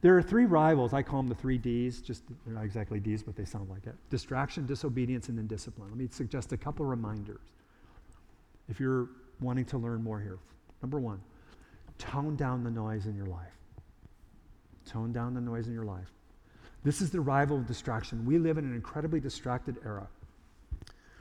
There 0.00 0.16
are 0.18 0.22
three 0.22 0.44
rivals. 0.44 0.92
I 0.92 1.02
call 1.02 1.20
them 1.20 1.28
the 1.28 1.34
three 1.34 1.56
D's, 1.56 2.00
just 2.00 2.24
they're 2.44 2.54
not 2.54 2.64
exactly 2.64 3.00
D's, 3.00 3.22
but 3.22 3.36
they 3.36 3.44
sound 3.44 3.70
like 3.70 3.86
it 3.86 3.94
distraction, 4.10 4.66
disobedience, 4.66 5.28
and 5.28 5.38
then 5.38 5.46
discipline. 5.46 5.88
Let 5.88 5.98
me 5.98 6.08
suggest 6.10 6.52
a 6.52 6.56
couple 6.56 6.84
reminders 6.84 7.40
if 8.68 8.80
you're 8.80 9.08
wanting 9.40 9.64
to 9.66 9.78
learn 9.78 10.02
more 10.02 10.20
here. 10.20 10.38
Number 10.82 10.98
one, 10.98 11.20
tone 11.98 12.36
down 12.36 12.64
the 12.64 12.70
noise 12.70 13.06
in 13.06 13.16
your 13.16 13.26
life. 13.26 13.52
Tone 14.86 15.12
down 15.12 15.34
the 15.34 15.40
noise 15.40 15.66
in 15.66 15.72
your 15.72 15.84
life. 15.84 16.10
This 16.84 17.00
is 17.00 17.10
the 17.10 17.20
rival 17.20 17.56
of 17.56 17.66
distraction. 17.66 18.26
We 18.26 18.38
live 18.38 18.58
in 18.58 18.64
an 18.64 18.74
incredibly 18.74 19.20
distracted 19.20 19.76
era. 19.84 20.06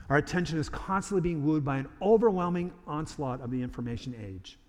Our 0.10 0.18
attention 0.18 0.60
is 0.60 0.68
constantly 0.68 1.22
being 1.22 1.46
wooed 1.46 1.64
by 1.64 1.78
an 1.78 1.88
overwhelming 2.02 2.74
onslaught 2.86 3.42
of 3.42 3.50
the 3.52 3.62
information 3.62 4.14
age. 4.22 4.60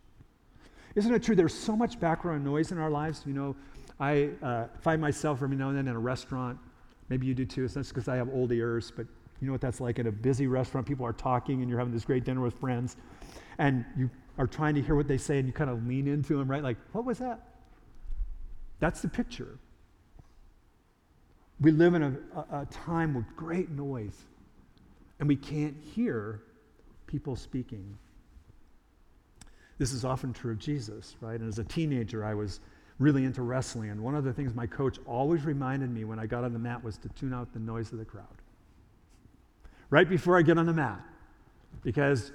Isn't 0.94 1.12
it 1.12 1.24
true? 1.24 1.34
There's 1.34 1.54
so 1.54 1.74
much 1.74 1.98
background 1.98 2.44
noise 2.44 2.70
in 2.70 2.78
our 2.78 2.90
lives. 2.90 3.24
You 3.26 3.32
know, 3.32 3.56
I 3.98 4.30
uh, 4.42 4.66
find 4.80 5.00
myself 5.00 5.42
every 5.42 5.56
now 5.56 5.70
and 5.70 5.76
then 5.76 5.88
in 5.88 5.96
a 5.96 5.98
restaurant. 5.98 6.58
Maybe 7.08 7.26
you 7.26 7.34
do 7.34 7.44
too. 7.44 7.64
It's 7.64 7.74
not 7.74 7.86
because 7.88 8.06
I 8.06 8.14
have 8.16 8.28
old 8.28 8.52
ears, 8.52 8.92
but 8.94 9.06
you 9.40 9.46
know 9.46 9.52
what 9.52 9.60
that's 9.60 9.80
like 9.80 9.98
at 9.98 10.06
a 10.06 10.12
busy 10.12 10.46
restaurant. 10.46 10.86
People 10.86 11.04
are 11.04 11.12
talking 11.12 11.60
and 11.60 11.68
you're 11.68 11.78
having 11.78 11.92
this 11.92 12.04
great 12.04 12.24
dinner 12.24 12.40
with 12.40 12.54
friends, 12.54 12.96
and 13.58 13.84
you 13.96 14.08
are 14.38 14.46
trying 14.46 14.74
to 14.74 14.82
hear 14.82 14.94
what 14.94 15.08
they 15.08 15.18
say 15.18 15.38
and 15.38 15.46
you 15.46 15.52
kind 15.52 15.70
of 15.70 15.86
lean 15.86 16.08
into 16.08 16.36
them, 16.36 16.50
right? 16.50 16.62
Like, 16.62 16.76
what 16.92 17.04
was 17.04 17.18
that? 17.18 17.40
That's 18.80 19.00
the 19.00 19.08
picture. 19.08 19.58
We 21.60 21.70
live 21.70 21.94
in 21.94 22.02
a, 22.02 22.16
a, 22.36 22.62
a 22.62 22.66
time 22.66 23.14
with 23.14 23.24
great 23.36 23.70
noise, 23.70 24.16
and 25.20 25.28
we 25.28 25.36
can't 25.36 25.76
hear 25.94 26.42
people 27.06 27.36
speaking. 27.36 27.96
This 29.78 29.92
is 29.92 30.04
often 30.04 30.32
true 30.32 30.52
of 30.52 30.58
Jesus, 30.58 31.16
right? 31.20 31.38
And 31.38 31.48
as 31.48 31.58
a 31.58 31.64
teenager, 31.64 32.24
I 32.24 32.34
was 32.34 32.60
really 32.98 33.24
into 33.24 33.42
wrestling, 33.42 33.90
and 33.90 34.00
one 34.00 34.14
of 34.14 34.24
the 34.24 34.32
things 34.32 34.54
my 34.54 34.66
coach 34.66 34.98
always 35.06 35.44
reminded 35.44 35.90
me 35.90 36.04
when 36.04 36.18
I 36.18 36.26
got 36.26 36.44
on 36.44 36.52
the 36.52 36.58
mat 36.58 36.82
was 36.82 36.98
to 36.98 37.08
tune 37.10 37.32
out 37.32 37.52
the 37.52 37.58
noise 37.58 37.92
of 37.92 37.98
the 37.98 38.04
crowd. 38.04 38.26
Right 39.90 40.08
before 40.08 40.38
I 40.38 40.42
get 40.42 40.58
on 40.58 40.66
the 40.66 40.72
mat, 40.72 41.00
because 41.82 42.32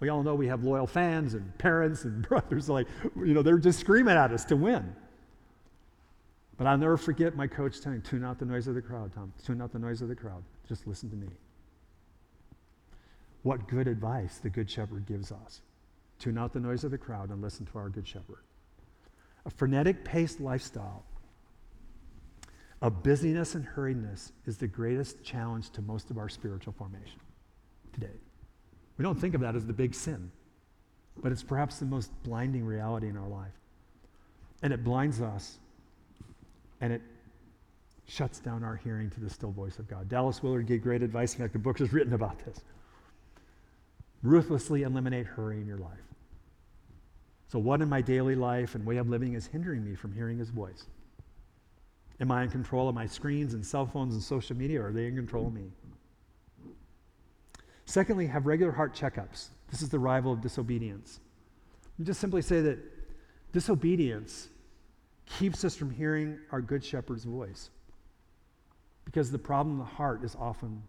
we 0.00 0.08
all 0.08 0.22
know 0.22 0.34
we 0.34 0.46
have 0.48 0.64
loyal 0.64 0.86
fans 0.86 1.34
and 1.34 1.56
parents 1.58 2.04
and 2.04 2.26
brothers, 2.28 2.68
like, 2.68 2.86
you 3.16 3.34
know, 3.34 3.42
they're 3.42 3.58
just 3.58 3.78
screaming 3.78 4.16
at 4.16 4.32
us 4.32 4.44
to 4.46 4.56
win. 4.56 4.94
But 6.56 6.66
I'll 6.66 6.78
never 6.78 6.96
forget 6.96 7.36
my 7.36 7.46
coach 7.46 7.80
telling, 7.80 8.02
tune 8.02 8.24
out 8.24 8.38
the 8.38 8.44
noise 8.44 8.66
of 8.66 8.74
the 8.74 8.82
crowd, 8.82 9.12
Tom. 9.14 9.32
Tune 9.44 9.62
out 9.62 9.72
the 9.72 9.78
noise 9.78 10.02
of 10.02 10.08
the 10.08 10.14
crowd. 10.14 10.42
Just 10.68 10.86
listen 10.86 11.08
to 11.10 11.16
me. 11.16 11.28
What 13.42 13.66
good 13.66 13.88
advice 13.88 14.38
the 14.38 14.50
Good 14.50 14.70
Shepherd 14.70 15.06
gives 15.06 15.32
us. 15.32 15.62
Tune 16.18 16.36
out 16.36 16.52
the 16.52 16.60
noise 16.60 16.84
of 16.84 16.90
the 16.90 16.98
crowd 16.98 17.30
and 17.30 17.40
listen 17.40 17.64
to 17.66 17.78
our 17.78 17.88
Good 17.88 18.06
Shepherd. 18.06 18.44
A 19.46 19.50
frenetic 19.50 20.04
paced 20.04 20.38
lifestyle 20.38 21.04
of 22.82 23.02
busyness 23.02 23.54
and 23.54 23.66
hurriedness 23.66 24.32
is 24.46 24.58
the 24.58 24.66
greatest 24.66 25.22
challenge 25.22 25.70
to 25.70 25.82
most 25.82 26.10
of 26.10 26.18
our 26.18 26.28
spiritual 26.28 26.74
formation 26.74 27.20
today. 27.92 28.20
We 29.00 29.04
don't 29.04 29.18
think 29.18 29.34
of 29.34 29.40
that 29.40 29.56
as 29.56 29.64
the 29.64 29.72
big 29.72 29.94
sin, 29.94 30.30
but 31.22 31.32
it's 31.32 31.42
perhaps 31.42 31.78
the 31.78 31.86
most 31.86 32.10
blinding 32.22 32.66
reality 32.66 33.08
in 33.08 33.16
our 33.16 33.28
life. 33.28 33.54
And 34.62 34.74
it 34.74 34.84
blinds 34.84 35.22
us 35.22 35.56
and 36.82 36.92
it 36.92 37.00
shuts 38.06 38.40
down 38.40 38.62
our 38.62 38.76
hearing 38.76 39.08
to 39.08 39.20
the 39.20 39.30
still 39.30 39.52
voice 39.52 39.78
of 39.78 39.88
God. 39.88 40.10
Dallas 40.10 40.42
Willard 40.42 40.66
gave 40.66 40.82
great 40.82 41.02
advice. 41.02 41.32
In 41.32 41.40
fact, 41.40 41.54
the 41.54 41.58
book 41.58 41.80
is 41.80 41.94
written 41.94 42.12
about 42.12 42.44
this. 42.44 42.60
Ruthlessly 44.22 44.82
eliminate 44.82 45.24
hurry 45.24 45.62
in 45.62 45.66
your 45.66 45.78
life. 45.78 46.04
So, 47.48 47.58
what 47.58 47.80
in 47.80 47.88
my 47.88 48.02
daily 48.02 48.34
life 48.34 48.74
and 48.74 48.84
way 48.84 48.98
of 48.98 49.08
living 49.08 49.32
is 49.32 49.46
hindering 49.46 49.82
me 49.82 49.94
from 49.94 50.12
hearing 50.12 50.38
his 50.38 50.50
voice? 50.50 50.84
Am 52.20 52.30
I 52.30 52.42
in 52.42 52.50
control 52.50 52.86
of 52.86 52.94
my 52.94 53.06
screens 53.06 53.54
and 53.54 53.64
cell 53.64 53.86
phones 53.86 54.12
and 54.12 54.22
social 54.22 54.58
media, 54.58 54.82
or 54.82 54.88
are 54.88 54.92
they 54.92 55.06
in 55.06 55.16
control 55.16 55.46
of 55.46 55.54
me? 55.54 55.70
Secondly, 57.90 58.28
have 58.28 58.46
regular 58.46 58.70
heart 58.70 58.94
checkups. 58.94 59.48
This 59.68 59.82
is 59.82 59.88
the 59.88 59.98
rival 59.98 60.32
of 60.32 60.40
disobedience. 60.40 61.18
You 61.98 62.04
just 62.04 62.20
simply 62.20 62.40
say 62.40 62.60
that 62.60 62.78
disobedience 63.52 64.48
keeps 65.26 65.64
us 65.64 65.74
from 65.74 65.90
hearing 65.90 66.38
our 66.52 66.60
good 66.60 66.84
shepherd's 66.84 67.24
voice. 67.24 67.70
Because 69.04 69.32
the 69.32 69.40
problem 69.40 69.80
of 69.80 69.88
the 69.88 69.94
heart 69.96 70.22
is 70.22 70.36
often 70.38 70.80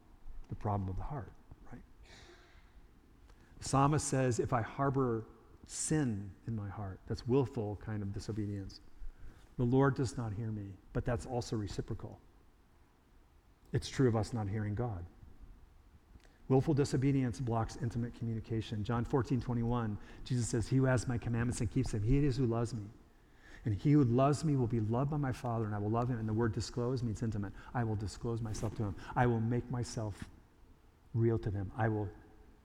the 0.49 0.55
problem 0.55 0.89
of 0.89 0.95
the 0.95 1.01
heart, 1.01 1.31
right? 1.71 1.81
The 3.57 3.67
psalmist 3.67 4.07
says, 4.07 4.39
if 4.39 4.53
I 4.53 4.61
harbor 4.61 5.25
sin 5.65 6.29
in 6.45 6.55
my 6.55 6.69
heart, 6.69 6.99
that's 7.07 7.27
willful 7.27 7.79
kind 7.83 8.03
of 8.03 8.13
disobedience. 8.13 8.79
The 9.57 9.63
Lord 9.63 9.95
does 9.95 10.17
not 10.19 10.33
hear 10.33 10.51
me, 10.51 10.67
but 10.93 11.03
that's 11.03 11.25
also 11.25 11.55
reciprocal. 11.55 12.19
It's 13.73 13.89
true 13.89 14.07
of 14.07 14.15
us 14.15 14.33
not 14.33 14.47
hearing 14.47 14.75
God. 14.75 15.03
Willful 16.51 16.73
disobedience 16.73 17.39
blocks 17.39 17.77
intimate 17.81 18.13
communication. 18.13 18.83
John 18.83 19.05
14, 19.05 19.39
21, 19.39 19.97
Jesus 20.25 20.49
says, 20.49 20.67
He 20.67 20.75
who 20.75 20.83
has 20.83 21.07
my 21.07 21.17
commandments 21.17 21.61
and 21.61 21.71
keeps 21.71 21.93
them, 21.93 22.03
he 22.03 22.17
it 22.17 22.25
is 22.25 22.35
who 22.35 22.45
loves 22.45 22.73
me. 22.73 22.83
And 23.63 23.73
he 23.73 23.93
who 23.93 24.03
loves 24.03 24.43
me 24.43 24.57
will 24.57 24.67
be 24.67 24.81
loved 24.81 25.11
by 25.11 25.15
my 25.15 25.31
Father, 25.31 25.63
and 25.63 25.73
I 25.73 25.77
will 25.77 25.89
love 25.89 26.09
him. 26.09 26.19
And 26.19 26.27
the 26.27 26.33
word 26.33 26.51
disclose 26.51 27.03
means 27.03 27.23
intimate. 27.23 27.53
I 27.73 27.85
will 27.85 27.95
disclose 27.95 28.41
myself 28.41 28.75
to 28.75 28.83
him. 28.83 28.95
I 29.15 29.27
will 29.27 29.39
make 29.39 29.71
myself 29.71 30.25
real 31.13 31.39
to 31.39 31.49
them. 31.49 31.71
I 31.77 31.87
will 31.87 32.09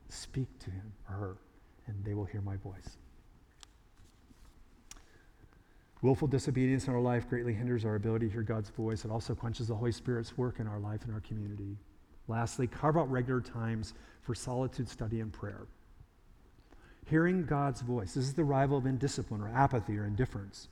speak 0.09 0.49
to 0.65 0.71
him 0.73 0.93
or 1.09 1.15
her, 1.15 1.37
and 1.87 2.05
they 2.05 2.15
will 2.15 2.25
hear 2.25 2.41
my 2.41 2.57
voice. 2.57 2.97
Willful 6.03 6.27
disobedience 6.27 6.89
in 6.89 6.93
our 6.93 7.01
life 7.01 7.29
greatly 7.29 7.53
hinders 7.55 7.85
our 7.85 7.95
ability 7.95 8.27
to 8.27 8.33
hear 8.33 8.43
God's 8.43 8.71
voice. 8.71 9.05
It 9.05 9.13
also 9.13 9.37
quenches 9.37 9.69
the 9.69 9.77
Holy 9.77 9.93
Spirit's 9.93 10.37
work 10.37 10.59
in 10.59 10.67
our 10.67 10.81
life 10.81 11.05
and 11.05 11.15
our 11.15 11.21
community. 11.21 11.77
Lastly, 12.29 12.67
carve 12.67 12.97
out 12.97 13.11
regular 13.11 13.41
times 13.41 13.95
for 14.23 14.35
solitude, 14.35 14.89
study, 14.89 15.21
and 15.21 15.33
prayer. 15.33 15.67
Hearing 17.07 17.45
God's 17.47 17.83
voice. 17.83 18.15
This 18.15 18.25
is 18.25 18.35
the 18.35 18.45
rival 18.45 18.79
of 18.79 18.87
indiscipline 18.87 19.41
or 19.41 19.49
apathy 19.49 19.97
or 19.97 20.07
indifference. 20.07 20.69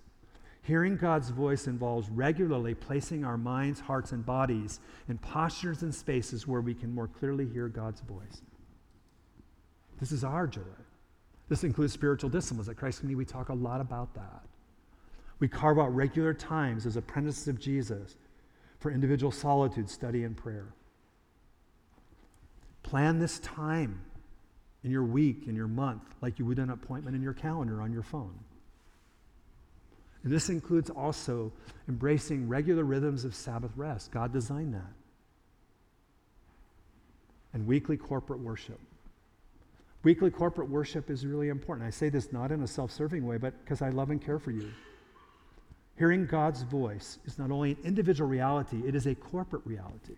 Hearing 0.62 0.96
God's 0.96 1.30
voice 1.30 1.66
involves 1.66 2.08
regularly 2.08 2.74
placing 2.74 3.24
our 3.24 3.36
minds, 3.36 3.80
hearts, 3.80 4.12
and 4.12 4.24
bodies 4.24 4.80
in 5.08 5.18
postures 5.18 5.82
and 5.82 5.94
spaces 5.94 6.46
where 6.46 6.62
we 6.62 6.74
can 6.74 6.92
more 6.94 7.06
clearly 7.06 7.46
hear 7.46 7.68
God's 7.68 8.00
voice. 8.00 8.42
This 10.00 10.10
is 10.10 10.24
our 10.24 10.46
joy. 10.46 10.62
This 11.48 11.64
includes 11.64 11.92
spiritual 11.92 12.30
disciplines. 12.30 12.68
At 12.68 12.76
Christ 12.76 13.00
Community, 13.00 13.18
we 13.18 13.26
talk 13.26 13.50
a 13.50 13.54
lot 13.54 13.80
about 13.80 14.14
that. 14.14 14.42
We 15.38 15.48
carve 15.48 15.78
out 15.78 15.94
regular 15.94 16.32
times 16.32 16.86
as 16.86 16.96
apprentices 16.96 17.46
of 17.46 17.60
Jesus 17.60 18.16
for 18.80 18.90
individual 18.90 19.30
solitude, 19.30 19.90
study, 19.90 20.24
and 20.24 20.36
prayer. 20.36 20.68
Plan 22.84 23.18
this 23.18 23.40
time 23.40 24.00
in 24.84 24.92
your 24.92 25.02
week, 25.02 25.48
in 25.48 25.56
your 25.56 25.66
month, 25.66 26.02
like 26.20 26.38
you 26.38 26.44
would 26.44 26.60
an 26.60 26.70
appointment 26.70 27.16
in 27.16 27.22
your 27.22 27.32
calendar 27.32 27.82
on 27.82 27.92
your 27.92 28.02
phone. 28.02 28.38
And 30.22 30.32
this 30.32 30.48
includes 30.48 30.90
also 30.90 31.52
embracing 31.88 32.48
regular 32.48 32.84
rhythms 32.84 33.24
of 33.24 33.34
Sabbath 33.34 33.72
rest. 33.76 34.12
God 34.12 34.32
designed 34.32 34.74
that. 34.74 34.92
And 37.52 37.66
weekly 37.66 37.96
corporate 37.96 38.40
worship. 38.40 38.80
Weekly 40.02 40.30
corporate 40.30 40.68
worship 40.68 41.08
is 41.10 41.26
really 41.26 41.48
important. 41.48 41.86
I 41.86 41.90
say 41.90 42.10
this 42.10 42.32
not 42.32 42.52
in 42.52 42.62
a 42.62 42.66
self 42.66 42.90
serving 42.90 43.26
way, 43.26 43.38
but 43.38 43.58
because 43.64 43.80
I 43.80 43.88
love 43.88 44.10
and 44.10 44.22
care 44.22 44.38
for 44.38 44.50
you. 44.50 44.70
Hearing 45.96 46.26
God's 46.26 46.62
voice 46.62 47.18
is 47.24 47.38
not 47.38 47.50
only 47.50 47.72
an 47.72 47.78
individual 47.84 48.28
reality, 48.28 48.82
it 48.86 48.94
is 48.94 49.06
a 49.06 49.14
corporate 49.14 49.62
reality. 49.64 50.16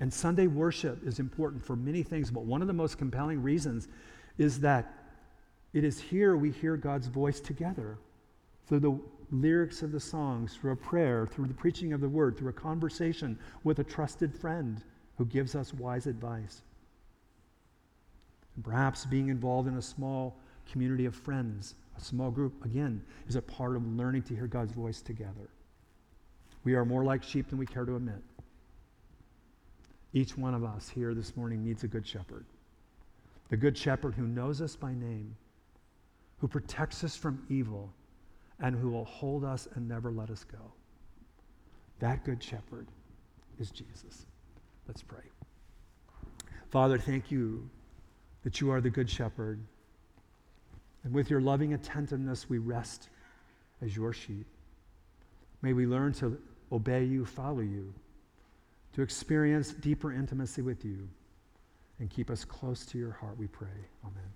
And 0.00 0.12
Sunday 0.12 0.46
worship 0.46 1.06
is 1.06 1.18
important 1.18 1.64
for 1.64 1.74
many 1.74 2.02
things, 2.02 2.30
but 2.30 2.44
one 2.44 2.60
of 2.60 2.68
the 2.68 2.74
most 2.74 2.98
compelling 2.98 3.42
reasons 3.42 3.88
is 4.38 4.60
that 4.60 4.92
it 5.72 5.84
is 5.84 6.00
here 6.00 6.36
we 6.36 6.50
hear 6.50 6.76
God's 6.76 7.06
voice 7.06 7.40
together 7.40 7.98
through 8.66 8.80
the 8.80 8.98
lyrics 9.30 9.82
of 9.82 9.92
the 9.92 10.00
songs, 10.00 10.54
through 10.54 10.72
a 10.72 10.76
prayer, 10.76 11.26
through 11.26 11.46
the 11.46 11.54
preaching 11.54 11.92
of 11.92 12.00
the 12.00 12.08
word, 12.08 12.36
through 12.36 12.50
a 12.50 12.52
conversation 12.52 13.38
with 13.64 13.78
a 13.78 13.84
trusted 13.84 14.34
friend 14.34 14.82
who 15.16 15.24
gives 15.24 15.54
us 15.54 15.72
wise 15.74 16.06
advice. 16.06 16.62
And 18.54 18.64
perhaps 18.64 19.04
being 19.04 19.28
involved 19.28 19.68
in 19.68 19.76
a 19.76 19.82
small 19.82 20.36
community 20.70 21.06
of 21.06 21.14
friends, 21.14 21.74
a 21.96 22.00
small 22.00 22.30
group, 22.30 22.64
again, 22.64 23.02
is 23.28 23.36
a 23.36 23.42
part 23.42 23.76
of 23.76 23.86
learning 23.86 24.22
to 24.24 24.34
hear 24.34 24.46
God's 24.46 24.72
voice 24.72 25.00
together. 25.00 25.48
We 26.64 26.74
are 26.74 26.84
more 26.84 27.04
like 27.04 27.22
sheep 27.22 27.48
than 27.48 27.58
we 27.58 27.66
care 27.66 27.84
to 27.84 27.96
admit. 27.96 28.22
Each 30.16 30.34
one 30.34 30.54
of 30.54 30.64
us 30.64 30.88
here 30.88 31.12
this 31.12 31.36
morning 31.36 31.62
needs 31.62 31.84
a 31.84 31.88
good 31.88 32.06
shepherd. 32.06 32.46
The 33.50 33.56
good 33.58 33.76
shepherd 33.76 34.14
who 34.14 34.26
knows 34.26 34.62
us 34.62 34.74
by 34.74 34.94
name, 34.94 35.36
who 36.38 36.48
protects 36.48 37.04
us 37.04 37.14
from 37.14 37.44
evil, 37.50 37.92
and 38.58 38.74
who 38.74 38.88
will 38.88 39.04
hold 39.04 39.44
us 39.44 39.68
and 39.74 39.86
never 39.86 40.10
let 40.10 40.30
us 40.30 40.42
go. 40.42 40.72
That 41.98 42.24
good 42.24 42.42
shepherd 42.42 42.88
is 43.58 43.70
Jesus. 43.70 44.24
Let's 44.88 45.02
pray. 45.02 45.24
Father, 46.70 46.96
thank 46.96 47.30
you 47.30 47.68
that 48.42 48.58
you 48.58 48.70
are 48.70 48.80
the 48.80 48.88
good 48.88 49.10
shepherd. 49.10 49.60
And 51.04 51.12
with 51.12 51.28
your 51.28 51.42
loving 51.42 51.74
attentiveness, 51.74 52.48
we 52.48 52.56
rest 52.56 53.10
as 53.82 53.94
your 53.94 54.14
sheep. 54.14 54.46
May 55.60 55.74
we 55.74 55.84
learn 55.84 56.14
to 56.14 56.38
obey 56.72 57.04
you, 57.04 57.26
follow 57.26 57.60
you 57.60 57.92
to 58.96 59.02
experience 59.02 59.74
deeper 59.74 60.10
intimacy 60.10 60.62
with 60.62 60.82
you 60.82 61.06
and 61.98 62.08
keep 62.08 62.30
us 62.30 62.46
close 62.46 62.86
to 62.86 62.96
your 62.96 63.12
heart, 63.12 63.36
we 63.36 63.46
pray. 63.46 63.68
Amen. 64.02 64.32